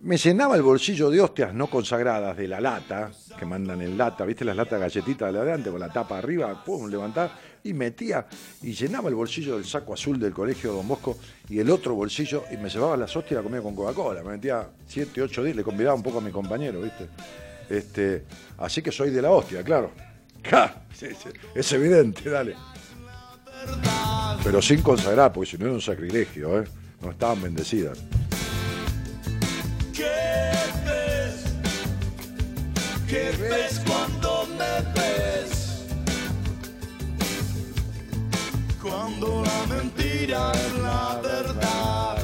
[0.00, 4.26] me llenaba el bolsillo de hostias no consagradas de la lata, que mandan en lata,
[4.26, 6.62] ¿viste las latas galletitas de adelante con la tapa arriba?
[6.62, 7.32] Pum, levantaba
[7.68, 8.26] y metía
[8.62, 11.18] y llenaba el bolsillo del saco azul del colegio Don Bosco
[11.48, 14.22] y el otro bolsillo y me llevaba las hostias y la comía con Coca-Cola.
[14.22, 17.08] Me metía 7, 8 días, le convidaba un poco a mi compañero, ¿viste?
[17.68, 18.24] Este,
[18.56, 19.92] así que soy de la hostia, claro.
[21.54, 22.56] Es evidente, dale.
[24.42, 26.64] Pero sin consagrar, porque si no era un sacrilegio, ¿eh?
[27.00, 27.98] No estaban bendecidas.
[29.92, 30.04] ¿Qué
[30.84, 31.44] ves?
[33.08, 34.27] ¿Qué ves cuando
[39.20, 40.52] La mentira
[40.82, 42.18] la verdad.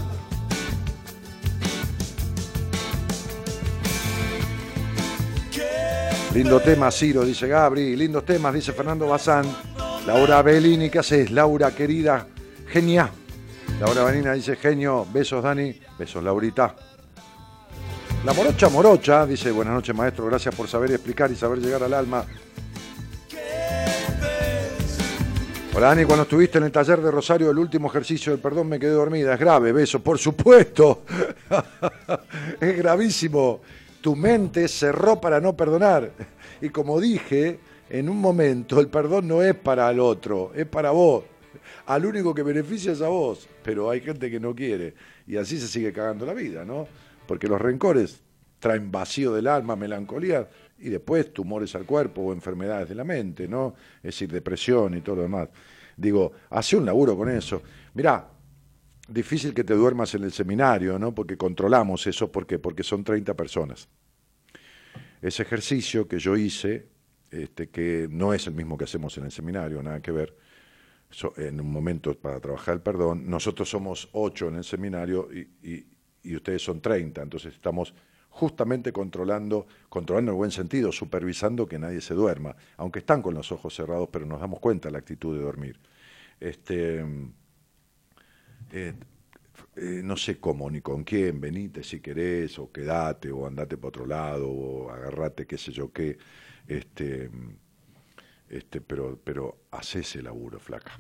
[5.53, 5.69] ¿Qué
[6.35, 7.97] Lindo tema, Ciro, dice Gabri.
[7.97, 9.47] Lindos temas, dice Fernando Bazán.
[10.07, 11.31] Laura Bellini, ¿qué haces?
[11.31, 12.27] Laura, querida,
[12.69, 13.11] genia.
[13.81, 16.75] Laura Benina dice, genio, besos Dani, besos Laurita.
[18.25, 21.95] La morocha morocha dice, buenas noches maestro, gracias por saber explicar y saber llegar al
[21.95, 22.25] alma.
[25.77, 28.79] Hola Dani, cuando estuviste en el taller de Rosario, el último ejercicio del perdón me
[28.79, 29.35] quedé dormida.
[29.35, 31.03] Es grave, beso, por supuesto.
[32.61, 33.61] es gravísimo.
[34.01, 36.13] Tu mente cerró para no perdonar.
[36.61, 37.59] Y como dije,
[37.91, 41.25] en un momento el perdón no es para el otro, es para vos.
[41.87, 43.49] Al único que beneficia es a vos.
[43.65, 44.95] Pero hay gente que no quiere.
[45.27, 46.87] Y así se sigue cagando la vida, ¿no?
[47.27, 48.23] Porque los rencores
[48.61, 50.49] traen vacío del alma, melancolía
[50.85, 53.75] y después tumores al cuerpo o enfermedades de la mente, ¿no?
[53.99, 55.49] Es decir, depresión y todo lo demás.
[55.97, 57.63] Digo, hace un laburo con eso.
[57.95, 58.29] Mirá,
[59.09, 61.15] difícil que te duermas en el seminario, ¿no?
[61.15, 62.59] Porque controlamos eso, ¿por qué?
[62.59, 63.89] Porque son 30 personas.
[65.23, 66.87] Ese ejercicio que yo hice,
[67.31, 70.37] este, que no es el mismo que hacemos en el seminario, nada que ver,
[71.37, 75.87] en un momento para trabajar el perdón, nosotros somos 8 en el seminario y, y-
[76.25, 77.95] y ustedes son 30, entonces estamos
[78.35, 83.33] justamente controlando, controlando en el buen sentido, supervisando que nadie se duerma, aunque están con
[83.35, 85.79] los ojos cerrados, pero nos damos cuenta de la actitud de dormir.
[86.41, 86.99] Este,
[88.73, 88.95] eh,
[89.77, 93.89] eh, no sé cómo ni con quién, venite si querés, o quedate, o andate para
[93.89, 96.19] otro lado, o agarrate qué sé yo qué,
[96.67, 97.31] este,
[98.49, 100.99] este, pero, pero hacé ese laburo, flaca.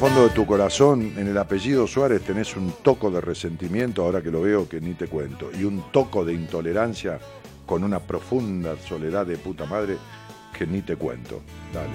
[0.00, 4.30] Fondo de tu corazón, en el apellido Suárez, tenés un toco de resentimiento, ahora que
[4.30, 7.18] lo veo, que ni te cuento, y un toco de intolerancia
[7.66, 9.98] con una profunda soledad de puta madre
[10.56, 11.42] que ni te cuento.
[11.74, 11.90] Dale.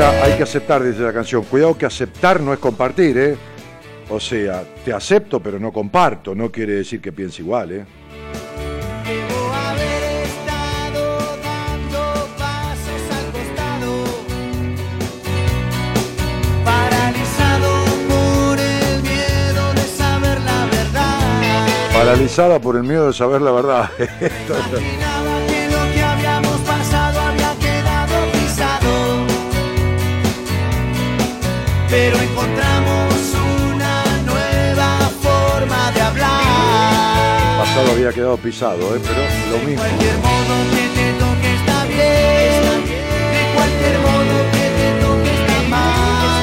[0.00, 1.44] hay que aceptar, dice la canción.
[1.44, 3.36] Cuidado que aceptar no es compartir, ¿eh?
[4.10, 7.84] O sea, te acepto pero no comparto, no quiere decir que piense igual, ¿eh?
[21.92, 23.90] Paralizada por el miedo de saber la verdad.
[31.96, 33.14] Pero encontramos
[33.72, 37.58] una nueva forma de hablar.
[37.60, 39.00] Pasado había quedado pisado, ¿eh?
[39.00, 39.80] pero lo De mismo.
[39.84, 42.62] cualquier modo que te toque está bien.
[43.36, 46.42] De cualquier modo que te toque está mal.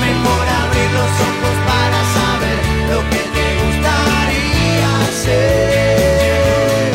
[0.00, 2.58] Mejor abrir los ojos para saber
[2.92, 6.88] lo que te gustaría hacer.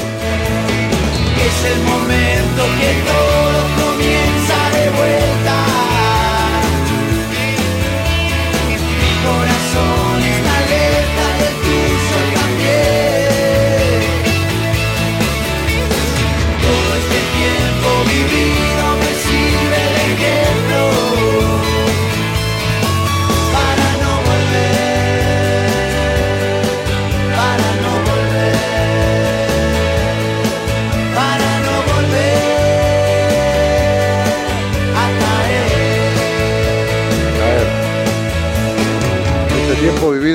[1.47, 2.89] Es el momento que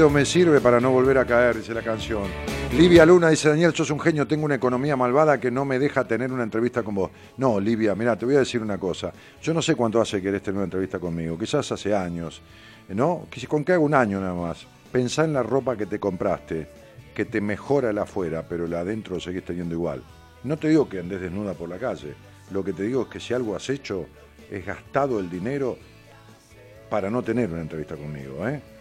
[0.08, 2.22] Me sirve para no volver a caer, dice la canción.
[2.72, 6.04] Livia Luna dice, Daniel, sos un genio, tengo una economía malvada que no me deja
[6.04, 7.10] tener una entrevista con vos.
[7.36, 9.12] No, Livia, mira, te voy a decir una cosa.
[9.42, 12.40] Yo no sé cuánto hace que querés tener una entrevista conmigo, quizás hace años,
[12.88, 13.26] ¿no?
[13.46, 14.66] Con que haga un año nada más.
[14.90, 16.66] Pensá en la ropa que te compraste,
[17.14, 20.02] que te mejora la afuera, pero la adentro seguís teniendo igual.
[20.44, 22.14] No te digo que andes desnuda por la calle,
[22.52, 24.06] lo que te digo es que si algo has hecho
[24.50, 25.76] es gastado el dinero
[26.88, 28.79] para no tener una entrevista conmigo, ¿eh?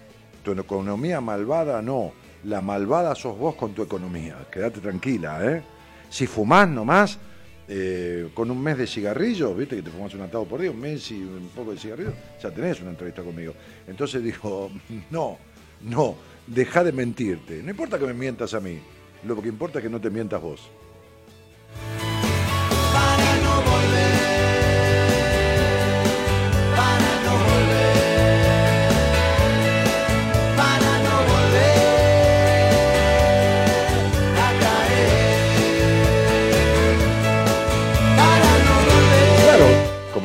[0.57, 2.13] Economía malvada no,
[2.45, 5.61] la malvada sos vos con tu economía, quédate tranquila, ¿eh?
[6.09, 7.19] Si fumás nomás,
[7.67, 10.79] eh, con un mes de cigarrillos, viste que te fumas un atado por día, un
[10.79, 13.53] mes y un poco de cigarrillos, ya tenés una entrevista conmigo.
[13.85, 14.71] Entonces digo,
[15.11, 15.37] no,
[15.81, 16.15] no,
[16.47, 17.61] deja de mentirte.
[17.61, 18.79] No importa que me mientas a mí,
[19.23, 20.71] lo que importa es que no te mientas vos.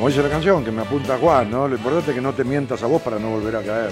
[0.05, 1.67] Como dice la canción, que me apunta Juan, ¿no?
[1.67, 3.89] Lo importante es que no te mientas a vos para no volver a caer.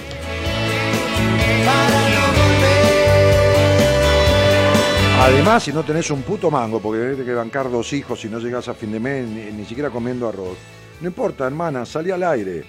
[5.19, 8.37] Además, si no tenés un puto mango, porque tenés que bancar dos hijos y no
[8.37, 10.55] llegás a fin de mes ni, ni siquiera comiendo arroz,
[11.01, 12.63] no importa, hermana, salí al aire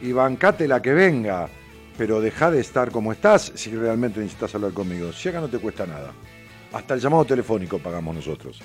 [0.00, 1.48] y bancate la que venga,
[1.98, 5.12] pero deja de estar como estás si realmente necesitas hablar conmigo.
[5.12, 6.12] Si acá no te cuesta nada.
[6.72, 8.60] Hasta el llamado telefónico pagamos nosotros.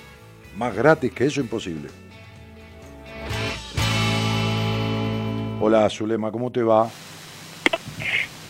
[0.58, 2.11] Más gratis que eso, imposible.
[5.62, 6.90] Hola, Zulema, ¿cómo te va?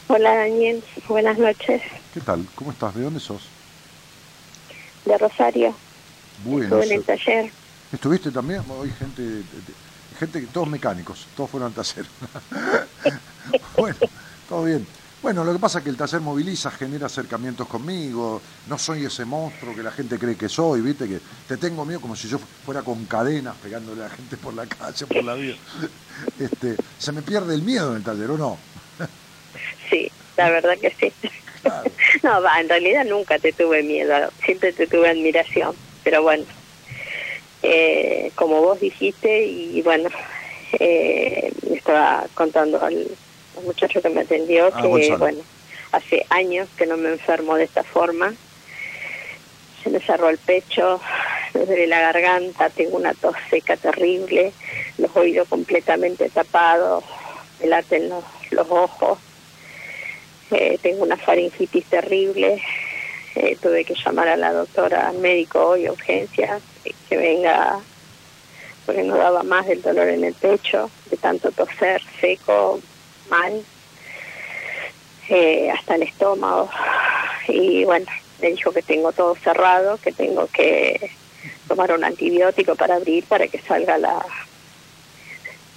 [0.08, 1.82] Hola Daniel, buenas noches,
[2.14, 2.46] ¿Qué tal?
[2.56, 2.96] ¿Cómo estás?
[2.96, 3.50] ¿De dónde sos?
[5.06, 5.76] de Rosario,
[6.46, 7.52] Bueno, estuve en el taller.
[7.92, 8.62] ¿Estuviste también?
[8.70, 9.74] Hoy gente, de- de-
[10.18, 12.06] gente, que- todos mecánicos, todos fueron al taller.
[13.78, 13.98] bueno,
[14.48, 14.86] todo bien.
[15.22, 19.24] Bueno, lo que pasa es que el taller moviliza, genera acercamientos conmigo, no soy ese
[19.24, 22.40] monstruo que la gente cree que soy, viste, que te tengo miedo como si yo
[22.40, 25.56] fuera con cadenas pegándole a la gente por la calle, por la vida.
[26.40, 28.58] Este, se me pierde el miedo en el taller, ¿o no?
[29.90, 31.14] Sí, la verdad que sí.
[31.62, 31.92] Claro.
[32.24, 36.44] No, va, en realidad nunca te tuve miedo, siempre te tuve admiración, pero bueno,
[37.64, 40.10] eh, como vos dijiste, y bueno,
[40.80, 43.08] eh, me estaba contando al,
[43.58, 45.18] al muchacho que me atendió Ah, que, Gonzalo.
[45.18, 45.40] bueno,
[45.92, 48.34] hace años que no me enfermo de esta forma,
[49.84, 51.02] se me cerró el pecho,
[51.54, 54.54] me duele la garganta, tengo una tos seca terrible,
[54.98, 57.04] los oídos completamente tapados,
[57.60, 59.18] me laten los, los ojos,
[60.52, 62.62] eh, tengo una faringitis terrible,
[63.36, 66.62] eh, tuve que llamar a la doctora, al médico hoy, a urgencias,
[67.10, 67.80] que venga,
[68.86, 72.80] porque no daba más del dolor en el pecho, de tanto toser seco,
[73.32, 73.66] mal,
[75.30, 76.70] eh, hasta el estómago.
[77.48, 78.06] Y bueno,
[78.40, 81.12] me dijo que tengo todo cerrado, que tengo que
[81.68, 84.24] tomar un antibiótico para abrir, para que salga la,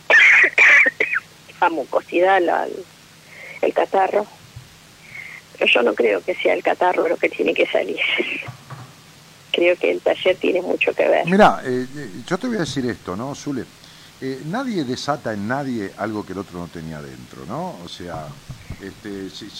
[1.71, 2.69] mucosidad, la-
[3.63, 4.27] el catarro.
[5.57, 7.99] Pero yo no creo que sea el catarro lo que tiene que salir.
[9.53, 11.25] Creo que el taller tiene mucho que ver.
[11.27, 13.63] Mirá, eh, eh, yo te voy a decir esto, ¿no, Zule?
[14.27, 17.81] Eh, nadie desata en nadie algo que el otro no tenía dentro, ¿no?
[17.81, 18.35] O sea,
[18.79, 19.51] este, si,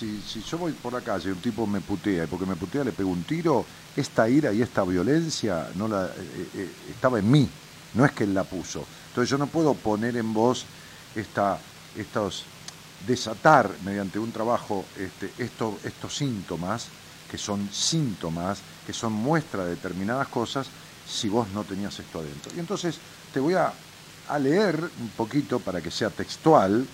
[0.41, 2.95] yo voy por la calle y un tipo me putea y porque me putea le
[2.95, 7.55] pego un tiro, esta ira y esta violencia no la, eh, eh, estaba en mí,
[7.93, 8.89] no es que él la puso.
[9.09, 10.71] Entonces yo no puedo poner en vos
[11.13, 12.51] esta, estos,
[12.99, 16.95] desatar mediante un trabajo este, esto- estos síntomas,
[17.27, 20.73] que son síntomas, que son muestra de determinadas cosas
[21.03, 22.55] si vos no tenías esto adentro.
[22.55, 23.84] Y entonces te voy a,
[24.29, 26.87] a leer un poquito para que sea textual.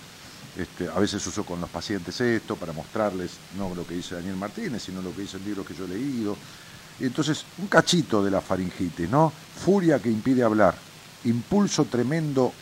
[0.57, 4.35] Este, a veces uso con los pacientes esto para mostrarles no lo que dice Daniel
[4.35, 6.35] Martínez, sino lo que dice el libro que yo he leído.
[6.99, 9.31] Y entonces, un cachito de la faringitis, ¿no?
[9.63, 10.75] Furia que impide hablar,
[11.23, 12.53] impulso tremendo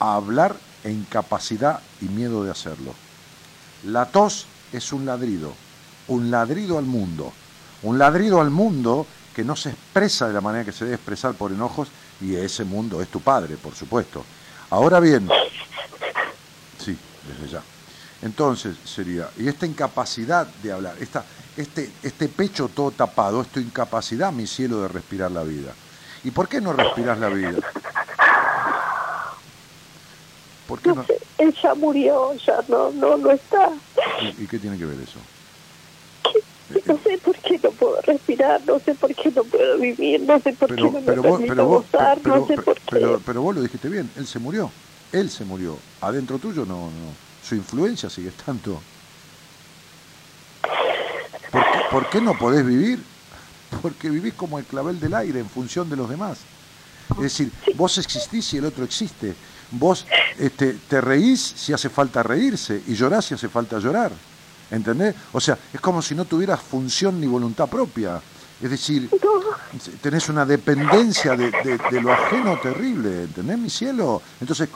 [0.00, 2.94] a hablar e incapacidad y miedo de hacerlo.
[3.84, 5.54] La tos es un ladrido,
[6.08, 7.32] un ladrido al mundo,
[7.82, 11.34] un ladrido al mundo que no se expresa de la manera que se debe expresar
[11.34, 11.88] por enojos
[12.20, 14.22] y ese mundo es tu padre, por supuesto.
[14.70, 15.28] Ahora bien,
[16.78, 16.96] sí,
[17.28, 17.62] desde ya.
[18.22, 21.24] Entonces sería, y esta incapacidad de hablar, esta,
[21.56, 25.72] este, este pecho todo tapado, esta incapacidad, mi cielo, de respirar la vida.
[26.24, 27.58] ¿Y por qué no respiras la vida?
[30.66, 31.04] ¿Por qué No no?
[31.04, 33.70] sé, él ya murió, ya no, no, no está.
[34.18, 35.20] ¿Y, y qué tiene que ver eso?
[36.68, 40.40] No sé por qué no puedo respirar, no sé por qué no puedo vivir, no
[40.40, 42.74] sé por Pero, qué no me vos, permito pero vos, gozar, pero, no sé por
[42.74, 42.82] qué.
[42.90, 44.70] pero- pero vos lo dijiste bien, él se murió,
[45.12, 45.78] él se murió.
[46.00, 48.80] Adentro tuyo no, no, su influencia sigue estando.
[51.52, 52.98] ¿Por qué, por qué no podés vivir?
[53.82, 56.38] Porque vivís como el clavel del aire en función de los demás.
[57.10, 59.34] Es decir, vos existís y el otro existe.
[59.70, 60.04] Vos
[60.38, 64.10] este, te reís si hace falta reírse y llorás si hace falta llorar.
[64.70, 65.14] ¿Entendés?
[65.32, 68.20] O sea, es como si no tuvieras función ni voluntad propia.
[68.60, 69.10] Es decir,
[70.00, 74.22] tenés una dependencia de, lo ajeno terrible, ¿entendés, mi cielo?
[74.40, 74.70] Entonces,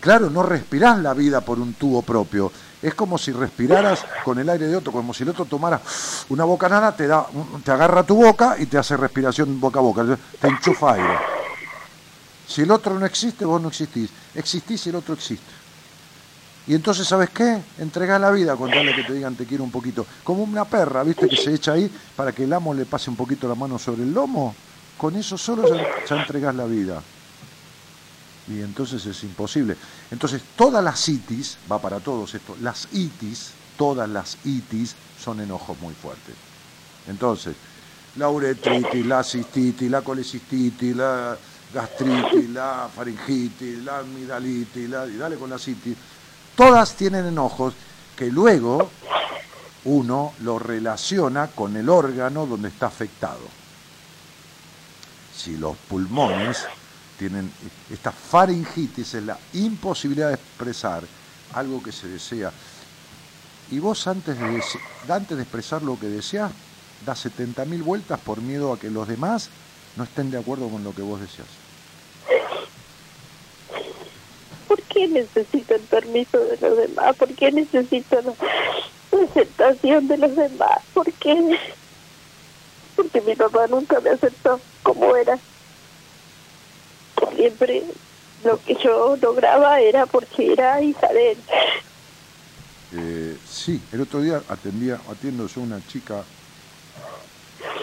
[0.00, 2.52] claro, no respirás la vida por un tubo propio.
[2.80, 5.80] Es como si respiraras con el aire de otro, como si el otro tomara
[6.28, 7.26] una bocanada, te, da,
[7.64, 10.04] te agarra tu boca y te hace respiración boca a boca,
[10.40, 11.18] te enchufa aire.
[12.46, 14.10] Si el otro no existe, vos no existís.
[14.34, 15.44] Existís y el otro existe.
[16.68, 17.62] Y entonces, ¿sabes qué?
[17.78, 20.06] Entregás la vida con tal que te digan te quiero un poquito.
[20.22, 21.26] Como una perra, ¿viste?
[21.26, 24.02] Que se echa ahí para que el amo le pase un poquito la mano sobre
[24.02, 24.54] el lomo.
[24.98, 27.02] Con eso solo ya, ya entregás la vida.
[28.48, 29.76] Y entonces es imposible.
[30.10, 35.78] Entonces, todas las itis, va para todos esto, las itis, todas las itis son enojos
[35.80, 36.34] muy fuertes.
[37.08, 37.56] Entonces,
[38.16, 41.36] la uretritis, la cistitis, la colecistitis, la
[41.72, 45.96] gastritis, la faringitis, la amigdalitis, la, y dale con la citis,
[46.58, 47.72] todas tienen enojos
[48.16, 48.90] que luego
[49.84, 53.46] uno lo relaciona con el órgano donde está afectado.
[55.36, 56.66] Si los pulmones
[57.16, 57.52] tienen
[57.88, 61.04] esta faringitis, es la imposibilidad de expresar
[61.54, 62.50] algo que se desea.
[63.70, 64.62] Y vos antes de,
[65.08, 66.50] antes de expresar lo que deseas,
[67.06, 69.48] das 70.000 vueltas por miedo a que los demás
[69.94, 71.46] no estén de acuerdo con lo que vos deseas.
[74.68, 77.16] ¿Por qué necesito el permiso de los demás?
[77.16, 78.34] ¿Por qué necesito la
[79.24, 80.78] aceptación de los demás?
[80.92, 81.58] ¿Por qué?
[82.94, 85.38] Porque mi papá nunca me aceptó como era.
[87.34, 87.82] Siempre
[88.44, 91.38] lo que yo lograba era porque era hija de él.
[92.92, 96.24] Eh, sí, el otro día atendía, atiendo yo a una chica,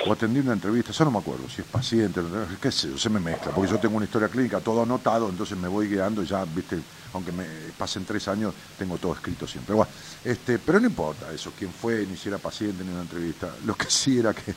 [0.07, 2.21] o atendí una entrevista, yo no me acuerdo si es paciente,
[2.61, 5.57] qué sé yo, se me mezcla, porque yo tengo una historia clínica todo anotado, entonces
[5.57, 6.79] me voy guiando y ya, viste,
[7.13, 7.45] aunque me
[7.77, 9.73] pasen tres años, tengo todo escrito siempre.
[9.75, 9.91] Bueno,
[10.23, 13.49] este, pero no importa eso, quién fue, ni si era paciente ni una entrevista.
[13.65, 14.53] Lo que sí era que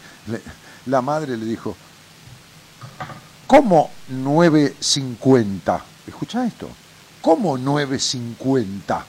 [0.86, 1.76] la madre le dijo,
[3.46, 5.80] ¿cómo 9.50?
[6.06, 6.68] Escucha esto,
[7.22, 9.02] ¿cómo 9.50?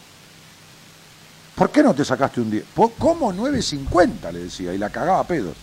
[1.56, 2.64] ¿Por qué no te sacaste un 10?
[2.74, 4.32] Po- ¿Cómo 9.50?
[4.32, 5.56] Le decía, y la cagaba a pedos.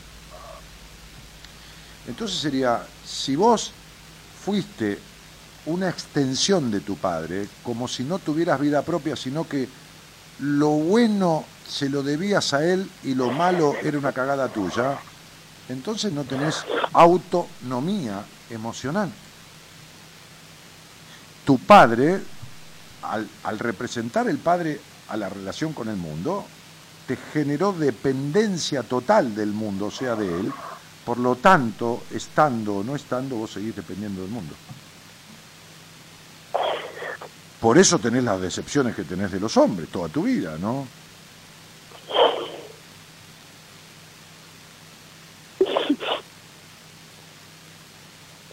[2.06, 3.72] Entonces sería, si vos
[4.44, 4.98] fuiste
[5.66, 9.68] una extensión de tu padre, como si no tuvieras vida propia, sino que
[10.38, 14.98] lo bueno se lo debías a él y lo malo era una cagada tuya,
[15.68, 19.10] entonces no tenés autonomía emocional.
[21.44, 22.20] Tu padre,
[23.02, 26.44] al, representar el padre a la relación con el mundo,
[27.06, 30.52] te generó dependencia total del mundo, o sea, de él.
[31.06, 34.54] Por lo tanto, estando o no estando, vos seguís dependiendo del mundo.
[37.60, 40.84] Por eso tenés las decepciones que tenés de los hombres toda tu vida, ¿no?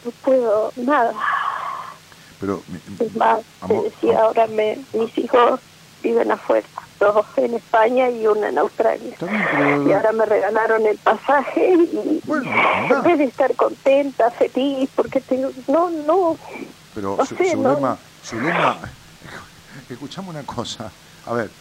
[0.06, 1.14] No puedo nada.
[2.40, 2.62] Pero,
[3.00, 5.60] Es más, te decía, ahora me, mis hijos
[6.04, 6.68] viven afuera,
[7.12, 9.16] dos en España y una en Australia.
[9.20, 12.50] Y ahora me regalaron el pasaje y Bueno,
[12.90, 15.52] en vez de estar contenta, feliz, porque tengo...
[15.68, 16.38] No, no,
[16.94, 18.80] Pero No su, sé, su no- lema, su lema-
[19.90, 20.92] escuchame una cosa,
[21.26, 21.52] a ver,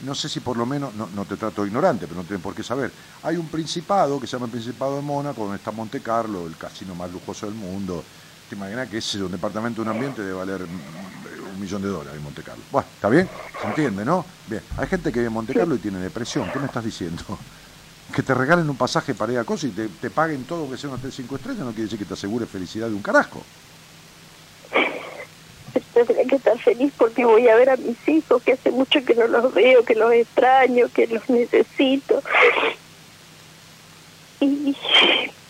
[0.00, 2.40] no sé si por lo menos, no, no te trato de ignorante, pero no tienen
[2.42, 2.92] por qué saber.
[3.22, 6.56] Hay un principado que se llama el Principado de Mónaco, donde está Monte Carlo, el
[6.56, 8.06] casino más lujoso del mundo.
[8.46, 10.68] Te imaginas que ese es un departamento de un ambiente debe valer
[11.54, 12.62] un millón de dólares en Monte Carlo.
[12.70, 13.28] Bueno, ¿está bien?
[13.60, 14.24] ¿Se entiende, no?
[14.46, 16.50] Bien, hay gente que vive en Monte Carlo y tiene depresión.
[16.52, 17.22] ¿Qué me estás diciendo?
[18.14, 20.76] Que te regalen un pasaje para ir a cosas y te, te paguen todo que
[20.76, 23.42] sea un hotel cinco estrellas no quiere decir que te asegure felicidad de un carajo.
[25.94, 29.14] Tendría que estar feliz porque voy a ver a mis hijos, que hace mucho que
[29.14, 32.22] no los veo, que los extraño, que los necesito.
[34.40, 34.76] Y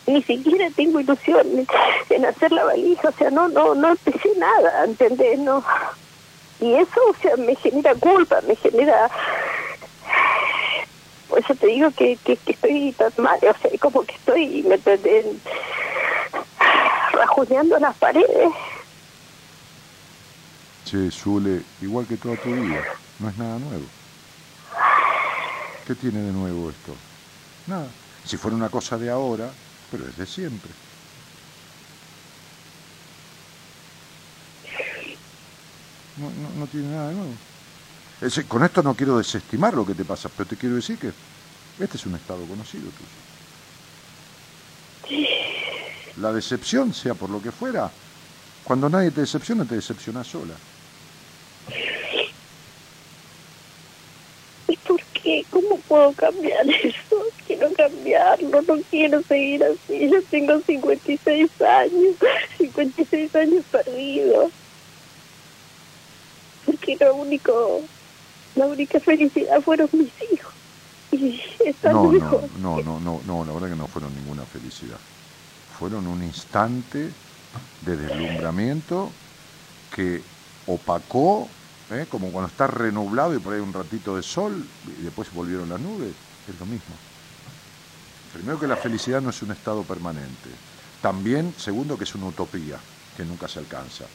[0.06, 1.66] ni siquiera tengo ilusión
[2.10, 5.38] en- hacer la valija, o sea, no, no, no empecé nada, ¿entendés?
[5.38, 5.64] No.
[6.58, 9.10] Y eso, o sea, me genera culpa, me genera...
[11.26, 14.62] Por eso te digo que, que, que estoy tan mal, o sea, como que estoy,
[14.62, 15.26] ¿me entendés?
[17.12, 18.50] Rajuneando las paredes.
[20.84, 23.94] Che, Zule, igual que toda tu vida, no es nada nuevo.
[25.84, 27.02] ¿Qué tiene de nuevo esto?
[27.66, 27.96] Nada.
[28.22, 29.58] Si fuera una cosa de ahora,
[29.96, 30.70] pero es de siempre.
[36.16, 37.32] No, no, no tiene nada de nuevo.
[38.48, 41.12] Con esto no quiero desestimar lo que te pasa, pero te quiero decir que
[41.78, 43.08] este es un estado conocido tuyo.
[46.16, 47.88] La decepción, sea por lo que fuera,
[48.64, 50.54] cuando nadie te decepciona, te decepcionas sola.
[54.66, 55.44] ¿Y por qué?
[55.50, 57.16] ¿Cómo puedo cambiar eso?
[57.46, 60.08] Quiero cambiarlo, no quiero seguir así.
[60.08, 62.16] Yo tengo 56 años,
[62.58, 64.52] 56 años perdidos.
[66.64, 67.80] Porque lo único,
[68.54, 70.52] la única felicidad fueron mis hijos.
[71.12, 74.98] Y están No, no, no, no, no, no, la verdad que no fueron ninguna felicidad.
[75.78, 77.10] Fueron un instante
[77.84, 79.10] de deslumbramiento
[79.94, 80.22] que
[80.66, 81.48] opacó,
[81.90, 82.06] ¿eh?
[82.08, 84.64] como cuando está renublado y por ahí un ratito de sol
[84.98, 86.12] y después volvieron las nubes,
[86.48, 86.94] es lo mismo.
[88.32, 90.50] Primero que la felicidad no es un estado permanente.
[91.00, 92.78] También, segundo, que es una utopía,
[93.16, 94.06] que nunca se alcanza.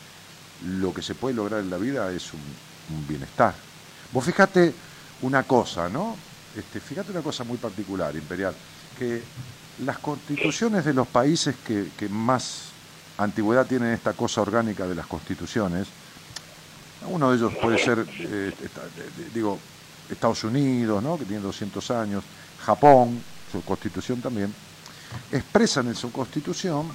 [0.65, 2.41] Lo que se puede lograr en la vida es un,
[3.07, 3.53] bienestar.
[4.11, 4.73] Vos fíjate
[5.21, 6.17] una cosa, ¿no?
[6.55, 8.55] Este, fíjate una cosa muy particular, Imperial,
[8.97, 9.21] que
[9.85, 12.69] las constituciones de los países que, que más
[13.19, 15.87] antigüedad tienen esta cosa orgánica de las constituciones,
[17.07, 18.51] uno de ellos puede ser, eh,
[19.33, 19.57] digo,
[20.09, 21.17] Estados Unidos, ¿no?
[21.17, 22.23] que tiene 200 años,
[22.65, 23.21] Japón,
[23.51, 24.53] su constitución también,
[25.31, 26.87] expresan en su constitución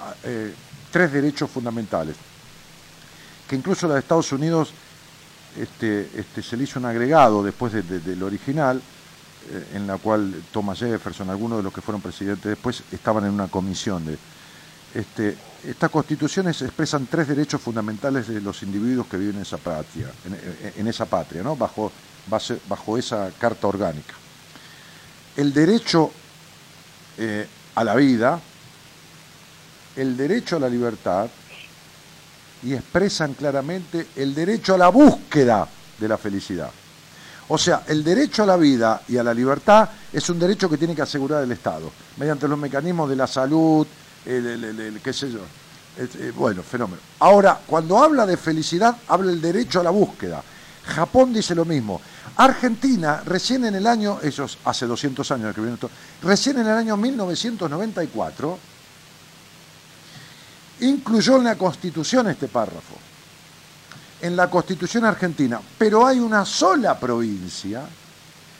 [0.00, 0.54] ah, eh,
[0.90, 2.16] tres derechos fundamentales,
[3.48, 4.70] que incluso la de Estados Unidos
[5.58, 8.80] este, este, se le hizo un agregado después de- de- del original,
[9.50, 13.32] eh, en la cual Thomas Jefferson, algunos de los que fueron presidentes después, estaban en
[13.32, 14.16] una comisión de...
[14.94, 15.36] Este,
[15.66, 20.10] estas constituciones expresan tres derechos fundamentales de los individuos que viven en esa patria,
[20.76, 21.56] en, esa patria, ¿no?
[21.56, 24.14] bajo esa carta orgánica.
[25.36, 26.10] El derecho
[27.16, 28.40] eh, a la vida,
[29.96, 31.28] el derecho a la libertad
[32.62, 35.66] y expresan claramente el derecho a la búsqueda
[35.98, 36.70] de la felicidad.
[37.48, 40.78] O sea, el derecho a la vida y a la libertad es un derecho que
[40.78, 43.86] tiene que asegurar el Estado, mediante los mecanismos de la salud,
[44.26, 45.40] el, el- el- qué sé yo.
[45.98, 47.00] Eh, bueno, fenómeno.
[47.18, 50.42] Ahora, cuando habla de felicidad, habla el derecho a la búsqueda.
[50.86, 52.00] Japón dice lo mismo.
[52.36, 55.90] Argentina, recién en el año, ellos hace 200 años que viene esto,
[56.22, 58.58] recién en el año 1994,
[60.80, 62.96] incluyó en la Constitución este párrafo.
[64.20, 65.60] En la Constitución argentina.
[65.78, 67.82] Pero hay una sola provincia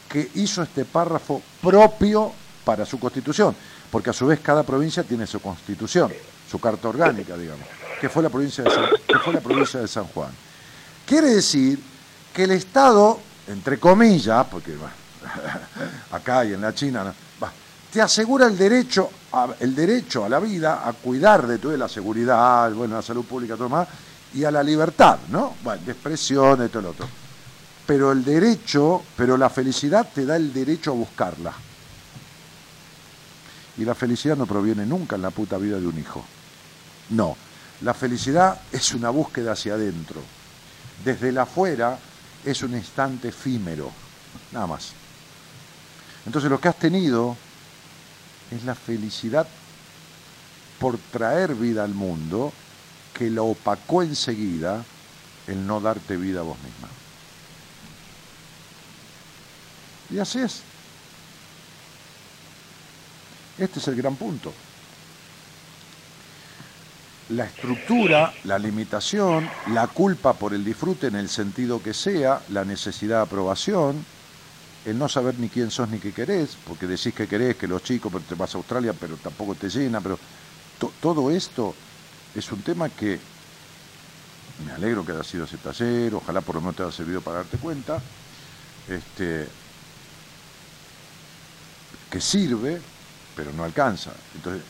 [0.08, 2.32] que hizo este párrafo propio
[2.64, 3.56] para su Constitución.
[3.92, 6.10] Porque a su vez cada provincia tiene su Constitución,
[6.50, 7.66] su carta orgánica, digamos,
[8.00, 10.30] que fue la provincia de San, que fue la provincia de San Juan.
[11.04, 11.78] Quiere decir
[12.32, 14.94] que el Estado, entre comillas, porque bueno,
[16.10, 17.12] acá y en la China,
[17.92, 21.86] te asegura el derecho, a, el derecho a la vida, a cuidar de toda la
[21.86, 23.86] seguridad, bueno, la salud pública, todo más,
[24.32, 25.56] y a la libertad, ¿no?
[25.62, 27.06] Bueno, de expresión, de todo lo otro.
[27.84, 31.52] Pero el derecho, pero la felicidad te da el derecho a buscarla.
[33.78, 36.24] Y la felicidad no proviene nunca en la puta vida de un hijo.
[37.10, 37.36] No,
[37.80, 40.20] la felicidad es una búsqueda hacia adentro.
[41.04, 41.98] Desde el afuera
[42.44, 43.90] es un instante efímero,
[44.52, 44.92] nada más.
[46.26, 47.36] Entonces lo que has tenido
[48.50, 49.46] es la felicidad
[50.78, 52.52] por traer vida al mundo
[53.14, 54.84] que lo opacó enseguida
[55.46, 56.88] el no darte vida a vos misma.
[60.10, 60.62] Y así es.
[63.56, 64.54] Este es el gran punto.
[67.28, 72.64] la estructura, la limitación, la culpa por el disfrute en el sentido que sea, la
[72.64, 74.06] necesidad de aprobación,
[74.84, 77.82] el no saber ni quién sos ni qué querés, porque decís que querés, que los
[77.82, 80.20] chicos, pero te vas a Australia, pero tampoco te llena, pero
[80.78, 81.78] to- todo esto
[82.34, 83.28] es un tema que
[84.58, 87.38] me alegro que haya sido ese taller, ojalá por lo menos te haya servido para
[87.38, 88.04] darte cuenta,
[88.86, 89.54] este,
[92.08, 92.84] que sirve,
[93.34, 94.22] pero no alcanza.
[94.34, 94.64] Entonces,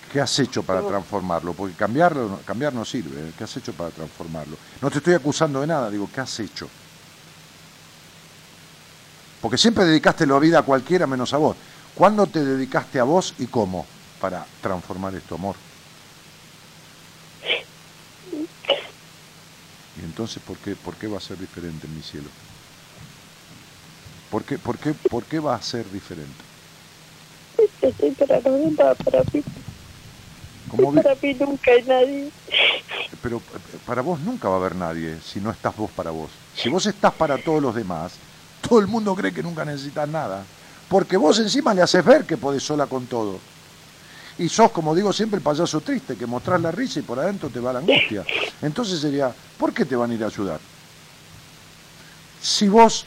[0.00, 1.54] ¿qué has hecho para transformarlo?
[1.54, 3.30] Porque cambiarlo, no- cambiar no sirve.
[3.30, 3.34] ¿eh?
[3.36, 4.58] ¿Qué has hecho para transformarlo?
[4.80, 6.72] No te estoy acusando de nada, digo, ¿qué has hecho?
[9.40, 11.56] Porque siempre dedicaste la vida a cualquiera menos a vos.
[11.94, 15.60] ¿Cuándo te dedicaste a vos y cómo para transformar esto, amor?
[19.94, 22.32] Y entonces, ¿por qué, ¿por qué va a ser diferente en mi cielo?
[24.28, 26.44] ¿Por qué, por, qué, ¿Por qué va a ser diferente?
[27.58, 29.42] Estoy para demás, para mí,
[30.68, 32.30] ¿Cómo para mí nunca hay nadie.
[33.22, 33.40] Pero
[33.86, 36.30] para vos nunca va a haber nadie si no estás vos para vos.
[36.54, 38.14] Si vos estás para todos los demás,
[38.66, 40.44] todo el mundo cree que nunca necesitas nada.
[40.88, 43.38] Porque vos encima le haces ver que podés sola con todo.
[44.38, 47.48] Y sos, como digo siempre, el payaso triste, que mostrás la risa y por adentro
[47.48, 48.24] te va la angustia.
[48.60, 50.60] Entonces sería, ¿por qué te van a ir a ayudar?
[52.40, 53.04] Si vos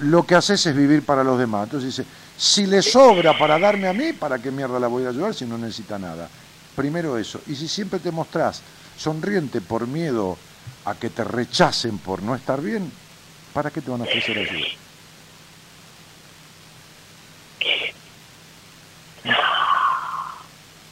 [0.00, 1.64] lo que haces es vivir para los demás.
[1.64, 5.10] Entonces dice, si le sobra para darme a mí, ¿para qué mierda la voy a
[5.10, 6.28] ayudar si no necesita nada?
[6.74, 7.40] Primero eso.
[7.46, 8.60] Y si siempre te mostrás
[8.96, 10.36] sonriente por miedo
[10.84, 12.90] a que te rechacen por no estar bien,
[13.52, 14.66] ¿para qué te van a ofrecer ayuda?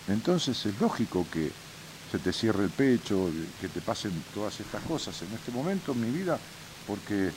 [0.09, 1.51] Entonces es lógico que
[2.11, 6.01] se te cierre el pecho, que te pasen todas estas cosas en este momento en
[6.01, 6.39] mi vida,
[6.87, 7.31] porque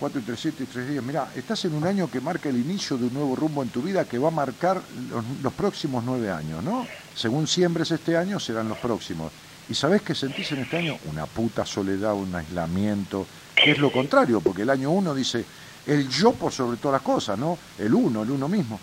[0.00, 2.56] 4 y 3, 7 y 3 días, mirá, estás en un año que marca el
[2.56, 6.02] inicio de un nuevo rumbo en tu vida que va a marcar los, los próximos
[6.02, 6.86] nueve años, ¿no?
[7.14, 9.30] Según siembres este año, serán los próximos.
[9.68, 10.96] ¿Y sabés qué sentís en este año?
[11.12, 15.44] Una puta soledad, un aislamiento, que es lo contrario, porque el año uno dice
[15.86, 17.58] el yo por sobre todas las cosas, ¿no?
[17.78, 18.80] El uno, el uno mismo.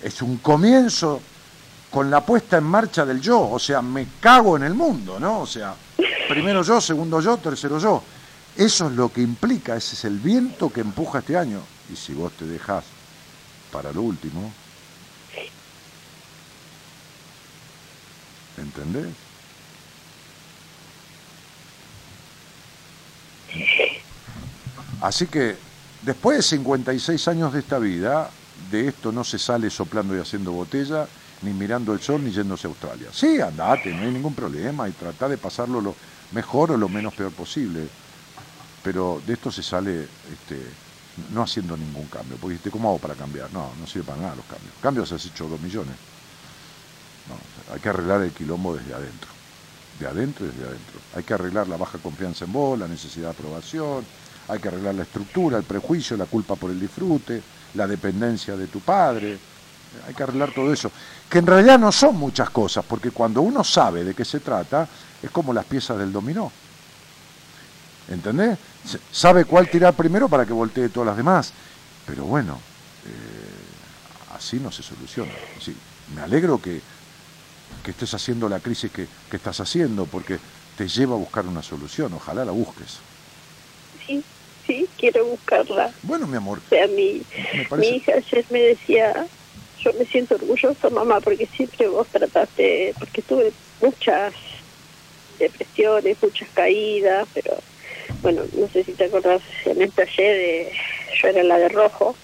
[0.00, 1.20] Es un comienzo
[1.90, 5.40] con la puesta en marcha del yo, o sea, me cago en el mundo, ¿no?
[5.40, 5.74] O sea,
[6.28, 8.02] primero yo, segundo yo, tercero yo.
[8.56, 11.60] Eso es lo que implica, ese es el viento que empuja este año.
[11.92, 12.84] Y si vos te dejás
[13.72, 14.52] para lo último,
[18.58, 19.08] ¿entendés?
[25.00, 25.56] Así que
[26.02, 28.30] después de 56 años de esta vida,
[28.70, 31.06] de esto no se sale soplando y haciendo botella,
[31.42, 33.08] ni mirando el sol, ni yéndose a Australia.
[33.12, 35.96] Sí, andate, no hay ningún problema, y trata de pasarlo lo
[36.32, 37.88] mejor o lo menos peor posible.
[38.82, 40.60] Pero de esto se sale este,
[41.32, 42.36] no haciendo ningún cambio.
[42.36, 43.52] Porque dijiste, ¿cómo hago para cambiar?
[43.52, 44.72] No, no sirve para nada los cambios.
[44.80, 45.94] Cambios has hecho dos millones.
[47.28, 49.30] No, hay que arreglar el quilombo desde adentro.
[49.98, 51.00] De adentro y desde adentro.
[51.14, 54.04] Hay que arreglar la baja confianza en vos, la necesidad de aprobación,
[54.48, 57.40] hay que arreglar la estructura, el prejuicio, la culpa por el disfrute,
[57.74, 59.38] la dependencia de tu padre.
[60.06, 60.90] Hay que arreglar todo eso.
[61.28, 64.88] Que en realidad no son muchas cosas, porque cuando uno sabe de qué se trata,
[65.22, 66.50] es como las piezas del dominó.
[68.10, 68.58] ¿Entendés?
[69.12, 71.52] Sabe cuál tirar primero para que voltee todas las demás.
[72.06, 72.58] Pero bueno,
[73.06, 75.32] eh, así no se soluciona.
[75.60, 75.74] Sí,
[76.14, 76.80] me alegro que,
[77.84, 80.38] que estés haciendo la crisis que, que estás haciendo, porque
[80.76, 82.12] te lleva a buscar una solución.
[82.14, 82.98] Ojalá la busques.
[84.04, 84.24] Sí,
[84.66, 85.92] sí, quiero buscarla.
[86.02, 87.22] Bueno, mi amor, O sea, mi,
[87.76, 89.26] mi hija ayer me decía,
[89.78, 94.34] yo me siento orgullosa, mamá, porque siempre vos trataste, porque tuve muchas
[95.38, 97.56] depresiones, muchas caídas, pero
[98.22, 100.72] bueno, no sé si te acordás en el taller de,
[101.22, 102.16] yo era la de rojo.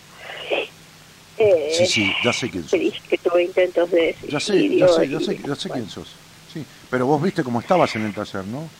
[1.38, 2.80] Eh, Sí, sí, ya sé quién sos.
[3.08, 6.18] que tuve intentos de Ya sé, ya sé, ya sé, ya sé quién sos.
[6.46, 8.72] Sí, pero vos viste cómo estabas en el taller, ¿no?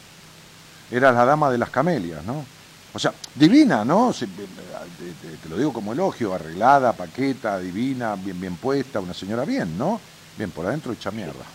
[0.91, 2.49] Eras la dama de las camelias, ¿no?
[2.93, 4.13] O sea, divina, ¿no?
[4.13, 9.13] Se- te, te- te lo digo como elogio, arreglada, paqueta, divina, bien, bien puesta, una
[9.15, 10.03] señora bien, ¿no?
[10.35, 11.53] Bien, por adentro hecha mierda.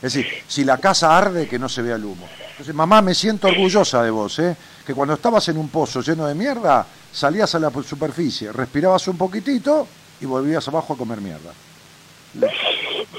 [0.00, 2.26] Es decir, si la casa arde, que no se vea el humo.
[2.50, 4.56] Entonces, mamá, me siento orgullosa de vos, ¿eh?
[4.86, 9.18] Que cuando estabas en un pozo lleno de mierda, salías a la superficie, respirabas un
[9.18, 9.86] poquitito
[10.20, 11.52] y volvías abajo a comer mierda.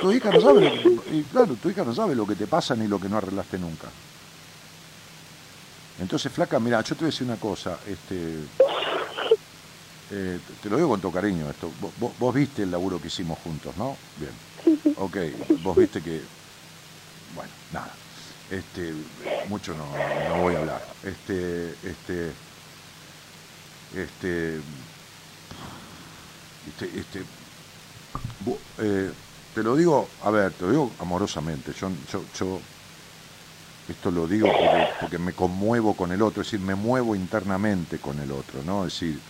[0.02, 2.76] Tu hija no sabe lo que, claro, tu hija no sabe lo que te pasa
[2.76, 3.88] ni lo que no arreglaste nunca.
[6.00, 8.36] Entonces, flaca, mira, yo te voy a decir una cosa, este,
[10.12, 11.70] eh, te lo digo con todo cariño esto.
[12.00, 13.98] Vos, vos- viste el laburo que hicimos juntos, ¿no?
[14.18, 14.32] Bien.
[14.96, 15.18] Ok,
[15.64, 16.22] vos viste que,
[17.72, 17.98] nada.
[18.50, 18.94] Este,
[19.48, 19.92] mucho no,
[20.28, 20.96] no voy a hablar.
[21.04, 22.36] Este, este,
[23.92, 24.62] este,
[26.68, 27.26] este, este,
[28.78, 29.14] eh,
[29.54, 31.74] te lo digo, a ver, te lo digo amorosamente.
[31.74, 32.62] Yo, yo, yo
[33.88, 34.56] esto lo digo
[35.00, 38.86] porque, me conmuevo con el otro, es decir, me muevo internamente con el otro, ¿no?
[38.86, 39.22] Es decir,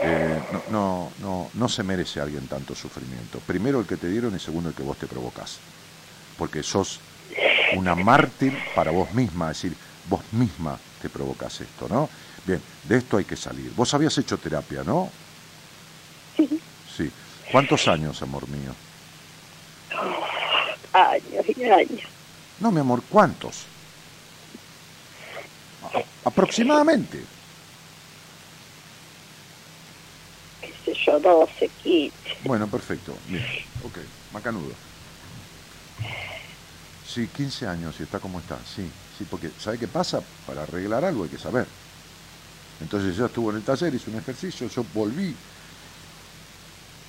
[0.00, 3.40] eh, no, no, no se merece alguien tanto sufrimiento.
[3.40, 5.60] Primero el que te dieron y segundo el que vos te provocás.
[6.36, 7.02] Porque sos
[7.70, 12.10] una mártir para vos misma, es decir, vos misma te provocas esto, ¿no?
[12.44, 13.72] Bien, de esto hay que salir.
[13.72, 15.12] Vos habías hecho terapia, ¿no?
[16.36, 17.12] Sí, Sí.
[17.46, 18.76] ¿Cuántos años, amor mío?
[20.92, 22.02] años y años.
[22.58, 23.70] No, mi amor, ¿cuántos?
[25.82, 27.28] A- aproximadamente.
[30.60, 32.16] qué sé yo, 12, 15.
[32.40, 33.20] Bueno, perfecto.
[33.26, 33.44] Bien,
[33.82, 33.98] ok,
[34.30, 34.76] macanudo.
[37.08, 38.82] Sí, 15 años y está como está, sí,
[39.16, 40.20] sí, porque ¿sabe qué pasa?
[40.46, 41.66] Para arreglar algo hay que saber.
[42.82, 45.34] Entonces yo estuve en el taller, hice un ejercicio, yo volví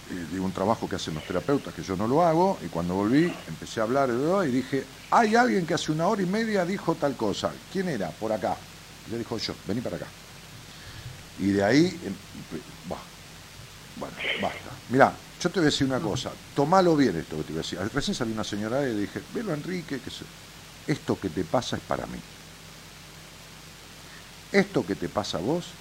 [0.09, 2.93] eh, de un trabajo que hacen los terapeutas, que yo no lo hago, y cuando
[2.93, 4.09] volví empecé a hablar
[4.47, 7.51] y dije, hay alguien que hace una hora y media dijo tal cosa.
[7.69, 8.09] ¿Quién era?
[8.09, 8.55] Por acá.
[9.11, 10.07] Le dijo yo, vení para acá.
[11.39, 12.15] Y de ahí, em,
[12.87, 13.03] bah,
[13.97, 14.71] bueno, basta.
[14.87, 17.63] Mirá, yo te voy a decir una cosa, tomalo bien esto que te voy a
[17.63, 17.79] decir.
[17.93, 20.11] Recién salió una señora y le dije, velo Enrique, que
[20.87, 22.23] esto que te pasa es para mí.
[24.51, 25.79] Esto que te pasa a vos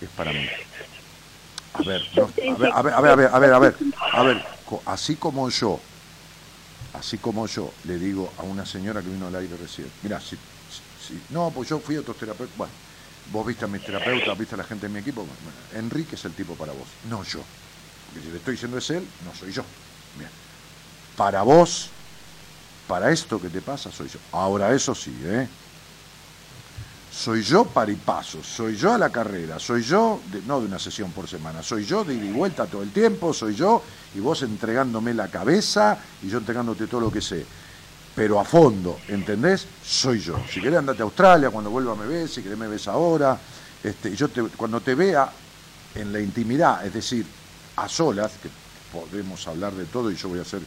[0.00, 0.52] es para mí.
[1.72, 3.74] A ver, no, a ver, a ver, a ver, a ver, a ver,
[4.12, 4.46] a ver,
[4.86, 5.88] así como yo,
[6.92, 10.38] así como yo le digo a una señora que vino al aire recién, mira, si,
[10.94, 12.74] si- no, pues yo fui a otros terapeutas, bueno,
[13.24, 15.36] vos viste a mis terapeutas, viste a la gente de mi equipo,
[15.70, 17.48] Enrique es el tipo para vos, no yo.
[18.10, 19.62] Porque si le estoy diciendo es él, no soy yo.
[20.18, 20.30] Bien.
[21.16, 21.90] Para vos,
[22.88, 24.18] para esto que te pasa, soy yo.
[24.32, 25.48] Ahora, eso sí, ¿eh?
[27.12, 30.78] Soy yo para y paso, soy yo a la carrera, soy yo, no de una
[30.78, 33.82] sesión por semana, soy yo de ida y vuelta todo el tiempo, soy yo,
[34.14, 37.44] y vos entregándome la cabeza y yo entregándote todo lo que sé.
[38.14, 39.66] Pero a fondo, ¿entendés?
[39.84, 40.40] Soy yo.
[40.48, 43.38] Si querés andate a Australia, cuando vuelva me ves, si querés me ves ahora.
[43.82, 45.30] Este, yo cuando te vea
[45.94, 47.26] en la intimidad, es decir,
[47.80, 48.48] a solas, que
[48.92, 50.60] podemos hablar de todo y yo voy a hacer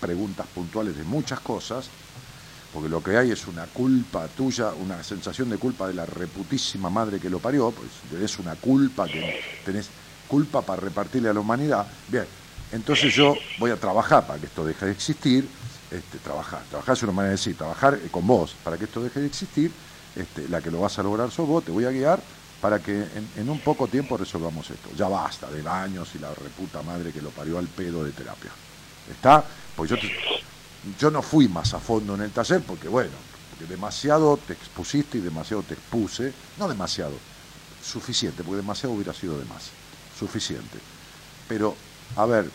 [0.00, 1.88] preguntas puntuales de muchas cosas,
[2.72, 6.90] porque lo que hay es una culpa tuya, una sensación de culpa de la reputísima
[6.90, 9.88] madre que lo parió, pues tenés una culpa, que tenés
[10.28, 11.86] culpa para repartirle a la humanidad.
[12.08, 12.26] Bien,
[12.72, 15.48] entonces yo voy a trabajar para que esto deje de existir,
[15.90, 19.20] este, trabajar, trabajar es una manera de decir, trabajar con vos para que esto deje
[19.20, 19.72] de existir,
[20.14, 22.20] este, la que lo vas a lograr sos vos, te voy a guiar
[22.60, 24.90] para que en, en un poco tiempo resolvamos esto.
[24.96, 28.50] Ya basta de años y la reputa madre que lo parió al pedo de terapia.
[29.10, 29.44] ¿Está?
[29.76, 30.12] Pues yo te-
[30.98, 33.12] yo no fui más a fondo en el taller porque, bueno,
[33.50, 36.32] porque demasiado te expusiste y demasiado te expuse.
[36.58, 37.14] No demasiado,
[37.84, 39.70] suficiente, porque demasiado hubiera sido de más.
[40.18, 40.78] Suficiente.
[41.48, 41.76] Pero,
[42.16, 42.50] a ver,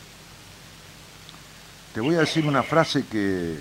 [1.93, 3.57] te voy a decir una frase que,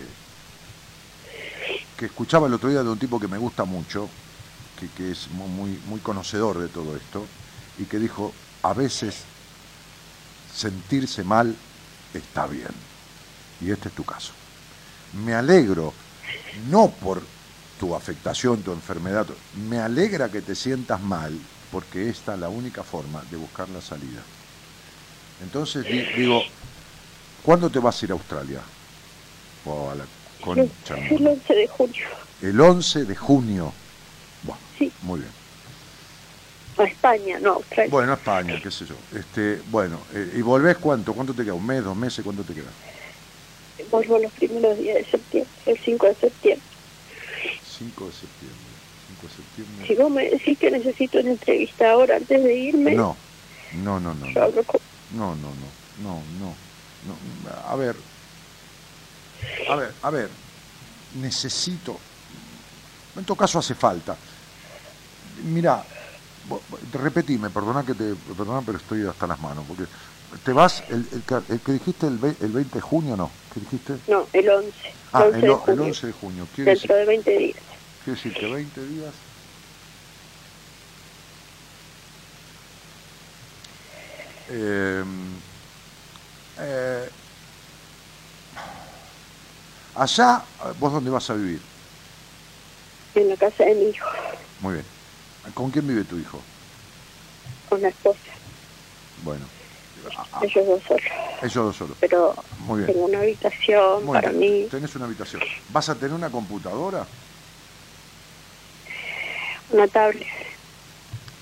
[1.98, 4.08] que escuchaba el otro día de un tipo que me gusta mucho,
[4.82, 7.28] que, que es mu- muy, muy conocedor de todo esto,
[7.76, 9.28] y que dijo, a veces
[10.46, 11.58] sentirse mal
[12.12, 12.74] está bien.
[13.60, 14.34] Y este es tu caso
[15.12, 15.96] me alegro,
[16.52, 17.28] no por
[17.78, 21.40] tu afectación, tu enfermedad, me alegra que te sientas mal,
[21.70, 24.26] porque esta es la única forma de buscar la salida.
[25.40, 26.44] Entonces di- digo,
[27.42, 28.64] ¿cuándo te vas a ir a Australia?
[29.64, 30.08] O a la
[30.40, 32.00] concha, El 11 de junio,
[32.40, 33.74] El 11 de junio.
[34.42, 34.92] Bueno, Sí.
[35.00, 35.34] muy bien.
[36.78, 37.90] a España, no, Australia.
[37.90, 38.96] Bueno, a España, qué sé yo.
[39.12, 41.14] Este, bueno, eh, ¿y volvés cuánto?
[41.14, 41.54] ¿Cuánto te queda?
[41.54, 42.24] ¿Un mes, dos meses?
[42.24, 42.72] ¿Cuánto te queda?
[43.90, 46.66] Vuelvo los primeros días de septiembre, el 5 de septiembre.
[47.62, 48.74] 5 de septiembre.
[49.06, 49.86] 5 de septiembre.
[49.86, 53.18] Si vos me decís que necesito una entrevista ahora antes de irme, No,
[53.74, 54.26] no, no, no.
[54.26, 54.64] no.
[54.64, 54.80] con...
[55.10, 56.56] No, no, no, no, no,
[57.02, 57.50] no.
[57.50, 57.96] A ver,
[59.68, 60.30] a ver, a ver,
[61.14, 62.00] necesito,
[63.16, 64.18] en todo caso hace falta.
[65.34, 65.86] Mira,
[66.90, 69.84] repetime, perdona que te, perdona, pero estoy hasta las manos, porque
[70.42, 73.38] te vas, el, el, que- el que dijiste el, ve- el 20 de junio, no,
[73.50, 74.00] ¿qué dijiste?
[74.06, 74.78] No, el 11.
[75.12, 77.64] Ah, 11 el, de o- el junio, 11 de junio, dentro decir, de 20 días.
[77.98, 79.22] quiere decir que 20 días.
[84.48, 85.04] Eh,
[86.56, 87.10] eh,
[89.94, 90.46] allá,
[90.76, 91.62] ¿vos dónde vas a vivir?
[93.14, 94.06] En la casa de mi hijo,
[94.58, 95.01] Muy bien.
[95.54, 96.46] ¿Con quién vive tu hijo?
[97.68, 98.20] con la esposa,
[99.16, 99.48] Bueno,
[100.16, 101.02] a- a- ellos dos solos.
[101.42, 101.96] ellos dos solos.
[102.00, 102.92] Pero Muy bien.
[102.92, 104.40] tengo una habitación Muy para bien.
[104.40, 105.42] mí, Tenés una habitación.
[105.68, 107.08] ¿Vas a tener una computadora?
[109.68, 110.26] una tablet.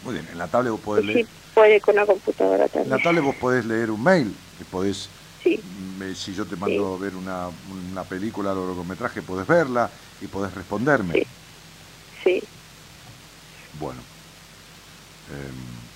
[0.02, 0.28] Muy bien.
[0.28, 1.18] En la tablet vos podés leer.
[1.26, 3.02] sí, puede con una computadora En la también.
[3.02, 5.12] tablet vos podés leer un mail y podés
[5.42, 5.60] Sí.
[5.64, 10.28] Me- si yo te mando a ver una, una película o largometraje, podés verla y
[10.28, 11.14] podés responderme.
[11.14, 11.22] Sí.
[12.24, 12.48] Sí,
[13.72, 14.04] Bueno.
[15.26, 15.88] Em,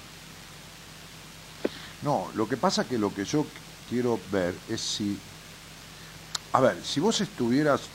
[2.01, 3.51] no, lo que pasa que lo que yo
[3.87, 5.23] quiero ver es si...
[6.53, 7.91] A ver, si vos estuvieras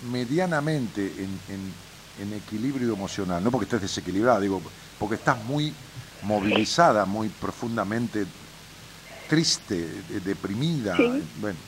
[0.00, 1.74] medianamente en, en-
[2.14, 4.62] en equilibrio emocional, no porque estés desequilibrada, digo,
[4.98, 5.76] porque estás muy
[6.20, 8.26] movilizada, muy profundamente
[9.26, 10.94] triste, de- deprimida.
[11.18, 11.24] Sí.
[11.34, 11.60] Bueno,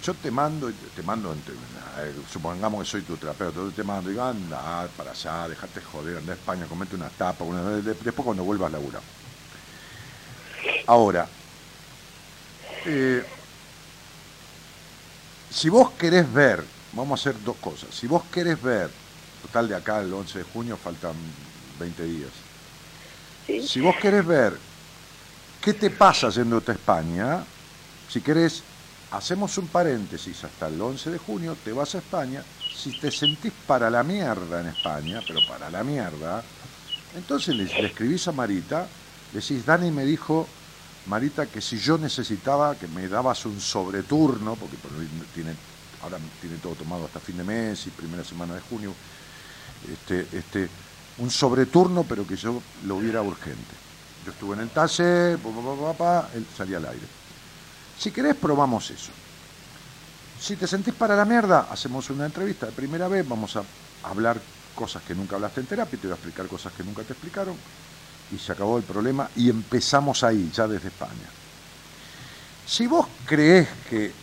[0.00, 1.56] yo te mando, te mando, entre-
[1.98, 5.80] eh, supongamos que soy tu terapeuta, yo te mando y digo, anda para allá, dejate
[5.80, 9.02] joder, anda a España, comete una tapa, una, después cuando vuelvas a laburar.
[10.86, 11.28] Ahora,
[12.86, 13.24] eh,
[15.50, 18.90] si vos querés ver, vamos a hacer dos cosas, si vos querés ver,
[19.42, 21.14] total de acá el 11 de junio faltan
[21.78, 22.30] 20 días,
[23.46, 24.56] sí, si vos querés ver
[25.60, 27.44] qué te pasa yéndote a España,
[28.08, 28.64] si querés,
[29.12, 32.42] hacemos un paréntesis hasta el 11 de junio, te vas a España,
[32.74, 36.42] si te sentís para la mierda en España, pero para la mierda,
[37.14, 38.88] entonces le, escribís a Marita,
[39.32, 40.48] le decís, Dani me dijo,
[41.06, 44.90] Marita, que si yo necesitaba, que me dabas un sobreturno, porque por
[46.02, 48.94] ahora tiene todo tomado hasta fin de mes y primera semana de junio,
[49.92, 50.68] este, este,
[51.18, 53.74] un sobreturno, pero que yo lo hubiera urgente.
[54.24, 54.68] Yo estuve en el
[55.98, 57.21] pa, él salía al aire.
[57.98, 59.12] Si querés, probamos eso.
[60.40, 63.62] Si te sentís para la mierda, hacemos una entrevista de primera vez, vamos a
[64.02, 64.40] hablar
[64.74, 67.54] cosas que nunca hablaste en terapia, te voy a explicar cosas que nunca te explicaron,
[68.32, 71.30] y se acabó el problema, y empezamos ahí, ya desde España.
[72.66, 74.22] Si vos creés que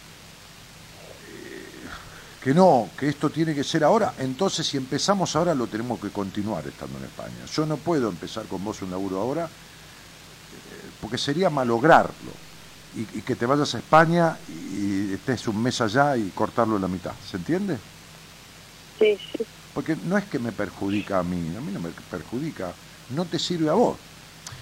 [2.41, 6.09] que no, que esto tiene que ser ahora, entonces si empezamos ahora lo tenemos que
[6.09, 7.45] continuar estando en España.
[7.53, 9.49] Yo no puedo empezar con vos un laburo ahora eh,
[11.01, 12.48] porque sería malograrlo
[12.91, 16.81] y, y que te vayas a España y estés un mes allá y cortarlo en
[16.83, 17.19] la mitad.
[17.21, 17.83] ¿Se entiende?
[18.99, 22.77] sí, sí, Porque no es que me perjudica a mí, a mí no me perjudica,
[23.09, 24.01] no te sirve a vos.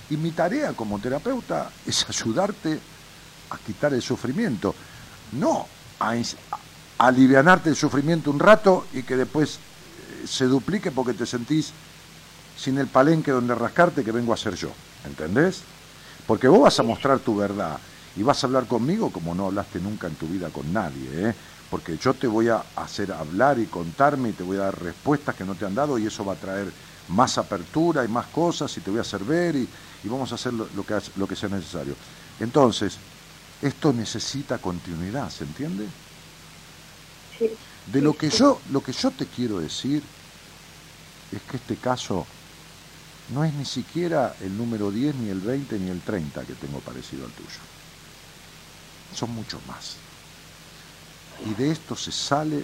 [0.10, 2.88] Y mi tarea como terapeuta es ayudarte
[3.50, 4.78] a quitar el sufrimiento,
[5.32, 11.14] no a, a alivianarte el sufrimiento un rato y que después eh, se duplique porque
[11.14, 11.76] te sentís
[12.54, 15.68] sin el palenque donde rascarte que vengo a ser yo, ¿entendés?
[16.26, 17.82] Porque vos vas a mostrar tu verdad
[18.16, 21.36] y vas a hablar conmigo como no hablaste nunca en tu vida con nadie, ¿eh?
[21.70, 25.36] porque yo te voy a hacer hablar y contarme y te voy a dar respuestas
[25.36, 26.74] que no te han dado y eso va a traer
[27.08, 29.72] más apertura y más cosas y te voy a hacer ver y,
[30.04, 31.98] y vamos a hacer lo, lo que, lo que sea necesario.
[32.40, 33.02] Entonces,
[33.62, 35.94] esto necesita continuidad, ¿se entiende?
[37.30, 37.60] sí.
[37.86, 40.14] De lo que yo, lo que yo te quiero decir
[41.32, 42.36] es que este caso
[43.28, 46.82] no es ni siquiera el número 10, ni el 20, ni el 30 que tengo
[46.82, 47.68] parecido al tuyo.
[49.14, 49.96] Son mucho más.
[51.46, 52.64] Y de esto se sale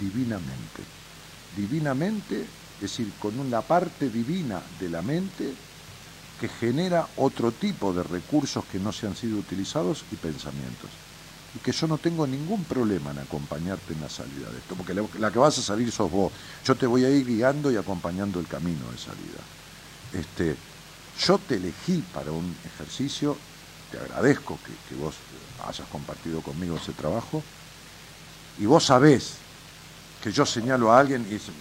[0.00, 0.82] divinamente.
[1.56, 5.54] Divinamente, es decir, con una parte divina de la mente
[6.40, 10.90] que genera otro tipo de recursos que no se han sido utilizados y pensamientos
[11.54, 14.94] y que yo no tengo ningún problema en acompañarte en la salida de esto, porque
[14.94, 16.32] la, que vas a salir sos vos.
[16.64, 19.40] Yo te voy a ir guiando y acompañando el camino de salida.
[20.12, 20.56] Este,
[21.26, 23.36] yo te elegí para un ejercicio,
[23.90, 25.14] te agradezco que, que vos
[25.66, 27.42] hayas compartido conmigo ese trabajo,
[28.58, 29.34] y vos sabés
[30.22, 31.52] que yo señalo a alguien y se-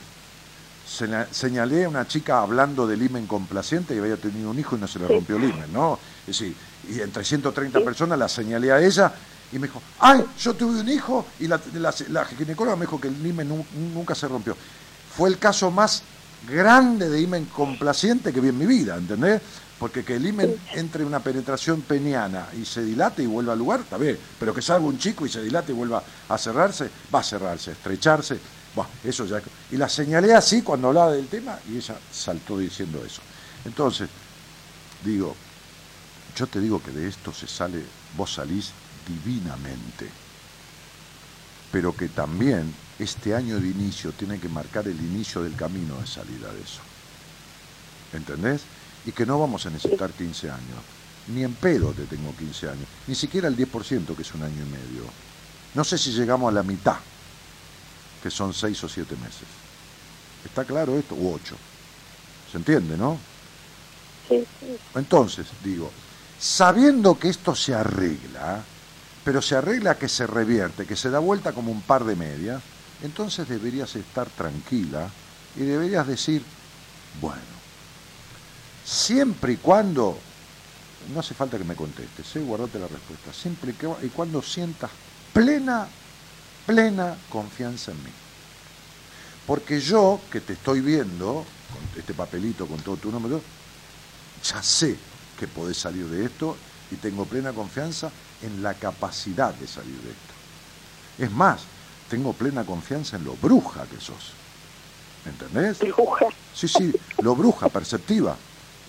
[0.87, 4.79] seña- señalé a una chica hablando del imen complaciente y había tenido un hijo y
[4.79, 5.99] no se le rompió el imen, ¿no?
[6.21, 6.55] Es decir,
[6.89, 9.11] y entre 130 personas la señalé a ella
[9.51, 12.99] y me dijo, ay, yo tuve un hijo y la, la- la ginecóloga me dijo
[12.99, 14.55] que el imen nu- nunca se rompió.
[15.15, 16.03] Fue el caso más
[16.49, 19.41] grande de imen complaciente que vi en mi vida, ¿entendés?
[19.79, 23.81] Porque que el imen entre una penetración peniana y se dilate y vuelva al lugar,
[23.81, 27.19] está bien, pero que salga un chico y se dilate y vuelva a cerrarse, va
[27.19, 28.39] a cerrarse, a estrecharse,
[28.77, 29.41] Buah, eso ya.
[29.71, 33.23] Y la señalé así cuando hablaba del tema y ella saltó diciendo eso.
[33.65, 34.07] Entonces,
[35.03, 35.35] digo,
[36.35, 37.81] yo te digo que de esto se sale,
[38.15, 38.71] vos salís
[39.07, 40.07] divinamente,
[41.71, 46.05] pero que también este año de inicio tiene que marcar el inicio del camino de
[46.05, 46.81] salida de eso.
[48.13, 48.61] ¿Entendés?
[49.07, 50.79] Y que no vamos a necesitar 15 años.
[51.27, 52.87] Ni en pedo te tengo 15 años.
[53.07, 55.03] Ni siquiera el 10%, que es un año y medio.
[55.73, 56.97] No sé si llegamos a la mitad,
[58.21, 59.47] que son 6 o 7 meses.
[60.43, 61.15] ¿Está claro esto?
[61.15, 61.55] U 8.
[62.51, 63.17] ¿Se entiende, no?
[64.27, 65.89] Sí, sí, Entonces, digo,
[66.39, 68.61] sabiendo que esto se arregla,
[69.23, 72.61] pero se arregla que se revierte, que se da vuelta como un par de medias,
[73.03, 75.09] entonces deberías estar tranquila
[75.55, 76.43] y deberías decir,
[77.21, 77.56] bueno,
[78.87, 80.17] siempre y cuando
[81.13, 82.39] no hace falta que me contestes, ¿eh?
[82.39, 84.91] guardate la respuesta, siempre y cuando sientas
[85.33, 85.87] plena,
[86.65, 88.09] plena confianza en mí.
[89.45, 93.41] Porque yo, que te estoy viendo, con este papelito con todo tu número,
[94.43, 94.97] ya sé
[95.39, 96.55] que podés salir de esto
[96.91, 98.09] y tengo plena confianza
[98.41, 100.33] en la capacidad de salir de esto.
[101.19, 101.61] Es más,
[102.09, 104.31] tengo plena confianza en lo bruja que sos.
[105.25, 105.79] ¿Entendés?
[105.79, 106.27] Bruja.
[106.53, 108.35] Sí, sí, lo bruja, perceptiva,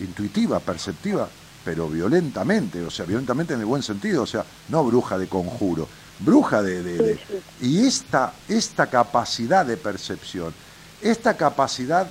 [0.00, 1.28] intuitiva, perceptiva,
[1.64, 5.86] pero violentamente, o sea, violentamente en el buen sentido, o sea, no bruja de conjuro,
[6.20, 6.82] bruja de...
[6.82, 7.18] de- de-
[7.60, 10.54] y esta, esta capacidad de percepción,
[11.02, 12.06] esta capacidad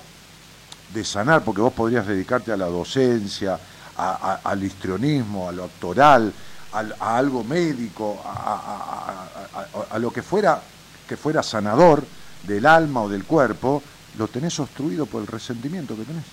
[0.93, 3.59] de sanar, porque vos podrías dedicarte a la docencia,
[3.97, 6.31] a- a- al histrionismo, a lo actoral,
[6.73, 10.61] al- a, algo médico, a, a- a- a- a lo que fuera,
[11.07, 12.03] que fuera sanador
[12.43, 13.81] del alma o del cuerpo,
[14.17, 16.25] lo tenés obstruido por el resentimiento que tenés.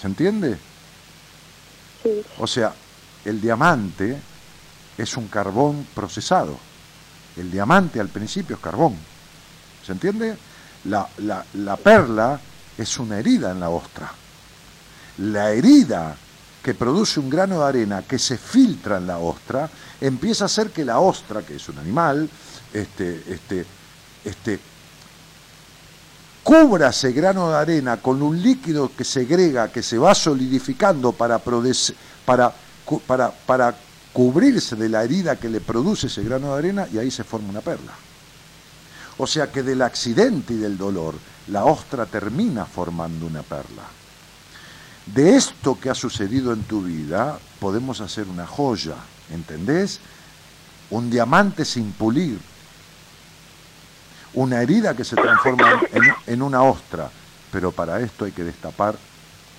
[0.00, 0.58] ¿Se entiende?
[2.02, 2.72] Sí, O sea,
[3.24, 4.16] el diamante
[4.98, 6.58] es un carbón procesado.
[7.36, 8.96] El diamante al principio es carbón.
[9.84, 10.36] ¿Se entiende?
[10.84, 12.40] La, la- la perla
[12.78, 14.10] es una herida en la ostra.
[15.18, 16.16] La herida
[16.62, 19.68] que produce un grano de arena que se filtra en la ostra
[20.00, 22.28] empieza a hacer que la ostra, que es un animal,
[22.72, 23.64] este, este,
[24.24, 24.60] este,
[26.46, 31.40] cubra ese grano de arena con un líquido que segrega, que se va solidificando para,
[31.40, 32.54] para,
[33.04, 33.74] para, para
[34.12, 37.48] cubrirse de la herida que le produce ese grano de arena y ahí se forma
[37.48, 37.94] una perla.
[39.18, 41.16] O sea que del accidente y del dolor,
[41.48, 43.82] la ostra termina formando una perla.
[45.04, 48.94] De esto que ha sucedido en tu vida, podemos hacer una joya,
[49.32, 49.98] ¿entendés?
[50.90, 52.38] Un diamante sin pulir,
[54.36, 55.80] una herida que se transforma
[56.26, 57.10] en, una ostra,
[57.50, 58.94] pero para esto hay que destapar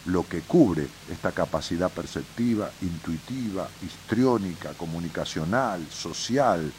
[0.06, 6.72] lo que cubre esta capacidad perceptiva, intuitiva, histriónica, comunicacional, social,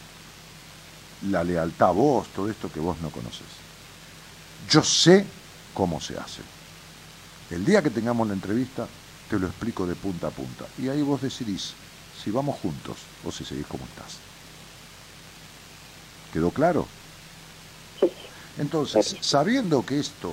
[1.29, 3.47] la lealtad a vos, todo esto que vos no conoces.
[4.71, 5.27] Yo sé
[5.75, 6.43] cómo se hace.
[7.51, 8.87] El día que tengamos la entrevista,
[9.29, 10.67] te lo explico de punta a punta.
[10.79, 11.75] Y ahí vos decidís
[12.23, 12.97] si vamos juntos
[13.27, 14.19] o si seguís como estás.
[16.33, 16.87] ¿Quedó claro?
[18.59, 20.31] Entonces, sabiendo que esto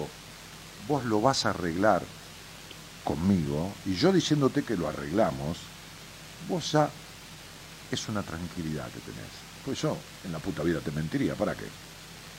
[0.88, 2.02] vos lo vas a arreglar
[3.04, 5.58] conmigo, y yo diciéndote que lo arreglamos,
[6.50, 6.90] vos ya
[7.92, 9.32] es una tranquilidad que tenés.
[9.64, 9.96] Pues yo
[10.26, 11.66] en la puta vida te mentiría, ¿para qué?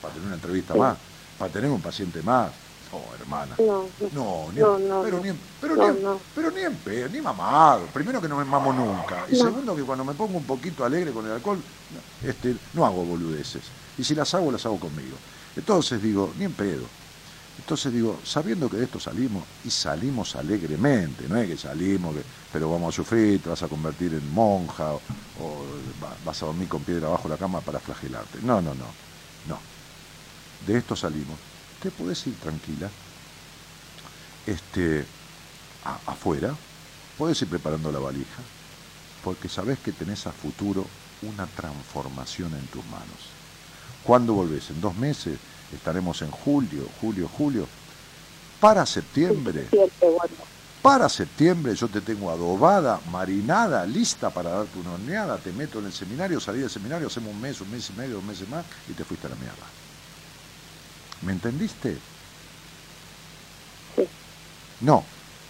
[0.03, 0.97] Para tener una entrevista más,
[1.39, 2.51] para tener un paciente más.
[2.93, 3.57] Oh, hermana.
[3.59, 5.23] No, No, ni No, no, pero, no.
[5.25, 6.21] ni en, pero, No, ni no.
[6.35, 7.87] pero ni en pedo, ni mamado.
[7.93, 9.25] Primero que no me mamo nunca.
[9.29, 9.45] Y No.
[9.45, 13.05] segundo que cuando me pongo un poquito alegre con el alcohol, no, este, no hago
[13.05, 13.63] boludeces.
[13.99, 15.17] Y si las hago, las hago conmigo.
[15.57, 16.95] Entonces digo, ni en pedo.
[17.59, 22.17] Entonces digo, sabiendo que de esto salimos, y salimos alegremente, no es que salimos,
[22.51, 25.05] pero vamos a sufrir, te vas a convertir en monja, o,
[25.35, 25.67] o
[26.03, 28.43] va- vas a dormir con piedra abajo la cama para flagelarte.
[28.43, 28.99] No, no, no,
[29.45, 29.67] no.
[30.61, 31.41] De esto salimos.
[31.79, 32.95] Te podés ir tranquila,
[34.45, 35.11] este,
[35.83, 36.61] afuera,
[37.17, 38.51] podés ir preparando la valija,
[39.21, 43.36] porque sabés que tenés a futuro una transformación en tus manos.
[44.07, 44.71] ¿Cuándo volvés?
[44.71, 45.39] ¿En dos meses?
[45.75, 47.67] Estaremos en julio, julio, julio.
[48.61, 49.67] Para septiembre,
[50.01, 50.21] bueno.
[50.81, 55.87] para septiembre yo te tengo adobada, marinada, lista para darte una horneada, te meto en
[55.87, 58.65] el seminario, salí del seminario, hacemos un mes, un mes y medio, dos meses más
[58.89, 59.67] y te fuiste a la mierda.
[61.23, 61.99] ¿Me entendiste?
[63.95, 64.09] Sí.
[64.81, 65.05] No,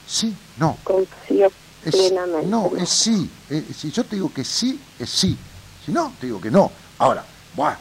[0.06, 0.76] sí, no.
[0.82, 1.48] Confío
[1.84, 2.46] Es- plenamente.
[2.48, 3.30] no, es sí.
[3.50, 5.36] Eh, si yo te digo que sí, es sí.
[5.84, 6.72] Si no, te digo que no.
[6.98, 7.24] Ahora,
[7.54, 7.76] buah,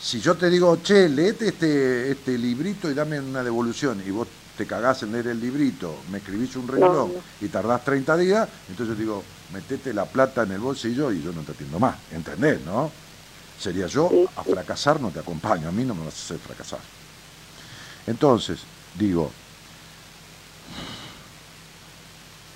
[0.00, 4.28] si yo te digo, che, leete este, este librito y dame una devolución, y vos
[4.56, 7.20] te cagás en leer el librito, me escribís un renglón no.
[7.40, 11.32] y tardás 30 días, entonces yo digo, metete la plata en el bolsillo y yo
[11.32, 11.96] no te atiendo más.
[12.12, 12.90] ¿Entendés, no?
[13.58, 16.80] Sería yo a fracasar, no te acompaño, a mí no me vas a hacer fracasar.
[18.06, 18.60] Entonces,
[18.98, 19.30] digo,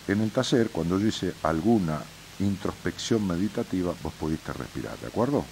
[0.09, 2.01] en el taller, cuando yo hice alguna
[2.39, 5.45] introspección meditativa, vos pudiste respirar, ¿de acuerdo?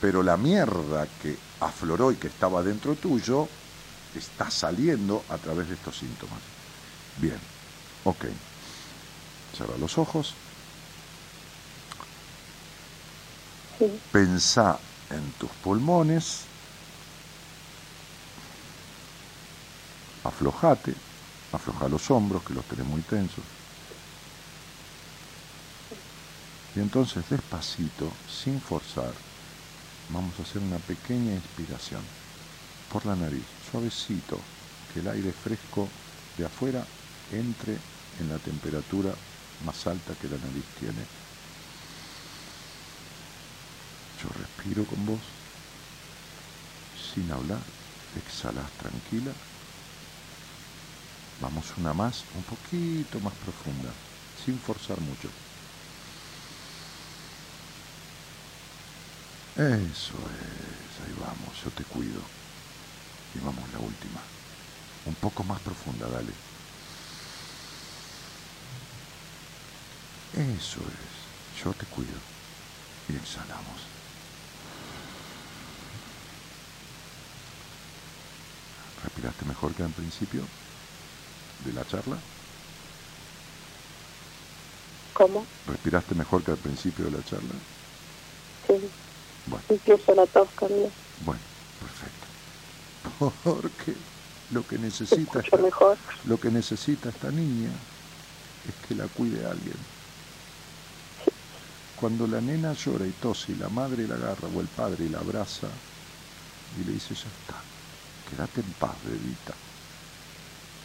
[0.00, 3.48] Pero la mierda que afloró y que estaba dentro tuyo
[4.14, 6.40] está saliendo a través de estos síntomas.
[7.20, 7.38] Bien,
[8.04, 8.24] ok.
[9.56, 10.34] Cierra los ojos.
[13.78, 14.00] Sí.
[14.12, 14.78] Pensá
[15.10, 16.42] en tus pulmones.
[20.24, 20.94] Aflojate.
[21.52, 23.44] Afloja los hombros, que los tenés muy tensos.
[26.76, 29.12] Y entonces, despacito, sin forzar,
[30.10, 32.02] vamos a hacer una pequeña inspiración
[32.92, 34.40] por la nariz, suavecito,
[34.92, 35.88] que el aire fresco
[36.36, 36.84] de afuera
[37.32, 37.76] entre
[38.20, 39.12] en la temperatura
[39.64, 41.04] más alta que la nariz tiene.
[44.22, 45.20] Yo respiro con vos,
[47.14, 47.60] sin hablar,
[48.16, 49.32] exhalas tranquila.
[51.40, 53.92] Vamos una más, un poquito más profunda,
[54.44, 55.28] sin forzar mucho.
[59.58, 62.20] Eso es, ahí vamos, yo te cuido.
[63.34, 64.20] Y vamos la última.
[65.04, 66.30] Un poco más profunda, dale.
[70.32, 72.20] Eso es, yo te cuido.
[73.08, 73.80] Y exhalamos.
[79.02, 80.42] ¿Respiraste mejor que al principio
[81.64, 82.16] de la charla?
[85.14, 85.44] ¿Cómo?
[85.66, 87.54] ¿Respiraste mejor que al principio de la charla?
[88.68, 89.07] Sí.
[89.48, 89.64] Bueno.
[89.70, 90.92] Incluso la tos cambió.
[91.24, 91.40] Bueno,
[91.78, 92.26] perfecto.
[93.44, 93.94] Porque
[94.50, 95.98] lo que necesita esta, mejor.
[96.24, 97.70] lo que necesita esta niña
[98.66, 99.76] es que la cuide alguien.
[101.96, 105.18] Cuando la nena llora y tose y la madre la agarra o el padre la
[105.18, 105.66] abraza
[106.78, 107.64] y le dice, ya está,
[108.30, 109.54] quédate en paz, bebita.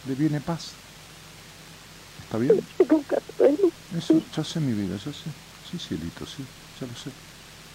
[0.07, 0.76] Le viene paz.
[2.19, 2.65] ¿Está bien?
[3.95, 5.30] Eso, ya sé mi vida, ya sé.
[5.69, 6.44] Sí, cielito, sí,
[6.80, 7.32] ya lo sé.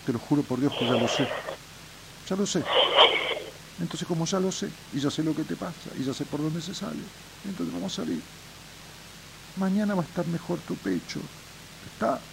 [0.08, 1.28] Te lo juro por Dios que ya lo sé.
[2.24, 2.64] Ya lo sé.
[3.76, 6.24] Entonces como ya lo sé, y ya sé lo que te pasa, y ya sé
[6.24, 7.10] por dónde se sale,
[7.44, 8.24] entonces vamos a salir.
[9.56, 11.28] Mañana va a estar mejor tu pecho.
[11.84, 12.24] Está.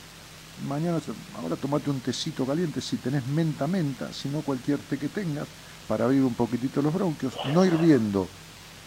[0.56, 1.00] Mañana,
[1.34, 5.52] ahora tomate un tecito caliente, si tenés menta, menta, si no cualquier té que tengas,
[5.86, 8.32] para abrir un poquitito los bronquios, no hirviendo,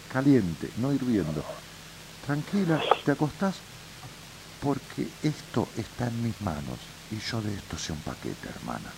[0.07, 1.45] caliente, no hirviendo.
[2.21, 3.65] Tranquila, te acostás
[4.59, 8.93] porque esto está en mis manos y yo de esto sé un paquete, hermana.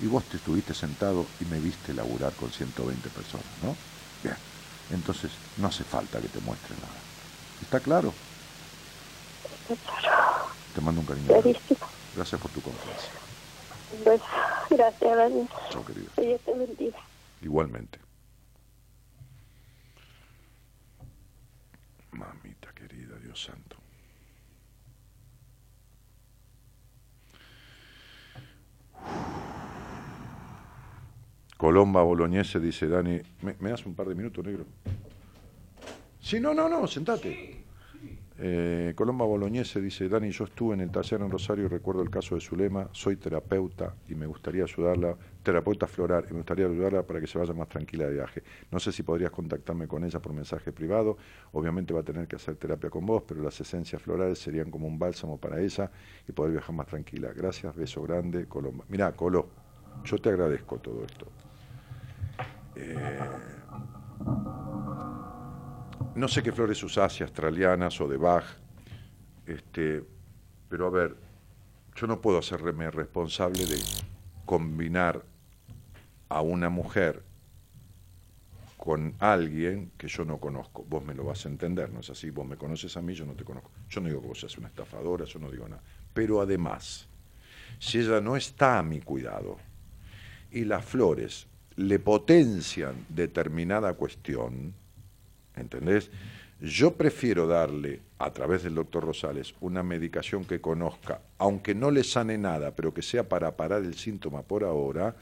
[0.00, 3.76] Y vos te estuviste sentado y me viste laburar con 120 personas, ¿no?
[4.22, 4.36] Bien,
[4.90, 7.02] entonces no hace falta que te muestre nada.
[7.60, 8.14] ¿Está claro?
[10.72, 11.28] Te mando un cariño.
[11.28, 11.86] Clarísimo.
[12.14, 13.12] Gracias por tu confianza.
[14.04, 14.24] Beso.
[14.70, 15.48] Gracias, Dani.
[15.70, 16.10] Chao, querido.
[16.16, 16.98] Que Dios te bendiga.
[17.42, 17.98] Igualmente.
[22.12, 23.71] Mamita querida, Dios santo.
[31.62, 34.64] Colomba Boloñese dice Dani, ¿me, me das un par de minutos, negro?
[36.18, 37.62] Sí, no, no, no, sentate.
[38.36, 42.10] Eh, Colomba Boloñese dice, Dani, yo estuve en el taller en Rosario y recuerdo el
[42.10, 47.06] caso de Zulema, soy terapeuta y me gustaría ayudarla, terapeuta floral, y me gustaría ayudarla
[47.06, 48.42] para que se vaya más tranquila de viaje.
[48.72, 51.16] No sé si podrías contactarme con ella por mensaje privado,
[51.52, 54.88] obviamente va a tener que hacer terapia con vos, pero las esencias florales serían como
[54.88, 55.92] un bálsamo para ella
[56.26, 57.32] y poder viajar más tranquila.
[57.32, 58.84] Gracias, beso grande, Colomba.
[58.88, 59.46] Mirá, Colo,
[60.04, 61.26] yo te agradezco todo esto.
[62.74, 63.20] Eh,
[66.14, 68.44] no sé qué flores usás, si australianas o de Bach,
[69.46, 70.04] este,
[70.68, 71.16] pero a ver,
[71.94, 73.78] yo no puedo hacerme responsable de
[74.44, 75.24] combinar
[76.28, 77.22] a una mujer
[78.76, 80.84] con alguien que yo no conozco.
[80.88, 82.30] Vos me lo vas a entender, ¿no es así?
[82.30, 83.70] Vos me conoces a mí, yo no te conozco.
[83.88, 85.82] Yo no digo que vos seas una estafadora, yo no digo nada.
[86.12, 87.06] Pero además,
[87.78, 89.58] si ella no está a mi cuidado
[90.50, 91.46] y las flores
[91.88, 94.72] le potencian determinada cuestión,
[95.56, 96.10] ¿entendés?
[96.60, 102.04] Yo prefiero darle a través del doctor Rosales una medicación que conozca, aunque no le
[102.04, 105.16] sane nada, pero que sea para parar el síntoma por ahora,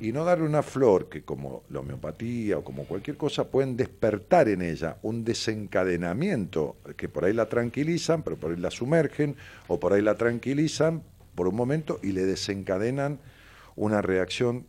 [0.00, 4.48] y no darle una flor que como la homeopatía o como cualquier cosa pueden despertar
[4.48, 9.36] en ella un desencadenamiento que por ahí la tranquilizan, pero por ahí la sumergen,
[9.68, 11.02] o por ahí la tranquilizan
[11.34, 13.18] por un momento y le desencadenan
[13.76, 14.66] una reacción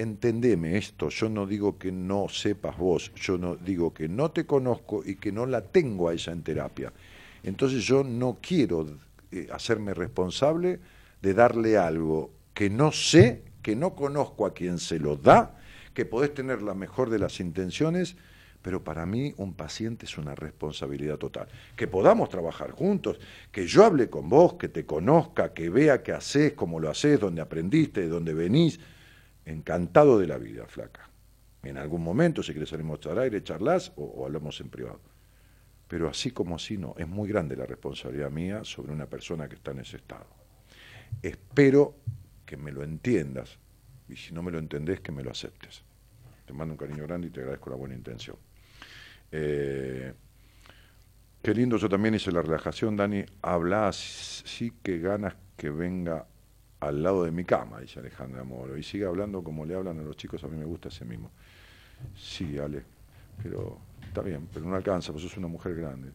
[0.00, 4.46] entendeme esto, yo no digo que no sepas vos, yo no digo que no te
[4.46, 6.92] conozco y que no la tengo a ella en terapia.
[7.42, 8.86] Entonces yo no quiero
[9.30, 10.80] eh, hacerme responsable
[11.20, 15.58] de darle algo que no sé, que no conozco a quien se lo da,
[15.92, 18.16] que podés tener la mejor de las intenciones,
[18.62, 21.48] pero para mí un paciente es una responsabilidad total.
[21.76, 23.18] Que podamos trabajar juntos,
[23.52, 27.20] que yo hable con vos, que te conozca, que vea qué haces, cómo lo haces,
[27.20, 28.80] dónde aprendiste, de dónde venís,
[29.50, 31.08] encantado de la vida, flaca.
[31.62, 35.00] En algún momento, si quieres salimos al aire, charlas o, o, hablamos en privado.
[35.88, 39.56] Pero así como así no, es muy grande la responsabilidad mía sobre una persona que
[39.56, 40.26] está en ese estado.
[41.22, 41.96] Espero
[42.46, 43.58] que me lo entiendas
[44.08, 45.82] y si no me lo entendés, que me lo aceptes.
[46.46, 48.36] Te mando un cariño grande y te agradezco la buena intención.
[49.30, 50.12] Eh,
[51.42, 53.24] qué lindo, yo también hice la relajación, Dani.
[53.42, 56.26] Habla, sí que ganas que venga
[56.80, 60.02] al lado de mi cama, dice Alejandra Moro, y sigue hablando como le hablan a
[60.02, 61.30] los chicos, a mí me gusta ese mismo.
[62.14, 62.82] Sí, Ale,
[63.42, 66.10] pero está bien, pero no alcanza, pues sos una mujer grande.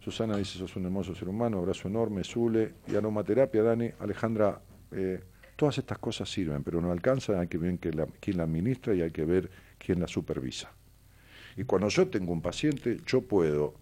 [0.00, 4.60] Susana dice, sos un hermoso ser humano, abrazo enorme, Zule, y aromaterapia, Dani, Alejandra,
[4.92, 5.22] eh,
[5.56, 9.02] todas estas cosas sirven, pero no alcanzan, hay que ver la- quién la administra y
[9.02, 10.70] hay que ver quién la supervisa.
[11.56, 13.74] Y cuando yo tengo un paciente, yo puedo,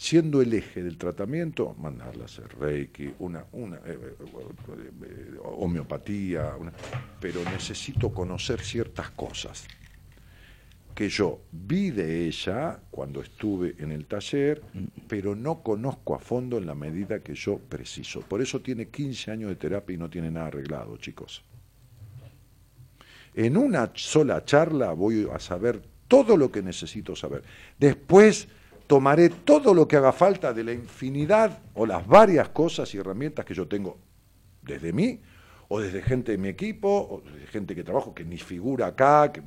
[0.00, 6.72] siendo el eje del tratamiento, mandarla a hacer Reiki, una, una eh, eh, homeopatía, una-
[7.20, 9.66] pero necesito conocer ciertas cosas
[10.94, 14.62] que yo vi de ella cuando estuve en el taller,
[15.06, 18.20] pero no conozco a fondo en la medida que yo preciso.
[18.22, 21.42] Por eso tiene 15 años de terapia y no tiene nada arreglado, chicos.
[23.34, 27.44] En una sola charla voy a saber todo lo que necesito saber.
[27.78, 28.48] Después
[28.90, 33.44] tomaré todo lo que haga falta de la infinidad o las varias cosas y herramientas
[33.44, 33.96] que yo tengo
[34.62, 35.20] desde mí
[35.68, 39.30] o desde gente de mi equipo o desde gente que trabajo que ni figura acá,
[39.30, 39.42] que,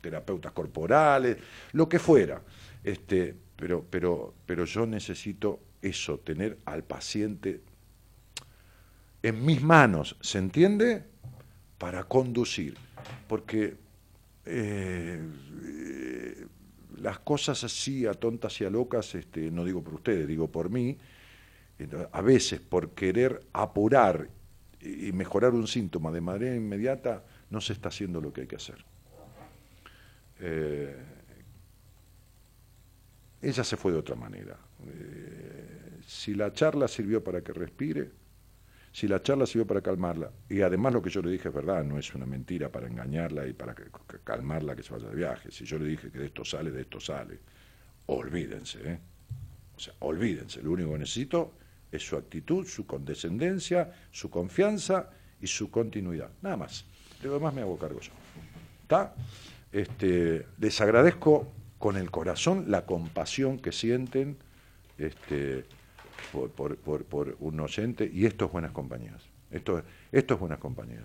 [0.00, 1.36] terapeutas corporales,
[1.72, 2.40] lo que fuera.
[2.82, 7.60] Este, pero, pero, pero yo necesito eso, tener al paciente
[9.22, 11.04] en mis manos, ¿se entiende?
[11.76, 12.78] Para conducir.
[13.28, 13.76] Porque
[14.46, 15.20] eh,
[17.00, 20.70] las cosas así, a tontas y a locas, este, no digo por ustedes, digo por
[20.70, 20.98] mí,
[22.12, 24.28] a veces por querer apurar
[24.80, 28.56] y mejorar un síntoma de manera inmediata, no se está haciendo lo que hay que
[28.56, 28.84] hacer.
[30.40, 30.96] Eh,
[33.42, 34.56] ella se fue de otra manera.
[34.86, 38.10] Eh, si la charla sirvió para que respire,
[38.92, 41.84] si la charla sirvió para calmarla, y además lo que yo le dije es verdad,
[41.84, 43.74] no es una mentira para engañarla y para
[44.24, 45.50] calmarla que se vaya de viaje.
[45.50, 47.38] Si yo le dije que de esto sale, de esto sale,
[48.06, 48.98] olvídense, ¿eh?
[49.76, 51.52] O sea, olvídense, lo único que necesito
[51.90, 55.10] es su actitud, su condescendencia, su confianza
[55.40, 56.30] y su continuidad.
[56.42, 56.84] Nada más.
[57.22, 58.12] De lo demás me hago cargo yo.
[58.82, 59.14] ¿Está?
[59.72, 64.36] Este, les agradezco con el corazón la compasión que sienten
[64.98, 65.64] este,
[66.32, 69.22] por, por- por- por un oyente y esto es buenas compañías.
[69.50, 71.04] Esto, es- esto es buenas compañías.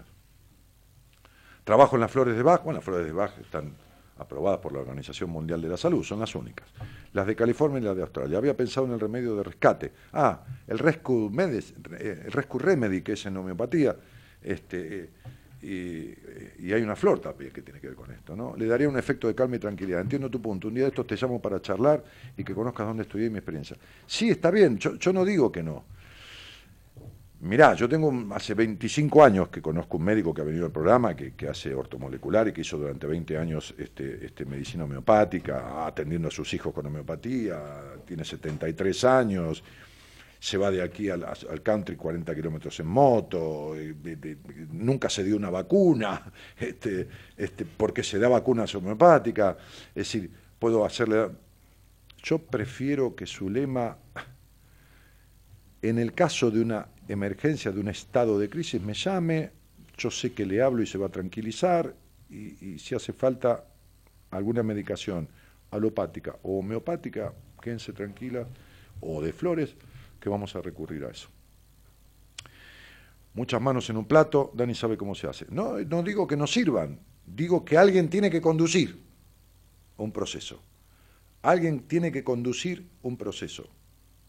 [1.63, 2.63] Trabajo en las flores de Bach.
[2.63, 3.73] Bueno, las flores de Bach están
[4.17, 6.67] aprobadas por la Organización Mundial de la Salud, son las únicas.
[7.13, 8.37] Las de California y las de Australia.
[8.37, 9.91] Había pensado en el remedio de rescate.
[10.13, 11.29] Ah, el Rescue,
[11.99, 13.95] eh, el Rescue Remedy, que es en homeopatía.
[14.41, 15.09] Este, eh,
[15.65, 18.55] y, hay una flor también que tiene que ver con esto, ¿no?
[18.55, 20.01] Le daría un efecto de calma y tranquilidad.
[20.01, 20.67] Entiendo tu punto.
[20.67, 22.03] Un día de estos te llamo para charlar
[22.37, 23.77] y que conozcas dónde estudié y mi experiencia.
[24.05, 25.83] Sí, está bien, yo, no digo que no.
[27.41, 31.15] Mirá, yo tengo hace 25 años que conozco un médico que ha venido al programa,
[31.15, 36.27] que, que hace ortomolecular y que hizo durante 20 años este, este, medicina homeopática, atendiendo
[36.27, 37.59] a sus hijos con homeopatía,
[38.05, 39.63] tiene 73 años,
[40.39, 43.75] se va de aquí al, al country 40 kilómetros en moto,
[44.71, 47.07] nunca se dio una vacuna, este,
[47.37, 49.57] este, porque se da vacunas homeopáticas,
[49.89, 51.29] es decir, puedo hacerle...
[52.23, 53.97] Yo prefiero que su lema
[55.81, 59.51] en el caso de una emergencia, de un estado de crisis, me llame,
[59.97, 61.93] yo sé que le hablo y se va a tranquilizar,
[62.29, 63.65] y, y si hace falta
[64.31, 65.27] alguna medicación
[65.69, 68.47] alopática o homeopática, quédense tranquila,
[69.01, 69.75] o de flores,
[70.25, 71.27] que vamos a recurrir a eso.
[73.35, 75.45] Muchas manos en un plato, Dani sabe cómo se hace.
[75.49, 78.99] No, no digo que no sirvan, digo que alguien tiene que conducir
[79.97, 80.59] un proceso.
[81.43, 83.69] Alguien tiene que conducir un proceso,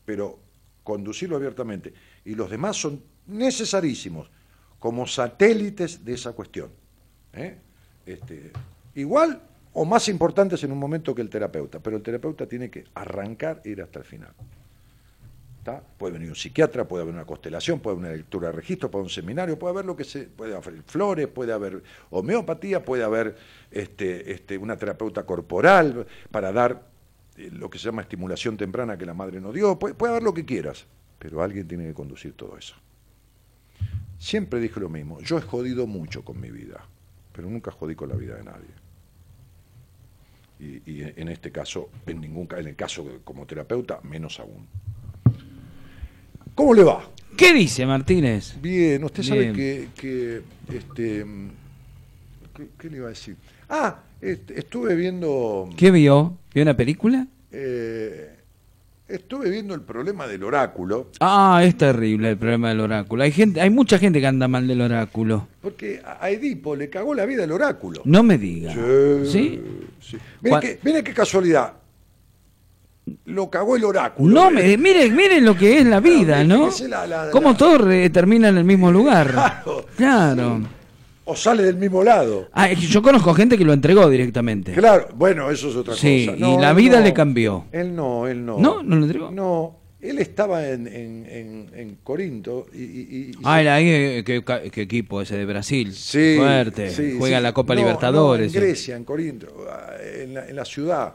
[0.05, 0.39] pero
[0.85, 1.95] conducirlo abiertamente.
[2.27, 4.31] Y los demás son necesarísimos
[4.79, 6.73] como satélites de esa cuestión.
[7.33, 7.57] ¿eh?
[8.05, 8.53] Este,
[8.97, 9.41] igual
[9.73, 13.63] o más importantes en un momento que el terapeuta, pero el terapeuta tiene que arrancar
[13.65, 14.35] e ir hasta el final.
[15.99, 19.03] Puede venir un psiquiatra, puede haber una constelación, puede haber una lectura de registro, puede
[19.03, 23.03] haber un seminario, puede haber lo que se, puede haber flores, puede haber homeopatía, puede
[23.03, 23.37] haber
[23.71, 26.87] este, este, una terapeuta corporal para dar
[27.37, 30.23] eh, lo que se llama estimulación temprana que la madre no dio, puede, puede haber
[30.23, 30.87] lo que quieras,
[31.19, 32.77] pero alguien tiene que conducir todo eso.
[34.19, 36.87] Siempre dije lo mismo, yo he jodido mucho con mi vida,
[37.33, 38.87] pero nunca jodí con la vida de nadie.
[40.59, 44.67] Y, en este caso, en ningún en el caso como terapeuta, menos aún.
[46.57, 47.09] ¿Cómo le va?
[47.37, 48.57] ¿Qué dice Martínez?
[48.61, 50.41] Bien, usted sabe que, que,
[50.75, 51.25] este,
[52.57, 53.37] ¿qué, qué le iba a decir?
[53.69, 56.39] Ah, este, estuve viendo, ¿Qué vio?
[56.55, 57.27] ¿Vio una película?
[57.53, 58.31] eh,
[59.07, 63.23] estuve viendo el problema del oráculo, Ah, es terrible el problema del oráculo.
[63.23, 65.47] Hay gente, hay mucha gente que anda mal del oráculo.
[65.61, 68.01] porque a Edipo le cagó la vida el oráculo.
[68.07, 68.73] No me diga.
[69.27, 69.61] Sí,
[70.01, 70.19] ¿Sí?
[70.61, 71.75] qué, mire qué casualidad.
[73.27, 74.35] Lo cagó el oráculo.
[74.35, 76.71] No me, mire, mire lo que es la vida, ¿no?
[76.89, 79.31] la- la- Cómo la- todo re- termina en el mismo lugar.
[79.33, 80.61] Claro, Claro.
[81.25, 82.49] o sale del mismo lado.
[82.53, 84.73] Ah, yo conozco gente que lo entregó directamente.
[84.73, 86.39] Claro, bueno, eso es otra Sí, cosa.
[86.39, 87.05] y la vida no.
[87.05, 87.65] le cambió.
[87.73, 88.59] Él no, él no.
[88.59, 88.83] ¿No?
[88.83, 89.31] ¿No lo entregó?
[89.31, 92.79] No, él estaba en, en, en, en Corinto y...
[92.83, 94.43] y- y- Ah, el ahí, eh, qué,
[94.73, 95.93] qué equipo ese de Brasil.
[95.95, 96.91] Sí, Fuerte.
[96.91, 97.43] sí, Juega sí.
[97.45, 98.53] la Copa No, Libertadores.
[98.55, 101.15] en Grecia, en Corinto, ah, en la, en la ciudad.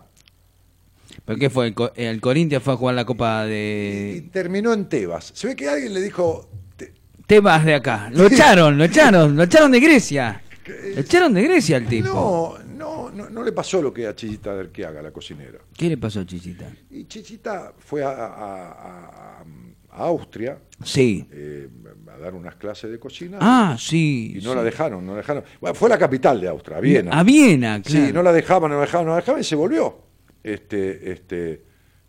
[1.25, 1.67] ¿Pero qué fue?
[1.67, 4.29] El, Co- el Corinthians fue a jugar la Copa Y de...
[4.31, 5.31] terminó en Tebas.
[5.35, 6.49] Se ve que alguien le dijo...
[6.75, 6.93] te-
[7.27, 8.09] Tebas de acá.
[8.13, 10.41] Lo echaron, lo echaron, lo echaron de Grecia.
[10.95, 12.07] Lo echaron de Grecia al tipo.
[12.07, 15.57] No, no, no, no le pasó lo que a Chichita del que haga la cocinera.
[15.75, 16.65] ¿Qué le pasó a Chichita?
[16.91, 19.43] Y Chichita fue a, a- a-
[19.93, 21.27] a Austria Sí.
[21.31, 21.67] eh,
[22.13, 23.39] a dar unas clases de cocina.
[23.41, 24.33] Ah, sí.
[24.37, 24.55] Y no sí.
[24.55, 25.43] la dejaron, no la dejaron.
[25.59, 27.11] Bueno, fue la capital de Austria, Viena.
[27.19, 28.05] A Viena, claro.
[28.07, 29.97] Sí, no la dejaban, no la dejaban, no la dejaban y se volvió.
[30.43, 31.61] Este, este,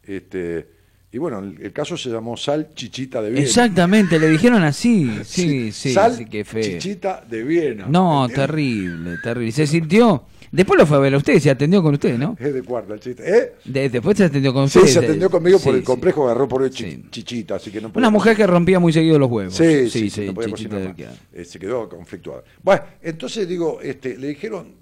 [0.04, 0.66] este,
[1.12, 3.44] y bueno, el, el caso se llamó Sal Chichita de Viena.
[3.46, 5.10] Exactamente, le dijeron así.
[5.24, 6.62] Sí, sí, Sal sí, qué feo.
[6.62, 7.86] Chichita de Viena.
[7.86, 9.52] No, terrible, terrible.
[9.52, 10.24] Se sintió.
[10.50, 12.36] Después lo fue a ver a usted, se atendió con usted, ¿no?
[12.38, 13.22] Es de cuarta el chiste.
[13.26, 13.52] ¿Eh?
[13.64, 14.90] De- después se atendió con Sí, usted.
[14.92, 15.86] se atendió conmigo por Sí, el sí.
[15.86, 17.04] complejo, agarró por el chi- Sí.
[17.10, 19.54] chichita, así que no Una podía mujer que rompía muy seguido los huevos.
[19.54, 21.18] Sí, sí, sí, no podía cocinar más.
[21.32, 22.42] Eh, se quedó conflictuada.
[22.62, 24.74] Bueno, entonces digo, este, le dijeron,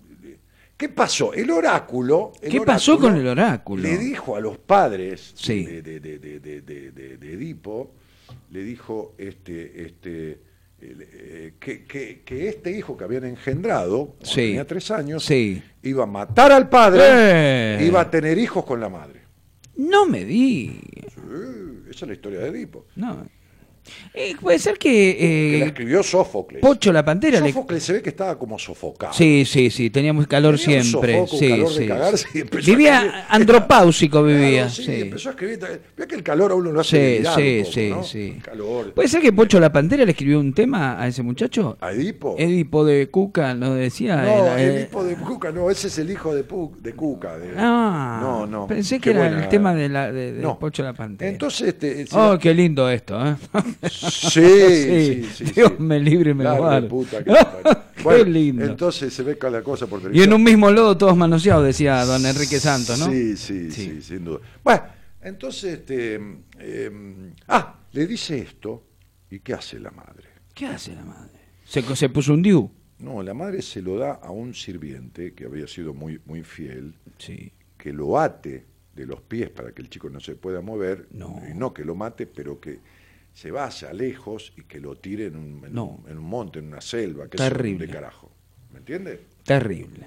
[0.80, 1.34] ¿qué pasó?
[1.34, 2.32] El oráculo.
[2.40, 3.82] el ¿Qué pasó oráculo con el oráculo?
[3.82, 5.62] Le dijo a los padres Sí.
[5.66, 7.92] de, de, de, de, Edipo,
[8.50, 10.40] le dijo este, este,
[10.80, 14.36] eh, que, que- que este hijo que habían engendrado, cuando Sí.
[14.40, 15.62] tenía tres años, Sí.
[15.82, 17.84] iba a matar al padre, Eh.
[17.86, 19.20] iba a tener hijos con la madre.
[19.76, 20.80] No me di.
[21.90, 22.86] Esa es la historia de Edipo.
[22.96, 23.26] No.
[24.14, 24.90] Eh, puede ser que.
[24.90, 26.60] Que la eh, escribió Sófocles.
[26.60, 27.52] Pocho la pantera le.
[27.52, 29.12] Sófocles se ve que estaba como sofocado.
[29.12, 31.12] Sí, sí, sí, teníamos calor Tenía un siempre.
[31.14, 31.86] sofoco, un sí, calor de sí.
[31.88, 33.24] cagarse y empezó a Vivía escribir.
[33.28, 34.68] andropáusico, Claro, vivía.
[34.68, 34.94] sí, sí.
[35.00, 35.58] empezó a escribir.
[35.96, 38.02] Vea que el calor a uno lo hace Sí, sí, un poco, sí, ¿no?
[38.04, 38.32] sí.
[38.36, 38.94] El calor.
[38.94, 41.76] ¿Puede ser que Pocho la Pantera le escribió un tema a ese muchacho?
[41.80, 42.34] ¿A Edipo?
[42.38, 44.16] Edipo de Cuca, ¿no decía?
[44.16, 47.38] no, Era, eh, Edipo de Cuca, no, ese es el hijo de, Pu- de Cuca.
[47.38, 48.66] de- Ah, no, no.
[48.66, 50.58] Pensé que Qué era buena- el tema de, la, de, de No.
[50.58, 51.30] Pocho la Pantera.
[51.30, 53.34] Entonces, este, se oh, la- qué lindo esto, ¿eh?
[53.90, 55.82] Sí, sí, sí, Dios sí.
[55.82, 56.88] me libre y me guarde.
[56.88, 57.32] puta que
[57.96, 58.64] qué Bueno, lindo.
[58.64, 60.34] Entonces se ve cada cosa por Y en televisión.
[60.34, 63.06] un mismo lodo todos manoseados, decía don Enrique Santos, ¿no?
[63.10, 63.90] Sí, sí, Sí.
[63.90, 64.40] sí, sin duda.
[64.62, 64.82] Bueno,
[65.22, 66.20] entonces, este,
[66.58, 66.90] eh,
[67.48, 68.84] ah, le dice esto,
[69.30, 70.28] ¿y qué hace la madre?
[70.54, 71.38] ¿Qué hace la madre?
[71.64, 72.70] Se, se puso un diu.
[72.98, 76.94] No, la madre se lo da a un sirviente que había sido muy, muy fiel,
[77.18, 77.52] Sí.
[77.78, 81.40] que lo ate de los pies para que el chico no se pueda mover, No.
[81.50, 82.78] y no que lo mate, pero que
[83.32, 86.02] se vaya lejos y que lo tire en un, en, No.
[86.08, 87.84] en un monte, en una selva, que Terrible.
[87.84, 88.30] es de carajo.
[88.72, 89.20] ¿Me entiende?
[89.44, 90.06] Terrible.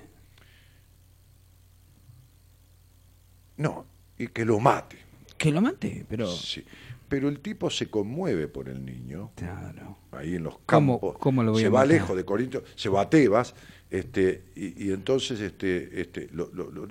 [3.57, 3.85] No,
[4.17, 4.97] y que lo mate.
[5.37, 6.27] Que lo mate, pero...
[6.27, 6.63] Sí.
[7.09, 9.97] Pero el tipo se conmueve por el niño, Claro.
[10.11, 11.17] ahí en los ¿Cómo- campos.
[11.19, 11.87] cómo lo voy se a va matar?
[11.93, 13.53] lejos de Corinto, se va a Tebas,
[13.91, 16.87] este, y, y entonces este, este, lo- lo- lo-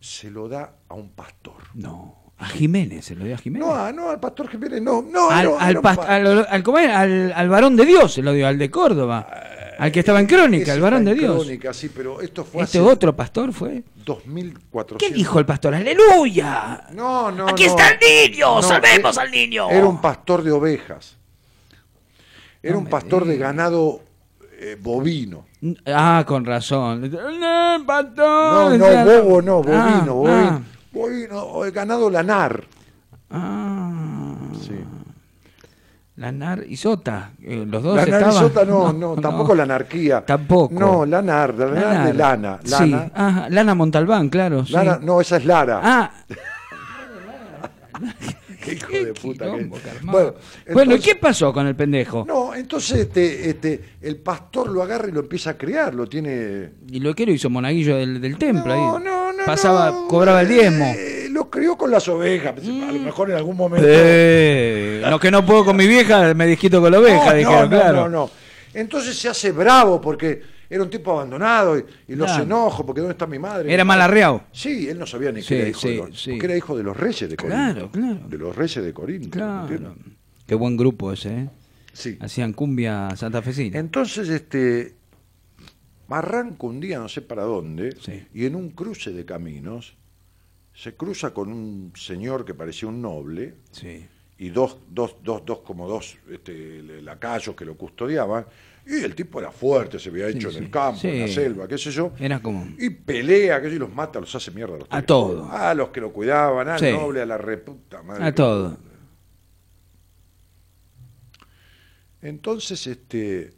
[0.00, 1.62] se lo da a un pastor.
[1.72, 2.23] No.
[2.38, 3.66] A Jiménez, se lo dio a Jiménez.
[3.68, 6.26] No, a- no, al pastor Jiménez, no, no, al, no, al, past- al,
[6.90, 9.28] al- al, varón de Dios, se lo dio, al de Córdoba.
[9.78, 11.42] Al que estaba en Crónica, el varón de Dios.
[11.44, 13.82] Crónica, sí, pero esto fue Este hace otro pastor fue.
[14.04, 14.98] 2400.
[14.98, 15.74] ¿Qué dijo el pastor?
[15.74, 16.84] ¡Aleluya!
[16.92, 17.70] No, no, ¡Aquí no.
[17.70, 18.62] está el niño!
[18.62, 19.70] ¡Salvemos eh, al niño!
[19.70, 21.16] Era un pastor de ovejas.
[22.62, 24.00] Era un pastor de ganado
[24.60, 25.46] eh, bovino.
[25.86, 27.10] Ah, con razón.
[27.10, 28.78] No, pastor.
[28.78, 30.62] No, no, bobo no, bovino, Ah, bovino.
[30.96, 32.64] O el ganado lanar.
[33.30, 34.34] Ah, ah.
[34.60, 34.72] Sí.
[36.16, 37.32] Lanar y Sota.
[37.42, 38.26] eh, los dos La estaban.
[38.28, 40.24] narizota no, no, tampoco la anarquía.
[40.24, 40.72] Tampoco.
[40.74, 42.06] No, lanar, lanar, Lanar.
[42.06, 42.58] de lana.
[42.62, 43.10] Sí, Lana.
[43.14, 44.64] ajá, Lana Montalbán, claro.
[44.64, 44.72] sí.
[44.72, 45.80] Lana- no, esa es Lara.
[45.82, 46.10] Ah,
[48.64, 49.78] Qué hijo de puta que quilombo.
[50.02, 50.34] Bueno,
[50.72, 52.24] Bueno, ¿y qué pasó con el pendejo?
[52.26, 56.70] No, entonces este, este, el pastor lo agarra y lo empieza a criar, lo tiene.
[56.90, 59.04] Y lo que lo hizo monaguillo del, del templo No, ahí.
[59.04, 59.44] no, no.
[59.44, 60.84] Pasaba, no, cobraba el diezmo.
[60.96, 62.54] eh, lo crió con las ovejas.
[62.58, 63.86] A lo mejor en algún momento.
[63.88, 67.62] Eh, lo que no puedo con mi vieja, me disquito con la oveja, no, dijeron,
[67.70, 67.96] no, claro.
[68.02, 68.30] no, no.
[68.72, 72.42] Entonces se hace bravo porque era un tipo abandonado y, y los Claro.
[72.44, 73.72] enojo porque ¿dónde está mi madre?
[73.72, 74.44] Era Mi mal madre- arreado.
[74.52, 76.30] Sí, él no sabía ni Sí, que era hijo sí, de los, sí.
[76.32, 77.56] porque era hijo de los reyes de Corinto.
[77.56, 78.28] Claro, claro.
[78.28, 79.30] De los reyes de Corinto.
[79.30, 79.60] Claro.
[79.72, 79.92] ¿entiendes?
[80.46, 81.50] Qué buen grupo ese, ¿eh?
[81.92, 82.18] Sí.
[82.20, 83.78] Hacían cumbia santafesina.
[83.78, 84.94] Entonces, este,
[86.08, 88.24] arranca un día, no sé para dónde, Sí.
[88.34, 89.96] y en un cruce de caminos
[90.74, 94.06] se cruza con un señor que parecía un noble Sí.
[94.38, 98.46] y dos, dos, dos, dos como dos este, lacayos que lo custodiaban,
[98.86, 101.66] y el tipo era fuerte, se había hecho Sí, en el campo, en la selva,
[101.68, 102.66] qué sé yo, Era como.
[102.78, 104.76] y pelea, que y los mata, los hace mierda.
[104.76, 105.06] Los A tres.
[105.06, 105.50] todo.
[105.50, 106.90] A los que lo cuidaban, al Sí.
[106.92, 108.24] noble, a la reputa madre.
[108.24, 108.76] A todo.
[112.22, 113.52] Entonces, este,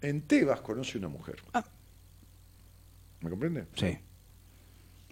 [0.00, 1.36] en Tebas conoce una mujer.
[1.54, 1.64] Ah.
[3.20, 3.66] ¿Me comprende?
[3.74, 3.98] Sí.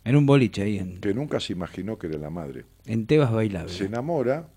[0.04, 2.64] En un boliche ahí, en, Que nunca se imaginó que era la madre.
[2.86, 3.72] en Tebas bailable.
[3.72, 4.48] Se enamora,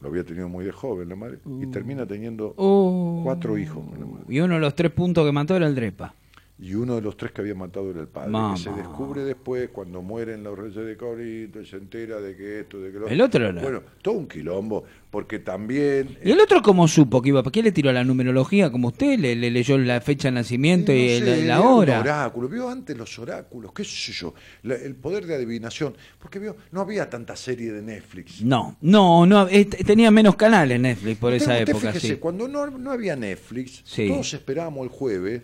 [0.00, 3.22] lo había tenido muy de joven la madre, y termina teniendo Uh.
[3.24, 4.24] cuatro hijos con la madre.
[4.28, 6.14] Y uno de los tres puntos que mató era el Drepa.
[6.58, 8.54] Y uno de los tres que había matado era el padre, Mamá.
[8.54, 12.60] que se descubre después cuando mueren los reyes de Corinto y se entera de que
[12.60, 16.16] esto, de que lo El otro era- Bueno, todo un quilombo, porque también...
[16.24, 17.42] ¿Y el otro cómo supo que iba?
[17.42, 19.18] ¿Por qué le tiró la numerología como usted?
[19.18, 22.00] ¿Le, le leyó la fecha de nacimiento y, no sé, la un hora?
[22.00, 26.56] oráculo, vio antes los oráculos, qué sé yo, la- el poder de adivinación, porque vio,
[26.72, 28.40] no había tanta serie de Netflix.
[28.42, 32.16] No, no, no, eh, tenía menos canales Netflix por esa Usted- usted época, fíjese, sí.
[32.18, 34.08] cuando no, no había Netflix, Sí.
[34.08, 35.42] todos esperábamos el jueves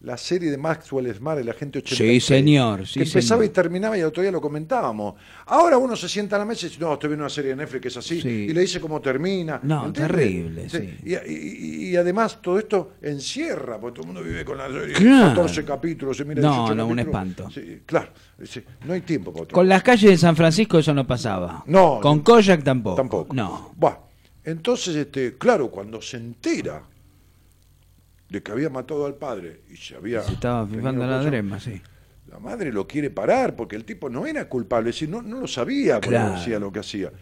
[0.00, 2.22] la serie de Maxwell Smart, el agente 86.
[2.24, 3.44] Sí, señor, sí, que empezaba señor.
[3.50, 5.14] y terminaba y el otro día lo comentábamos.
[5.46, 7.56] Ahora uno se sienta a la mesa y dice, no, estoy viendo una serie de
[7.56, 8.28] Netflix que es así, Sí.
[8.28, 9.58] y le dice cómo termina.
[9.62, 10.98] No, terrible, Sí.
[11.02, 14.94] Y, y- y además todo esto encierra, porque todo el mundo vive con la serie,
[14.94, 15.28] Claro.
[15.30, 17.06] 14 capítulos, se mira No, 18 no, un capítulos.
[17.06, 17.50] espanto.
[17.50, 18.10] Sí, claro,
[18.86, 19.54] no hay tiempo para otro.
[19.54, 21.64] Con las calles de San Francisco eso no pasaba.
[21.66, 22.22] No, Con no.
[22.24, 22.96] Koyak tampoco.
[22.96, 23.34] Tampoco.
[23.34, 23.72] No.
[23.76, 23.96] Buah,
[24.44, 26.82] entonces, este, claro, cuando se entera
[28.28, 30.22] de que había matado al padre y se había.
[30.22, 31.80] Se estaba fijando la drema, sí.
[32.28, 35.40] La madre lo quiere parar porque el tipo no era culpable, es decir, no, no
[35.40, 36.34] lo sabía cuando Claro.
[36.34, 37.12] hacía lo que hacía.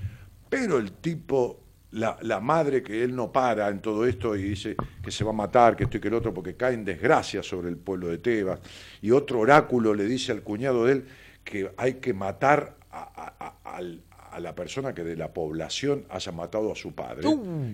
[0.49, 1.61] Pero el tipo,
[1.91, 5.31] la, la madre que él no para en todo esto y dice que se va
[5.31, 8.09] a matar, que esto y que el otro, porque cae en desgracia sobre el pueblo
[8.09, 8.61] de Tebas.
[9.03, 11.05] Y otro oráculo le dice al cuñado de él
[11.45, 14.01] que hay que matar a, a- a- al-
[14.35, 17.29] a la persona que de la población haya matado a su padre.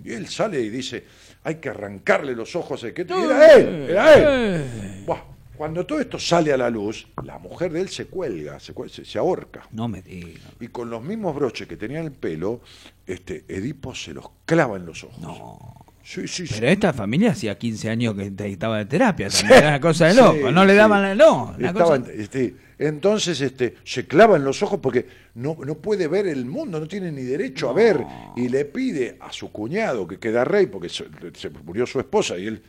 [0.04, 1.04] Y él sale y dice,
[1.44, 2.84] hay que arrancarle los ojos.
[2.84, 4.64] a que y era él, era él.
[5.06, 5.20] Buah,
[5.56, 9.04] Cuando todo esto sale a la luz, la mujer de él se cuelga, se, se-
[9.04, 9.66] se ahorca.
[9.72, 10.40] No me diga.
[10.60, 12.60] Y con los mismos broches que tenía en el pelo,
[13.06, 15.18] este, Edipo se los clava en los ojos.
[15.18, 15.74] No.
[16.02, 16.54] Sí, sí, sí.
[16.58, 19.58] Pero esta familia hacía 15 años que estaba de terapia también.
[19.58, 20.50] Era una cosa de loco.
[20.50, 21.14] No le daban la.
[21.14, 26.26] No, cosa- este, entonces este, se clava en los ojos porque no, no puede ver
[26.26, 28.04] el mundo, no tiene ni derecho a ver.
[28.36, 32.36] Y le pide a su cuñado que queda rey, porque se, se murió su esposa
[32.38, 32.62] y él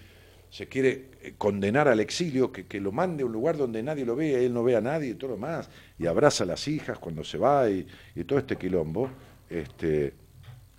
[0.50, 4.06] se quiere eh, condenar al exilio, que, que lo mande a un lugar donde nadie
[4.06, 5.70] lo vea, él no ve a nadie y todo lo más.
[5.98, 9.10] Y abraza a las hijas cuando se va y, y todo este quilombo.
[9.50, 10.14] Este,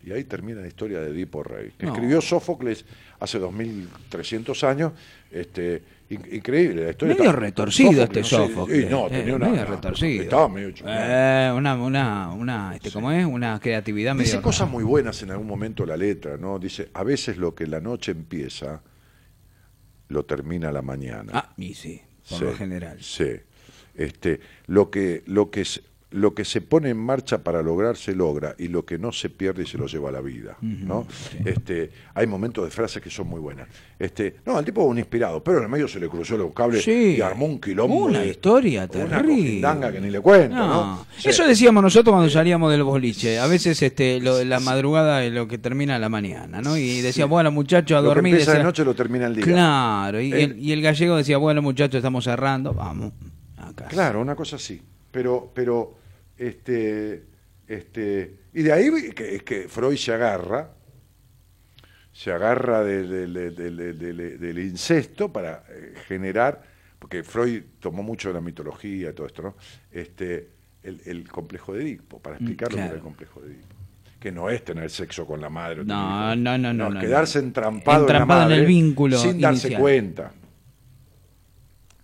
[0.05, 1.93] y ahí termina la historia de Edipo Rey, que No.
[1.93, 2.85] escribió Sófocles
[3.21, 4.93] hace 2300 años.
[5.31, 7.17] Este, increíble la historia.
[7.17, 8.91] Medio retorcido este Sófocles.
[8.91, 10.23] no, tenía eh, una, medio retorcido.
[10.23, 10.75] Estaba medio.
[10.85, 13.25] Eh, una, una, una, este, ¿cómo es?
[13.25, 14.31] Una creatividad medio.
[14.31, 16.59] Dice cosas muy buenas en algún momento la letra, ¿no?
[16.59, 18.83] Dice, a veces lo que la noche empieza,
[20.09, 21.33] lo termina la mañana.
[21.35, 22.99] Ah, y sí, por Sí, lo general.
[23.01, 23.31] Sí.
[23.95, 25.65] Este, lo que, lo que
[26.13, 29.31] lo que se pone en marcha para lograr se logra y lo que no se
[29.31, 31.07] pierde se lo lleva a la vida, ¿no?
[31.45, 33.69] Este, hay momentos de frases que son muy buenas.
[33.99, 36.53] Este, no, el tipo es un inspirado, pero en el medio se le cruzó los
[36.53, 37.17] cables Sí.
[37.19, 39.37] y armó un quilombo Una de- historia una terrible.
[39.37, 40.67] cojindanga que ni le cuento, ¿no?
[40.67, 41.29] No, Sí.
[41.29, 43.39] Eso decíamos nosotros cuando salíamos del boliche.
[43.39, 46.77] A veces este, lo- la madrugada es lo que termina la mañana, ¿no?
[46.77, 48.33] Y decía, bueno, muchachos, a Lo que dormir.
[48.35, 49.45] empieza de decía- noche lo termina el día.
[49.45, 50.43] Claro, y, Eh.
[50.45, 53.13] el, y el gallego decía, bueno, muchachos, estamos cerrando, vamos
[53.57, 53.91] a casa.
[53.91, 54.81] Claro, una cosa así.
[55.13, 55.95] Pero, pero,
[56.49, 57.25] este,
[57.67, 60.71] este, y de ahí que, es que Freud se agarra,
[62.13, 66.63] se agarra de- de- de- de- de- de- de- del incesto para eh, generar,
[66.99, 69.57] porque Freud tomó mucho de la mitología y todo esto, ¿no?
[69.91, 70.51] Este,
[70.83, 73.77] el, el complejo de Edipo, para explicar lo que era el complejo de Edipo.
[74.21, 75.85] Que no es tener sexo con la madre.
[75.85, 79.81] No, no, no, no, quedarse entrampado, Entrampado en, el vínculo sin darse inicial.
[79.81, 80.33] cuenta.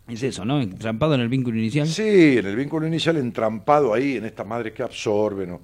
[0.09, 0.61] Es eso, ¿no?
[0.61, 1.87] Entrampado en el vínculo inicial.
[1.87, 5.61] Sí, en el vínculo inicial entrampado ahí, en esta madre que absorbe, ¿no?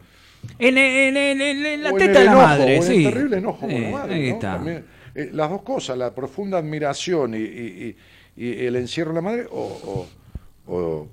[0.58, 3.06] En, en- en- la O teta el de la madre, o en sí.
[3.06, 4.34] el terrible enojo con Sí, la madre, ahí ¿no?
[4.34, 4.52] está.
[4.56, 7.97] También, eh, las dos cosas, la profunda admiración y, y-
[8.36, 10.06] y- y el encierro de la madre o,
[10.66, 11.08] o-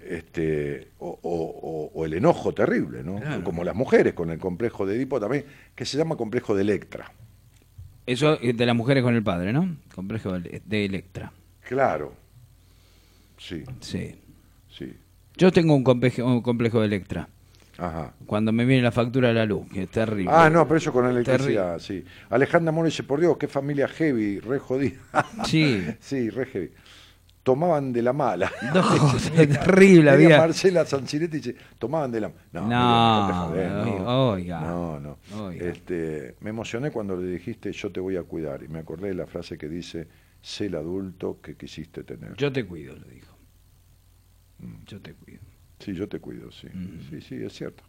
[0.00, 3.16] este, o, o- o- o el enojo terrible, ¿no?
[3.18, 3.42] Claro.
[3.42, 7.10] Como las mujeres con el complejo de Edipo también, que se llama complejo de Electra.
[8.06, 9.76] Eso eh, de las mujeres con el padre, ¿no?
[9.94, 11.32] Complejo de Electra.
[11.66, 12.12] Claro.
[13.38, 14.14] Sí, Sí.
[14.70, 14.92] sí.
[15.36, 17.28] Yo tengo un complejo, un complejo de Electra.
[17.76, 18.12] Ajá.
[18.24, 20.30] Cuando me viene la factura de la luz, que es terrible.
[20.32, 22.04] Ah, no, pero eso con la electricidad, Terrible.
[22.04, 22.04] sí.
[22.30, 24.96] Alejandra Moro dice, por Dios, qué familia heavy, re jodida.
[25.44, 25.84] Sí.
[26.00, 26.70] sí, re heavy.
[27.42, 28.50] Tomaban de la mala.
[28.74, 28.82] No,
[29.36, 34.28] terrible, Media había- Marcela Sancinetti dice, tomaban de la No, No, dejate joder, no.
[34.30, 35.18] oiga, No, no.
[35.42, 35.66] oiga.
[35.66, 38.62] Este, me emocioné cuando le dijiste, yo te voy a cuidar.
[38.62, 40.06] Y me acordé de la frase que dice,
[40.44, 42.36] sé el adulto que quisiste tener.
[42.36, 43.34] Yo te cuido, le dijo.
[44.58, 44.84] Mm.
[44.86, 45.40] Yo te cuido.
[45.78, 46.68] Sí, yo te cuido, sí.
[46.72, 47.00] Mm.
[47.10, 47.82] Sí, sí, es cierto.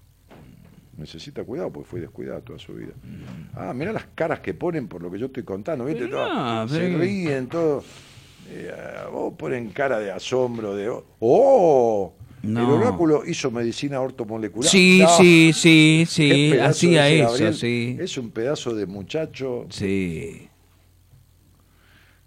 [0.97, 2.93] necesita cuidado porque fue descuidada toda su vida.
[3.03, 3.49] Mm.
[3.57, 6.05] Ah, mira las caras que ponen por lo que yo estoy contando, ¿viste?
[6.05, 7.83] Pero no, se pero- ríen, todo.
[8.49, 10.89] Eh, ah, vos ponen cara de asombro, de.
[11.19, 12.13] ¡Oh!
[12.43, 12.75] El No.
[12.75, 14.69] oráculo hizo medicina ortomolecular.
[14.69, 17.97] Sí, No, sí, sí, sí, hacía eso, sí.
[17.99, 19.65] Es un pedazo de muchacho.
[19.71, 20.44] Sí.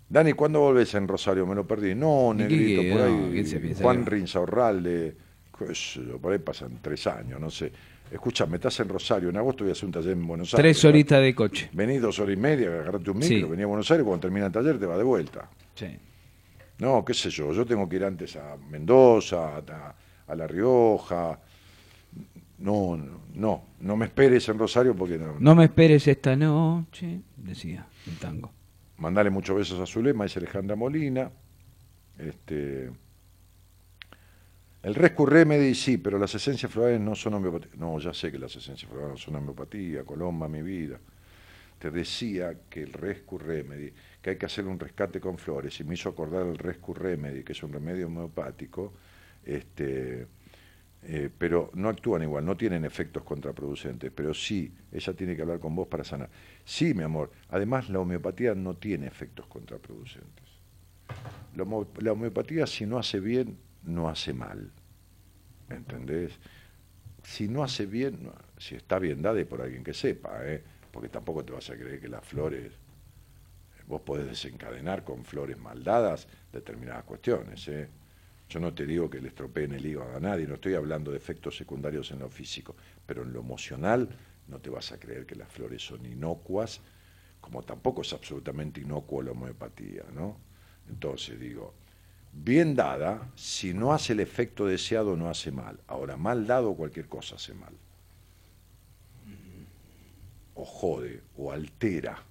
[0.08, 1.46] Dani, ¿cuándo volvés en Rosario?
[1.46, 1.94] Me lo perdí.
[1.94, 3.30] No, ¿Y qué- negrito, qué- por no, ahí.
[3.32, 5.16] piensa Juan Rinzaurralde,
[6.20, 7.70] por ahí pasan tres años, no sé.
[8.10, 10.62] Escuchame, estás en Rosario, en agosto voy a hacer un taller en Buenos Aires.
[10.78, 11.68] Tres horitas de coche.
[11.74, 13.42] Venís dos horas y media, agarrate un micro, Sí.
[13.44, 15.50] venís a Buenos Aires, cuando termina el taller te va de vuelta.
[15.74, 15.88] Sí.
[16.78, 19.94] No, qué sé yo, yo tengo que ir antes a Mendoza, a,
[20.26, 21.38] a La Rioja.
[22.60, 25.36] No, no, no, no me esperes en Rosario porque no.
[25.38, 28.50] No me esperes esta noche, decía el tango.
[28.98, 31.30] Mandale muchos besos a Zulema, dice Alejandra Molina.
[32.18, 32.90] Este,
[34.82, 37.70] el Rescue Remedy sí, pero las esencias florales no son homeopatía.
[37.76, 40.98] No, ya sé que las esencias florales no son homeopatía, Colomba, mi vida.
[41.78, 45.84] Te decía que el Rescue Remedy, que hay que hacer un rescate con flores, y
[45.84, 48.94] me hizo acordar el Rescue Remedy, que es un remedio homeopático,
[49.44, 50.26] este,
[51.10, 55.58] eh, pero no actúan igual, no tienen efectos contraproducentes, pero sí, ella tiene que hablar
[55.58, 56.28] con vos para sanar.
[56.66, 60.44] Sí, mi amor, además la homeopatía no tiene efectos contraproducentes.
[61.56, 64.70] La, homeopatía si no hace bien, no hace mal.
[65.70, 66.38] ¿Entendés?
[67.22, 70.62] Si no hace bien, si está bien dada por alguien que sepa, ¿eh?
[70.92, 72.74] porque tampoco te vas a creer que las flores,
[73.86, 77.66] vos podés desencadenar con flores mal dadas determinadas cuestiones.
[77.68, 77.88] ¿eh?
[78.48, 81.18] Yo no te digo que le estropeen el hígado a nadie, no estoy hablando de
[81.18, 84.08] efectos secundarios en lo físico, pero en lo emocional
[84.46, 86.80] no te vas a creer que las flores son inocuas,
[87.40, 90.38] como tampoco es absolutamente inocuo la homeopatía, ¿no?
[90.88, 91.74] Entonces digo,
[92.32, 95.78] bien dada, si no hace el efecto deseado no hace mal.
[95.86, 97.74] Ahora, mal dado cualquier cosa hace mal.
[100.54, 102.24] O jode, o altera.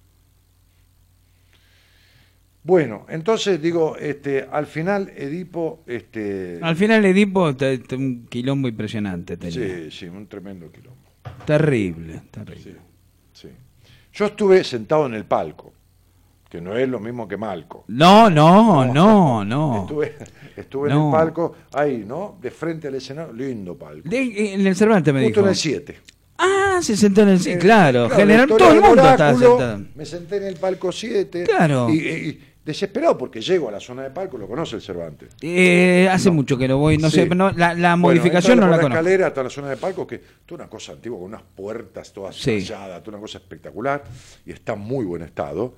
[2.62, 8.68] Bueno, entonces digo, este, al final Edipo, este, Al final Edipo, te- te- un quilombo
[8.68, 9.52] impresionante tenía.
[9.52, 10.98] sí, sí, un tremendo quilombo.
[11.46, 12.62] Terrible, terrible.
[12.62, 12.72] Sí,
[13.32, 13.48] sí.
[14.12, 15.72] Yo estuve sentado en el palco,
[16.50, 17.84] que no es lo mismo que Malco.
[17.88, 19.82] No, no, no, no.
[19.82, 20.14] Estuve,
[20.56, 21.06] estuve en No.
[21.08, 22.38] el palco, ahí, ¿no?
[22.40, 24.08] De frente al escenario, lindo palco.
[24.08, 25.46] De- en el Cervantes me Justo dijo.
[25.46, 25.98] en el 7.
[26.38, 28.08] Ah, se sentó en el sí, claro.
[28.08, 29.84] la General, todo el mundo oráculo, sentado.
[29.94, 31.44] Me senté en el palco 7.
[31.44, 31.88] Claro.
[31.90, 35.30] Y, desesperado porque llego a la zona de palco, lo conoce el Cervantes.
[35.40, 37.16] Eh, hace mucho que no voy, no Sí.
[37.22, 38.98] sé, no, la, la Bueno, modificación no la por conozco.
[39.00, 42.36] escalera hasta la zona de palco, que toda una cosa antigua, con unas puertas todas
[42.36, 42.58] Sí.
[42.58, 44.04] talladas, toda una cosa espectacular,
[44.44, 45.74] y está en muy buen estado,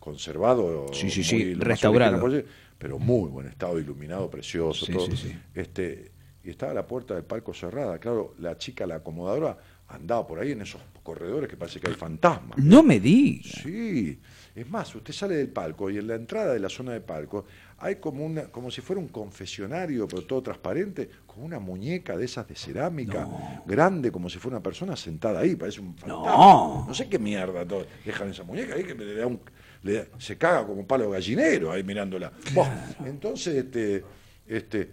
[0.00, 2.18] conservado, Sí, sí, sí, restaurado.
[2.20, 2.44] posible,
[2.76, 5.06] pero muy buen estado, iluminado, precioso, Sí, todo.
[5.06, 5.38] sí, sí.
[5.54, 6.10] Este,
[6.44, 9.56] y estaba la puerta del palco cerrada, claro, la chica, la acomodadora,
[9.92, 12.58] andaba por ahí en esos corredores que parece que hay fantasmas.
[12.58, 13.48] No me diga.
[13.62, 14.18] Sí,
[14.54, 17.44] es más, usted sale del palco y en la entrada de la zona de palco
[17.78, 22.24] hay como una, como si fuera un confesionario, pero todo transparente, con una muñeca de
[22.26, 23.26] esas de cerámica,
[23.66, 26.22] grande, como si fuera una persona sentada ahí, parece un fantasma.
[26.24, 26.84] No.
[26.86, 27.84] No sé qué mierda todo.
[28.04, 29.40] dejan esa muñeca ahí que le da un,
[29.82, 32.30] le da- se caga como un palo gallinero ahí mirándola.
[33.04, 34.04] Entonces, este,
[34.46, 34.90] este,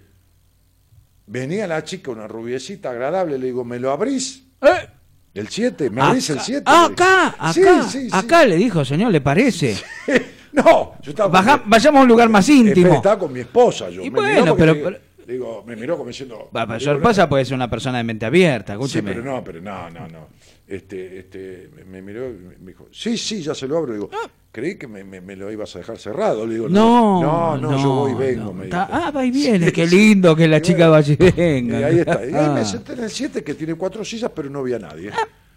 [1.28, 4.46] venía la chica, una rubiecita agradable, le digo, ¿me lo abrís?
[4.62, 4.88] Eh,
[5.34, 6.64] El 7, ¿me abrís el acá, 7?
[6.66, 8.10] acá, acá, Sí, sí, sí.
[8.12, 9.78] acá le dijo, señor, ¿le parece?
[10.52, 12.94] No, yo estaba Baja- mi- vayamos a un lugar más Espera, íntimo.
[12.96, 14.02] estaba con mi esposa yo.
[14.04, 14.98] Y me bueno, pero- le- pero-
[15.28, 16.50] digo, me miró como diciendo.
[16.56, 19.12] Va, pero sorpresa puede ser una persona de mente abierta, Sí, escúcheme.
[19.14, 20.28] pero no, pero no, no, no.
[20.70, 23.94] Este, este, me- miró y me dijo, sí, sí, ya se lo abro.
[23.94, 24.10] Digo,
[24.52, 26.46] creí que me, me- me lo ibas a dejar cerrado.
[26.46, 26.70] Le digo, Ah.
[26.72, 27.22] No,
[27.58, 28.44] no, no, yo voy y no, vengo.
[28.46, 28.54] no.
[28.54, 28.78] me dijo.
[28.78, 31.80] ah, va y viene, Sí, qué lindo que la chica bueno, vaya y venga.
[31.80, 32.24] Y ahí está.
[32.24, 32.54] Y ahí Ah.
[32.54, 35.10] me senté en el 7 que tiene cuatro sillas, pero no había nadie.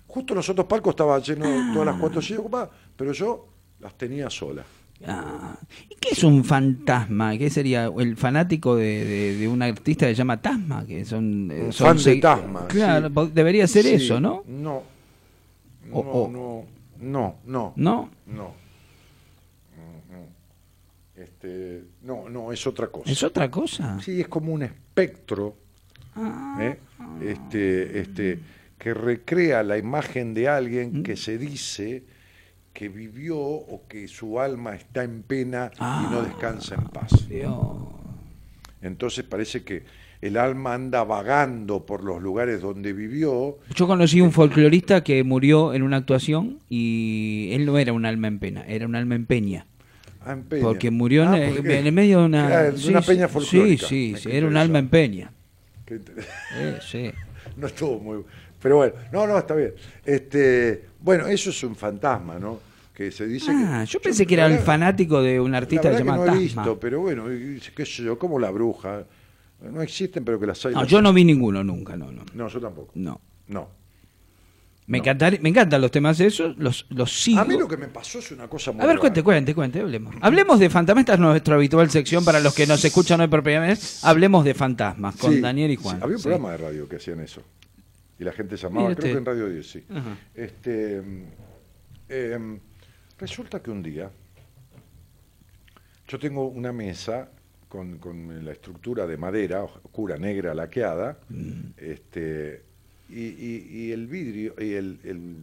[0.06, 3.46] Justo los otros palcos estaban llenos, todas las cuatro sillas ocupadas, pero yo
[3.80, 4.64] las tenía solas.
[5.06, 5.58] Ah,
[5.90, 7.36] ¿Y qué es un fantasma?
[7.36, 10.86] ¿Qué sería el fanático de, de- de un artista que se llama Tasma?
[10.86, 13.30] Que son, eh, Un son fan de Tasma, Claro, sí.
[13.34, 14.44] debería ser Sí, eso, ¿no?
[14.46, 14.82] No.
[15.92, 16.66] No, O- no,
[16.98, 17.72] no, no.
[17.76, 18.10] ¿No?
[18.26, 18.54] No.
[21.14, 23.10] Este, no, no, es otra cosa.
[23.10, 24.00] ¿Es otra cosa?
[24.00, 25.56] Sí, es como un espectro
[26.58, 26.78] ¿eh?
[27.22, 28.38] este, este,
[28.78, 31.02] que recrea la imagen de alguien Mm.
[31.02, 32.02] que se dice
[32.72, 37.12] que vivió o que su alma está en pena y no descansa en paz.
[37.12, 37.60] Ah, Dios.
[38.80, 39.84] Entonces parece que
[40.22, 43.58] el alma anda vagando por los lugares donde vivió.
[43.74, 48.28] Yo conocí un folclorista que murió en una actuación y él no era un alma
[48.28, 49.66] en pena, era un alma en peña.
[50.24, 50.62] Ah, en peña.
[50.62, 53.86] Porque murió Ah, en, porque- en el medio de una, Claro, sí, una peña folclórica.
[53.88, 55.32] sí, sí, era un alma en peña.
[55.84, 55.96] Qué
[56.56, 57.10] Eh, sí.
[57.56, 58.22] No estuvo muy.
[58.62, 59.72] Pero bueno, no, no, está bien.
[60.04, 62.60] Este, bueno, eso es un fantasma, ¿no?
[62.94, 65.88] Que se dice Ah, que, yo pensé que era el fanático de un la artista
[65.88, 67.24] verdad que llamado no he visto, pero bueno,
[67.74, 69.02] qué sé yo, como la bruja.
[69.70, 70.74] No existen, pero que las hay.
[70.74, 71.02] No, las yo hay.
[71.04, 72.24] no vi ninguno nunca, no, no.
[72.34, 72.92] No, yo tampoco.
[72.94, 73.20] No.
[73.48, 73.68] No.
[74.86, 77.40] Me, encantar- me encantan los temas de esos, los, los sigo.
[77.40, 79.80] A mí lo que me pasó es una cosa muy A ver, cuente, cuente, cuente,
[79.80, 80.14] hablemos.
[80.20, 83.42] Hablemos de fantasmas, esta es nuestra habitual sección para los que nos escuchan hoy por
[83.44, 84.04] primera vez.
[84.04, 86.02] Hablemos de fantasmas con Sí, Daniel y sí, Juan.
[86.02, 86.24] había un Sí.
[86.24, 87.42] programa de radio que hacían eso.
[88.18, 89.18] Y la gente llamaba, creo que usted.
[89.18, 89.84] en Radio 10, sí.
[89.88, 90.16] Ajá.
[90.34, 91.22] Este, mm,
[92.08, 92.58] em,
[93.18, 94.10] resulta que un día
[96.08, 97.30] yo tengo una mesa
[97.72, 101.60] con, con la estructura de madera oscura, negra, laqueada, Mm.
[101.78, 102.62] este,
[103.08, 105.36] y, y- y el vidrio, y el, el,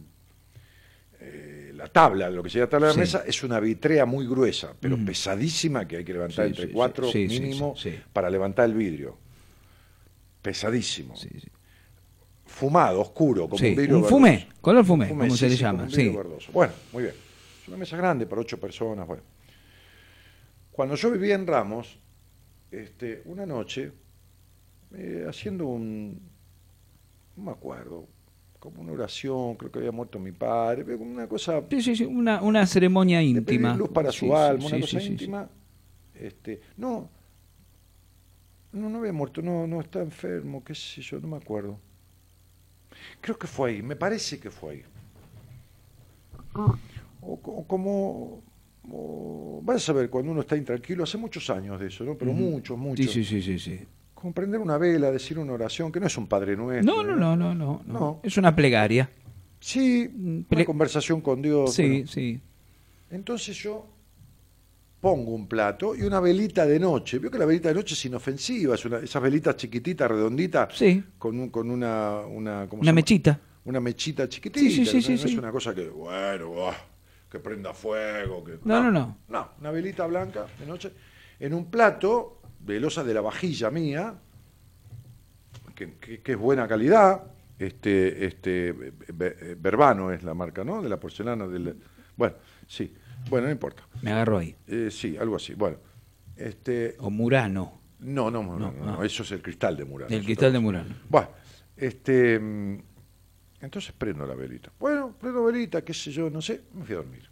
[1.18, 3.00] eh, la tabla, lo que sería la tabla de Sí.
[3.00, 5.06] mesa, es una vitrea muy gruesa, pero Mm.
[5.06, 7.74] pesadísima, que hay que levantar Sí, entre sí, cuatro mínimo
[8.12, 9.18] para levantar el vidrio.
[10.40, 11.14] Pesadísimo.
[12.46, 14.08] Fumado, oscuro, como un vidrio un verdoso.
[14.08, 15.88] fumé, color fumé, Un como se le llama.
[16.52, 17.14] Bueno, muy bien.
[17.62, 19.04] Es una mesa grande para ocho personas.
[19.08, 19.22] Bueno.
[20.70, 21.98] Cuando yo vivía en Ramos,
[22.70, 23.92] este, una noche,
[24.94, 26.20] eh, haciendo un,
[27.36, 28.08] no me acuerdo,
[28.58, 31.96] como una oración, creo que había muerto mi padre, pero como una cosa Sí, sí,
[31.96, 33.76] sí, una, una ceremonia íntima.
[33.76, 35.24] luz para su sí, alma, sí, una sí, cosa sí, sí.
[35.24, 35.48] íntima.
[36.14, 37.10] Este, no,
[38.72, 41.78] no, no había muerto, no, no está enfermo, qué sé yo, no me acuerdo.
[43.20, 44.84] Creo que fue ahí, me parece que fue ahí.
[47.20, 48.42] O, co- o como,
[49.62, 52.16] vas a saber, cuando uno está intranquilo, hace muchos años de eso, ¿no?
[52.16, 52.40] Pero Ujú.
[52.40, 53.06] muchos, muchos.
[53.06, 53.80] Sí, sí, sí, sí, sí.
[54.14, 56.94] Como prender una vela, decir una oración, que no es un Padre Nuestro.
[56.94, 57.92] No, no, no, no, no, no.
[58.00, 58.20] No.
[58.22, 59.08] Es una plegaria.
[59.60, 60.08] Sí,
[60.48, 61.72] Ple- una conversación con Dios.
[61.74, 62.06] Sí, bueno.
[62.06, 62.40] sí.
[63.10, 63.86] Entonces yo
[65.00, 67.18] pongo un plato y una velita de noche.
[67.18, 71.02] Veo que la velita de noche es inofensiva, es una, esas velitas chiquititas, redonditas, Sí.
[71.18, 73.40] con, un- con una, una, ¿cómo se Una mechita.
[73.64, 74.60] Una mechita chiquitita.
[74.60, 76.74] Sí, sí, sí, no, sí, no es una cosa que, bueno, buah,
[77.30, 78.42] que prenda fuego.
[78.44, 79.18] Que, No, no, no.
[79.28, 80.92] No, una velita blanca de noche
[81.38, 84.14] en un plato de losa de la vajilla mía,
[85.74, 87.22] que, que- que es buena calidad.
[87.58, 88.72] Este, este,
[89.58, 90.80] Verbano es la marca, ¿no?
[90.82, 91.46] De la porcelana.
[91.46, 91.76] Del,
[92.16, 92.36] bueno,
[92.66, 92.94] sí.
[93.28, 93.82] Bueno, no importa.
[94.02, 94.56] Me agarró ahí.
[94.66, 95.54] Eh, sí, algo así.
[95.54, 95.76] Bueno,
[96.36, 97.80] este, O Murano.
[98.00, 100.14] no, no, no, no, eso es el cristal de Murano.
[100.14, 100.58] El cristal de.
[100.58, 100.94] Murano.
[101.10, 101.28] Bueno,
[101.76, 102.40] este,
[103.60, 104.70] entonces prendo la velita.
[104.78, 107.28] Bueno, prendo velita, qué sé yo, no sé, me fui a dormir.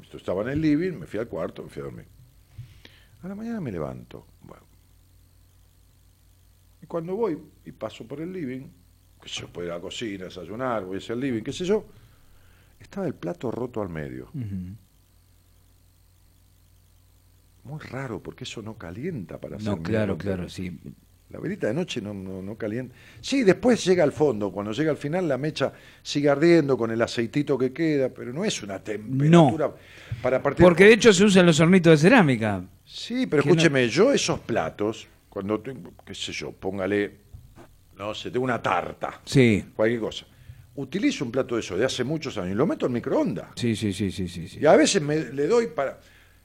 [0.00, 2.06] Esto estaba en el living, me fui al cuarto, me fui a dormir.
[3.22, 4.26] A la mañana me levanto.
[4.42, 4.64] Bueno.
[6.82, 8.68] Y cuando voy y paso por el living,
[9.20, 11.84] que yo puedo ir a la cocina, desayunar, voy hacia el living, qué sé yo,
[12.78, 14.30] estaba el plato roto al medio.
[14.32, 14.76] Ujú.
[17.64, 20.80] Muy raro, porque eso no calienta para hacer No, claro, claro, sí.
[21.30, 22.94] La velita de noche no, no, no calienta.
[23.20, 24.50] Sí, después llega al fondo.
[24.50, 28.44] Cuando llega al final, la mecha sigue ardiendo con el aceitito que queda, pero no
[28.44, 29.72] es una temperatura
[30.20, 30.64] para partir.
[30.64, 32.64] Porque de hecho se usan los hornitos de cerámica.
[32.84, 37.12] Sí, pero no- escúcheme, yo esos platos, cuando tengo, qué sé yo, póngale,
[37.96, 40.26] no sé, tengo una tarta, Sí, cualquier cosa.
[40.74, 43.48] Utilizo un plato de eso de hace muchos años y lo meto en microondas.
[43.54, 44.48] sí, sí, sí, sí, sí.
[44.48, 44.58] sí.
[44.60, 46.00] Y a veces me, le doy para.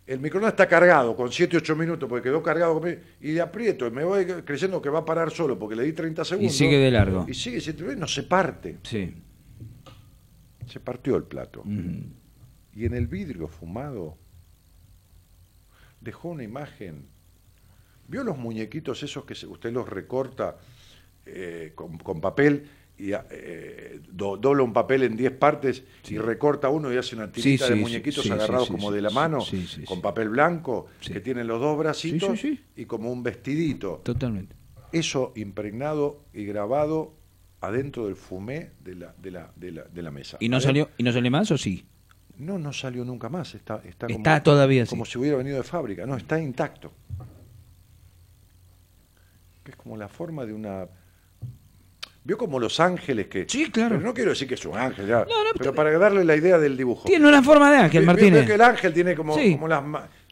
[0.08, 2.80] El microondas está cargado con 7, 8 minutos porque quedó cargado
[3.22, 5.94] y le aprieto y me voy creyendo que va a parar solo porque le di
[5.94, 6.56] 30 segundos.
[6.56, 7.26] sigue de largo.
[7.28, 7.60] Y sigue,
[7.96, 8.78] no se parte.
[8.84, 9.16] Sí.
[10.68, 11.64] Se partió el plato.
[12.74, 14.18] Y en el vidrio fumado
[16.02, 17.08] dejó una imagen.
[18.08, 20.58] ¿Vio los muñequitos esos que usted los recorta
[21.26, 26.70] eh, con, con papel y eh, do- dobla un papel en 10 partes y recorta
[26.70, 29.40] uno y hace una tirita Sí, de muñequitos agarrados como de la mano
[29.86, 32.40] con papel blanco que tienen los dos bracitos
[32.76, 34.02] y como un vestidito?
[34.04, 34.56] Totalmente.
[34.92, 37.16] Eso impregnado y grabado
[37.60, 40.38] adentro del fumé de la, de la, de la, de la mesa.
[40.40, 41.86] ¿Y no salió, y no salió más o sí?
[42.38, 43.56] no, no salió nunca más.
[43.56, 44.90] Está, está, como- Está todavía así.
[44.90, 46.06] Como si hubiera venido de fábrica.
[46.06, 46.92] No, está intacto.
[49.66, 50.88] Es como la forma de una.
[52.26, 53.46] ¿Vio como los ángeles que.?
[53.48, 53.96] Sí, claro.
[53.98, 55.26] Pero no quiero decir que es un ángel, ya, no,
[55.58, 57.08] pero para darle la idea del dibujo.
[57.08, 58.42] Tiene una forma de ángel, Martínez.
[58.42, 59.52] ve que el ángel tiene como, Sí.
[59.54, 59.84] como las.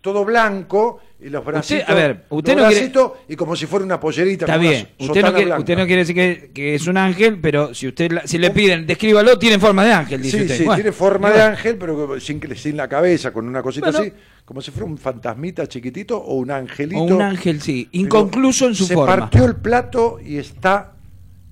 [0.02, 1.88] Todo blanco y los bracitos.
[1.88, 2.92] a ver, usted los no quiere-
[3.30, 4.44] y como si fuera una pollerita.
[4.44, 4.90] Está bien.
[5.00, 8.12] Usted no, quiere, usted no quiere decir que, que es un ángel, pero si usted
[8.12, 10.58] la- si le piden, descríbalo, tiene forma de ángel, dice Sí, usted.
[10.58, 14.00] sí, Bueno, tiene forma de ángel, pero sin, sin la cabeza, con una cosita Bueno.
[14.00, 14.12] así,
[14.44, 17.00] como si fuera un fantasmita chiquitito o un angelito.
[17.02, 19.16] O un ángel, sí, inconcluso en su se forma.
[19.16, 20.93] partió el plato y está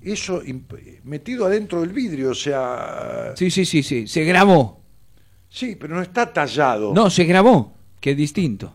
[0.04, 0.42] eso
[1.04, 3.50] metido adentro del vidrio, o sea, sí.
[3.50, 4.06] Sí, sí, sí, sí.
[4.08, 4.82] Se grabó.
[5.78, 6.92] pero no está tallado.
[6.94, 8.74] No, se grabó, que es distinto.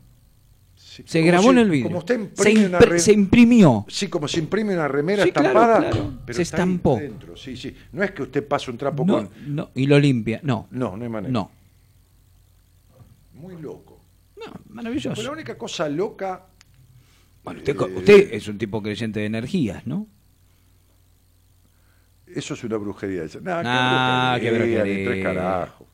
[0.76, 1.04] Sí.
[1.06, 1.86] Se grabó si- en el vídeo.
[1.88, 3.86] Como usted se, imprime una impre- re- se imprimió.
[3.88, 6.14] Sí, como se imprime una remera Sí, claro, estampada, claro.
[6.26, 6.98] pero Se está estampó.
[6.98, 7.76] dentro, Sí, sí.
[7.92, 9.30] No es que usted pase un trapo No, con.
[9.56, 10.40] no, y lo limpia.
[10.44, 11.32] No, No, no hay manera.
[11.32, 11.52] no.
[13.34, 14.02] Muy loco.
[14.38, 15.16] No, maravilloso.
[15.16, 16.46] Pero la única cosa loca.
[17.44, 20.08] Bueno, usted, eh, usted es un tipo creyente de energías, ¿no?
[22.38, 23.24] Eso es una brujería.
[23.24, 25.10] Dice, nah, Ah, qué qué brujería, ni brujería.
[25.12, 25.88] tres carajos.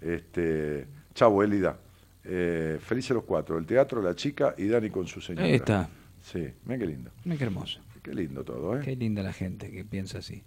[0.00, 1.76] Este, chau, Elida.
[2.24, 3.58] Eh, felices los cuatro.
[3.58, 5.44] El teatro, la chica y Dani con su señora.
[5.46, 5.88] Ahí está.
[6.22, 7.10] Sí, mira qué lindo.
[7.24, 7.80] Mira qué hermoso.
[8.02, 8.80] Qué lindo todo, ¿eh?
[8.82, 10.42] Qué linda la gente que piensa así.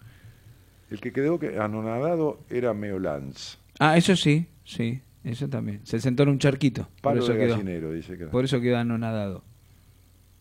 [0.90, 3.60] El que quedó que- anonadado era Meolans.
[3.80, 5.82] Ah, eso sí, sí, eso también.
[5.86, 6.84] Se sentó en un charquito.
[7.02, 7.52] Por Palo eso de quedó.
[7.52, 8.26] gallinero, dice que.
[8.26, 9.44] Por eso quedó anonadado.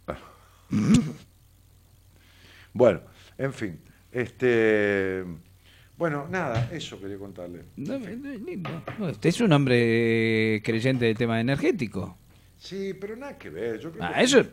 [2.73, 3.00] Bueno,
[3.36, 3.81] en fin.
[4.12, 5.24] Este,
[5.97, 7.64] bueno, nada, eso quería contarle.
[7.76, 7.97] No,
[9.08, 12.16] usted es un hombre creyente del tema energético.
[12.58, 13.78] Sí, pero nada que ver.
[13.78, 14.44] Yo creo Ah, que eso-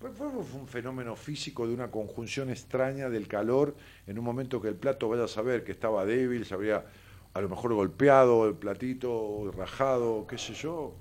[0.00, 3.76] fue, fue- fue un fenómeno físico de una conjunción extraña del calor
[4.06, 6.84] en un momento que el plato vaya a saber que estaba débil, se habría
[7.32, 10.94] a lo mejor golpeado el platito, rajado, qué sé yo,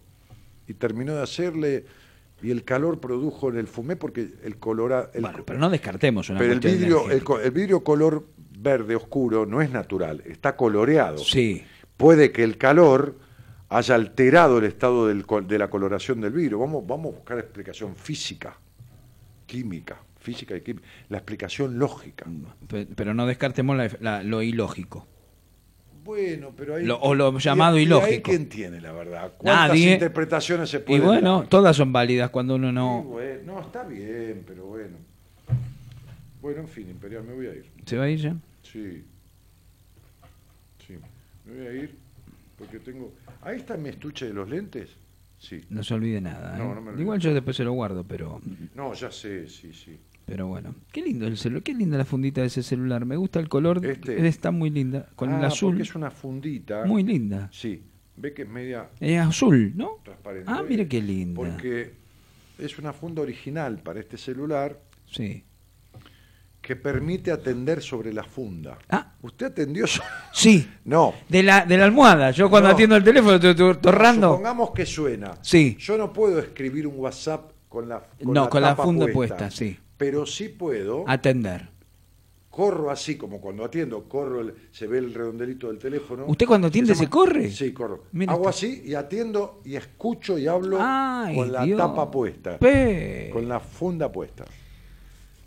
[0.67, 1.85] y terminó de hacerle
[2.43, 6.29] y el calor produjo en el fumé porque el color el, Bueno, pero no descartemos
[6.29, 8.27] una pero el vidrio el, vidrio color
[8.59, 11.17] verde oscuro no es natural, está coloreado.
[11.17, 11.63] Sí.
[11.97, 13.17] Puede que el calor
[13.69, 16.59] haya alterado el estado del de la coloración del vidrio.
[16.59, 18.57] Vamos, vamos a buscar explicación física,
[19.45, 22.25] química, física y química, la explicación lógica.
[22.67, 25.07] Pe- Pero no descartemos la- la- lo ilógico.
[26.03, 28.29] Bueno, pero ahí Lo- o lo y- llamado y ilógico.
[28.29, 29.33] quién tiene la verdad.
[29.37, 29.93] ¿Cuántas Nadie.
[29.93, 31.47] interpretaciones se Y pueden bueno, dar?
[31.47, 34.97] todas son válidas cuando uno Sí, no bueno, no, está bien, pero bueno.
[36.41, 37.65] Bueno, en fin, Imperial, me voy a ir.
[37.85, 38.35] se va a ir ya.
[38.63, 39.03] Sí.
[40.85, 40.93] Sí.
[41.45, 41.95] Me voy a ir
[42.57, 43.13] porque tengo.
[43.41, 44.89] Ahí está mi estuche de los lentes.
[45.39, 45.61] Sí.
[45.69, 46.57] No se olvide nada.
[46.57, 46.75] No, ¿eh?
[46.75, 47.01] no me olvido.
[47.01, 48.41] Igual yo después se lo guardo, pero
[48.75, 49.97] No, ya sé, sí, sí.
[50.25, 50.73] Pero bueno.
[50.91, 53.05] Qué lindo el celular, qué linda la fundita de ese celular.
[53.05, 54.25] Me gusta el color, Este.
[54.27, 55.71] está muy linda con el Ah, azul.
[55.71, 56.85] porque es una fundita.
[56.85, 57.49] Muy linda.
[57.51, 57.83] Sí.
[58.15, 59.97] Ve que es media Es azul, ¿no?
[60.03, 60.45] transparente.
[60.51, 61.35] Ah, mire qué linda.
[61.35, 61.93] Porque
[62.59, 65.43] es una funda original para este celular Sí.
[66.61, 68.77] que permite atender sobre la funda.
[68.89, 69.13] Ah.
[69.21, 69.85] ¿Usted atendió?
[69.87, 70.65] so- Sí.
[70.85, 71.13] No.
[71.27, 72.31] De la, de la almohada.
[72.31, 72.73] Yo cuando No.
[72.75, 74.29] atiendo el teléfono estoy estoy torrando.
[74.29, 75.31] Supongamos que suena.
[75.41, 75.75] Sí.
[75.79, 79.77] Yo no puedo escribir un WhatsApp con la No, con la funda puesta, sí.
[80.03, 81.05] Pero sí puedo.
[81.07, 81.69] Atender.
[82.49, 86.25] corro así como cuando atiendo, corro, el- se ve el redondelito del teléfono.
[86.27, 87.49] ¿Usted cuando atiende se corre?
[87.49, 88.03] Sí, corro.
[88.11, 91.77] Mira Hago así y atiendo y escucho y hablo Ay, con la Dios.
[91.79, 94.45] tapa puesta, Pe- con la funda puesta.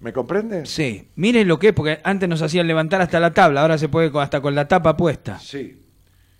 [0.00, 0.66] ¿Me comprende?
[0.66, 1.06] Sí.
[1.14, 4.10] Mire lo que es, porque antes nos hacían levantar hasta la tabla, ahora se puede
[4.18, 5.38] hasta con la tapa puesta.
[5.38, 5.80] Sí.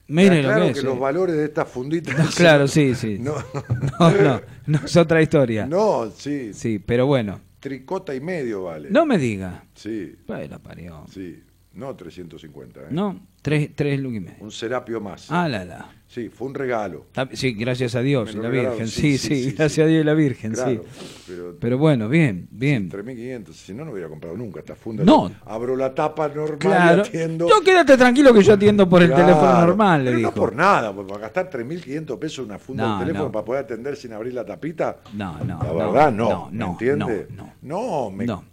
[0.09, 0.85] Mire Está lo claro que que, es.
[0.85, 1.01] los eh.
[1.01, 2.13] valores de esta fundita.
[2.13, 3.19] No, claro, sí, sí.
[3.21, 3.35] No,
[4.01, 5.65] No, no, no es otra historia.
[5.67, 6.53] no, sí.
[6.55, 7.41] Sí, pero bueno.
[7.67, 8.89] Tricota y medio vale.
[8.91, 9.65] No me diga.
[9.75, 11.05] Sí, Pues la parió.
[11.13, 11.43] sí.
[11.77, 12.85] No 350, ¿eh?
[12.91, 14.37] No, tres, tres lucas y medio.
[14.41, 15.31] Un serapio más.
[15.31, 15.91] Ah, la, la.
[16.09, 17.05] Sí, fue un regalo.
[17.35, 18.89] Sí, gracias a Dios Me y la regalaron, Virgen.
[18.89, 20.81] sí, Sí, sí, sí, sí, gracias a Dios y la Virgen, Claro, sí.
[21.27, 22.89] pero- Pero bueno, bien, bien.
[22.89, 25.05] 3.500, si no, no hubiera comprado nunca esta funda.
[25.05, 25.31] No.
[25.45, 27.03] Abro la tapa normal Claro.
[27.05, 27.47] y atiendo.
[27.49, 29.27] Yo quédate tranquilo que yo atiendo por el Claro.
[29.27, 30.31] teléfono normal, le Pero dijo.
[30.31, 33.33] No por nada, porque para gastar 3.500 pesos una funda No, de teléfono no.
[33.33, 34.99] para poder atender sin abrir la tapita.
[35.13, 35.59] No, no.
[35.63, 36.29] La no, verdad, no.
[36.31, 37.27] No, ¿me no, entiende?
[37.37, 38.45] no, No, me- no.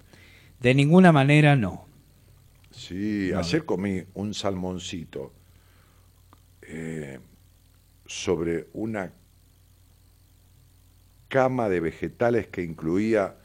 [0.60, 1.85] De ninguna manera no.
[2.88, 5.32] Sí, ayer comí un salmoncito
[6.64, 7.18] eh,
[8.06, 9.14] sobre una
[11.30, 13.38] cama de vegetales que incluía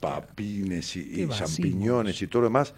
[0.00, 2.74] papines y, champiñones y todo lo demás,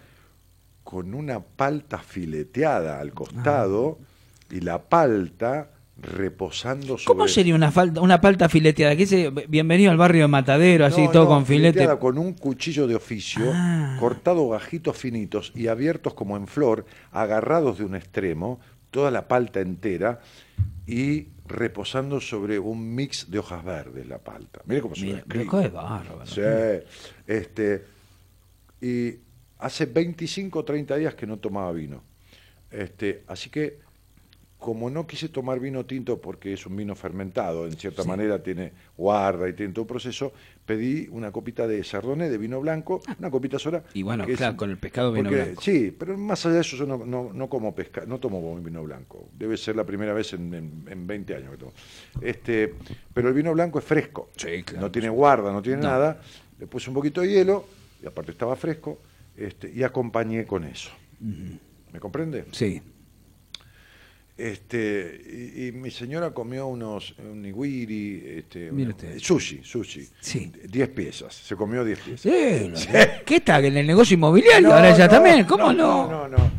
[0.83, 3.97] con una palta fileteada al costado
[4.51, 7.05] y la palta reposando sobre...
[7.05, 8.95] ¿Cómo sería una falta, una palta fileteada?
[8.95, 9.49] ¿Qué es?
[9.49, 11.87] Bienvenido al barrio de Matadero, así No, todo no, con filete.
[11.99, 13.97] con un cuchillo de oficio, Ah.
[13.99, 18.59] cortado gajitos finitos y abiertos como en flor, agarrados de un extremo,
[18.91, 20.19] toda la palta entera
[20.85, 24.61] y reposando sobre un mix de hojas verdes la palta.
[24.65, 26.25] Mire cómo se qué bárbaro.
[26.25, 26.41] Sí,
[27.27, 27.85] este,
[28.81, 29.15] y
[29.59, 32.03] hace 25 o 30 días que no tomaba vino.
[32.71, 33.79] Este, así que,
[34.65, 38.71] como no quise tomar vino tinto porque es un vino fermentado, en cierta manera tiene
[38.97, 40.33] guarda y tiene todo un proceso,
[40.65, 43.83] pedí una copita de chardonnay, de vino blanco, una copita sola.
[43.93, 45.61] Y bueno, es- claro, con el pescado vino porque- blanco.
[45.61, 48.81] Sí, pero más allá de eso yo no, no, no como pesca, no tomo vino
[48.83, 49.29] blanco.
[49.37, 51.73] Debe ser la primera vez en, en- en 20 años que tomo.
[52.21, 52.73] Este,
[53.13, 54.29] pero el vino blanco es fresco.
[54.35, 54.81] Sí, claro.
[54.87, 55.89] No tiene guarda, no tiene No.
[55.89, 56.19] nada.
[56.59, 57.67] Le puse un poquito de hielo,
[58.01, 58.99] y aparte estaba fresco,
[59.37, 60.89] este, y acompañé con eso.
[61.93, 62.45] ¿Me comprende?
[62.51, 62.81] Sí.
[64.37, 65.21] Este,
[65.55, 69.17] y, y mi señora comió unos un nigiri, este, Mire un- usted.
[69.19, 70.09] sushi, sushi.
[70.19, 70.51] Sí.
[70.67, 72.21] 10 piezas, se comió 10 piezas.
[72.21, 72.87] Sí,
[73.25, 73.59] ¿Qué está?
[73.59, 74.67] ¿En el negocio inmobiliario?
[74.67, 75.45] No, Ahora ya no, también.
[75.45, 76.09] ¿Cómo no?
[76.11, 76.27] no?
[76.27, 76.51] No, no,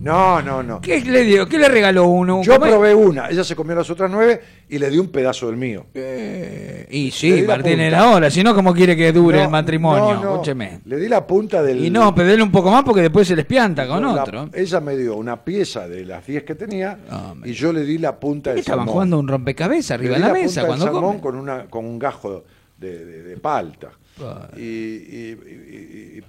[0.00, 0.42] no.
[0.42, 0.80] No, no.
[0.80, 1.46] ¿Qué le dio?
[1.48, 2.42] ¿Qué le regaló uno?
[2.42, 2.72] Yo ¿Cómo es?
[2.72, 5.86] probé una, ella se comió las otras nueve y le di un pedazo del mío.
[5.94, 7.84] Eh, y Le sí, di la Martín punta.
[7.86, 8.30] era ahora.
[8.30, 10.14] Si no, ¿cómo quiere que dure No, el matrimonio?
[10.14, 10.32] no, no.
[10.34, 10.80] Escúcheme.
[10.84, 11.84] Le di la punta del.
[11.84, 14.48] Y no, pedele un poco más porque después se les pianta con la- otro.
[14.52, 16.98] Ella me dio una pieza de las 10 que tenía
[17.34, 18.92] me- y yo le di la punta ¿Qué del estaban salmón.
[18.92, 21.20] jugando un rompecabezas Le arriba di de la mesa del cuando salmón comen?
[21.20, 22.44] con, una, con un gajo
[22.78, 23.90] de, de- de palta.
[24.22, 24.48] Ah.
[24.56, 26.22] Y, y- y- y- y-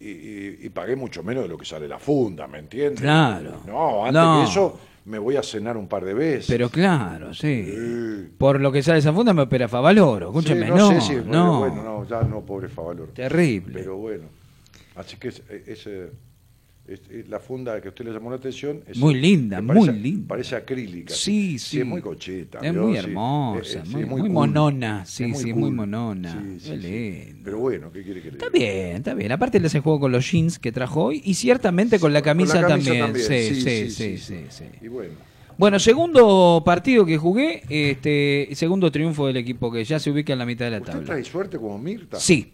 [0.00, 3.00] y- y pagué mucho menos de lo que sale la funda, ¿me entiendes?
[3.00, 3.62] Claro.
[3.66, 4.42] No, antes No.
[4.44, 6.46] que eso me voy a cenar un par de veces.
[6.48, 7.64] Pero claro, sí.
[7.66, 8.28] Sí.
[8.36, 10.28] Por lo que sale esa funda me opera Favaloro.
[10.28, 11.60] Escúcheme, Sí, no, sé si- no.
[11.60, 13.12] Bueno, no, ya no, pobre Favaloro.
[13.12, 13.72] Terrible.
[13.80, 14.24] Pero bueno,
[14.96, 16.10] así que es, es, eh, es- es
[17.28, 18.80] la funda que a usted le llamó la atención.
[18.86, 20.28] es- Muy linda, que muy parece- linda.
[20.28, 21.12] Parece acrílica.
[21.14, 21.80] Sí, sí.
[21.80, 22.58] es muy cocheta.
[22.62, 22.82] Es ¿vio?
[22.84, 22.98] muy Sí.
[22.98, 24.30] hermosa, eh, muy- sí, muy cool.
[24.30, 26.32] monona, sí, Es sí, muy monona.
[26.32, 26.76] Sí, sí, sí.
[26.76, 27.40] lindo.
[27.44, 28.64] Pero bueno, ¿qué quiere que le Está diga?
[28.72, 29.32] bien, está bien.
[29.32, 32.26] Aparte le hace juego con los jeans que trajo hoy y ciertamente con la Con
[32.28, 33.26] la camisa, camisa también.
[33.26, 34.36] Sí, sí, sí, sí, sí.
[34.48, 34.64] sí.
[34.80, 35.12] Y bueno,
[35.58, 40.38] Bueno, segundo partido que jugué, este, segundo triunfo del equipo que ya se ubica en
[40.38, 41.06] la mitad de la ¿usted tabla.
[41.06, 42.18] trae suerte como Mirta?
[42.20, 42.52] Sí,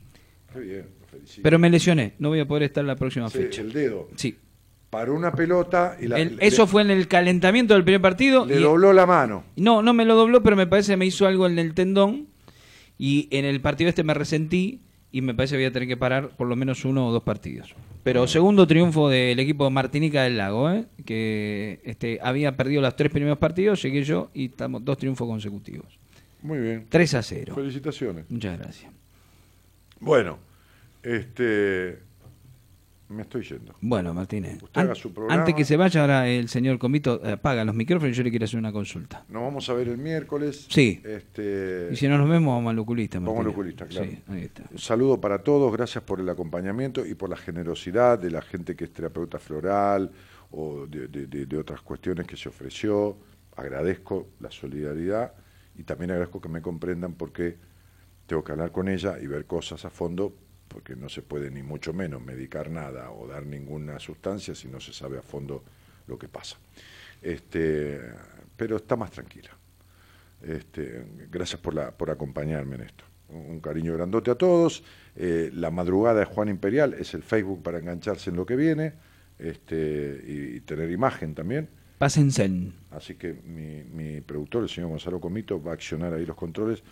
[0.53, 1.43] Qué bien, felicito.
[1.43, 3.63] pero me lesioné, no voy a poder estar la próxima Sí, fecha.
[3.63, 4.09] el dedo.
[4.17, 4.37] Sí.
[4.91, 8.47] Paró una pelota y la, El- le- eso fue en el calentamiento del primer partido.
[8.47, 9.45] le y- dobló la mano.
[9.57, 12.29] No, no me lo dobló, pero me parece que me hizo algo en el tendón.
[12.97, 15.97] Y en el partido este me resentí y me parece que voy a tener que
[15.97, 17.75] parar por lo menos uno o dos partidos.
[18.05, 20.85] Pero segundo triunfo del equipo Martinica del Lago, ¿eh?
[21.05, 25.99] que este, había perdido los tres primeros partidos, llegué yo y estamos dos triunfos consecutivos.
[26.43, 26.87] Muy bien.
[26.89, 27.55] 3 a 0.
[27.57, 28.27] Felicitaciones.
[28.29, 28.93] Muchas gracias.
[30.01, 30.39] Bueno,
[31.05, 31.99] este.
[33.07, 33.75] Me estoy yendo.
[33.83, 35.39] Bueno, Martínez, Usted haga su programa.
[35.41, 38.31] antes que se vaya ahora el señor Comito eh, apaga los micrófonos y yo le
[38.31, 39.25] quiero hacer una consulta.
[39.29, 40.67] Nos vamos a ver el miércoles.
[40.71, 41.03] Sí.
[41.05, 43.19] Este, Y si no nos vemos, vamos al oculista.
[43.21, 44.07] Vamos al oculista, claro.
[44.11, 44.65] Sí, ahí está.
[44.73, 48.75] Un saludo para todos, gracias por el acompañamiento y por la generosidad de la gente
[48.75, 50.11] que es terapeuta floral
[50.51, 53.19] o de, de- de- de otras cuestiones que se ofreció.
[53.55, 55.35] Agradezco la solidaridad
[55.77, 57.57] y también agradezco que me comprendan porque
[58.27, 60.35] tengo que hablar con ella y ver cosas a fondo
[60.75, 64.81] porque no se puede ni mucho menos medicar nada o dar ninguna sustancia si no
[64.81, 65.63] se sabe a fondo
[66.09, 66.57] lo que pasa.
[67.23, 68.01] Este,
[68.57, 69.51] pero está más tranquila.
[70.43, 73.05] Este, gracias por, la, por acompañarme en esto.
[73.29, 74.83] Un, un cariño grandote a todos.
[75.15, 78.95] Eh, la madrugada de Juan Imperial es el Facebook para engancharse en lo que viene
[79.39, 81.69] este, y, y tener imagen también.
[81.99, 82.51] Pásense.
[82.91, 86.83] Así que mi, mi productor, el señor Gonzalo Comito, va a accionar ahí los controles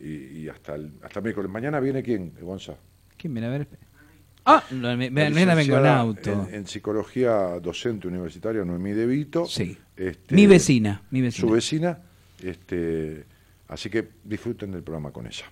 [0.00, 1.48] y, y hasta el, hasta miércoles.
[1.48, 2.74] Mañana viene quién, Gonza.
[3.20, 3.68] ¿Quién viene a ver?
[4.46, 6.46] Ah, no, me- La me- vengo en auto.
[6.48, 9.44] En, en psicología docente universitaria, Noemí De Vito.
[9.44, 9.76] Sí.
[9.94, 11.46] Este, Mi vecina, mi vecina.
[11.46, 11.98] Su vecina.
[12.42, 13.26] Este,
[13.68, 15.44] así que disfruten del programa con ella.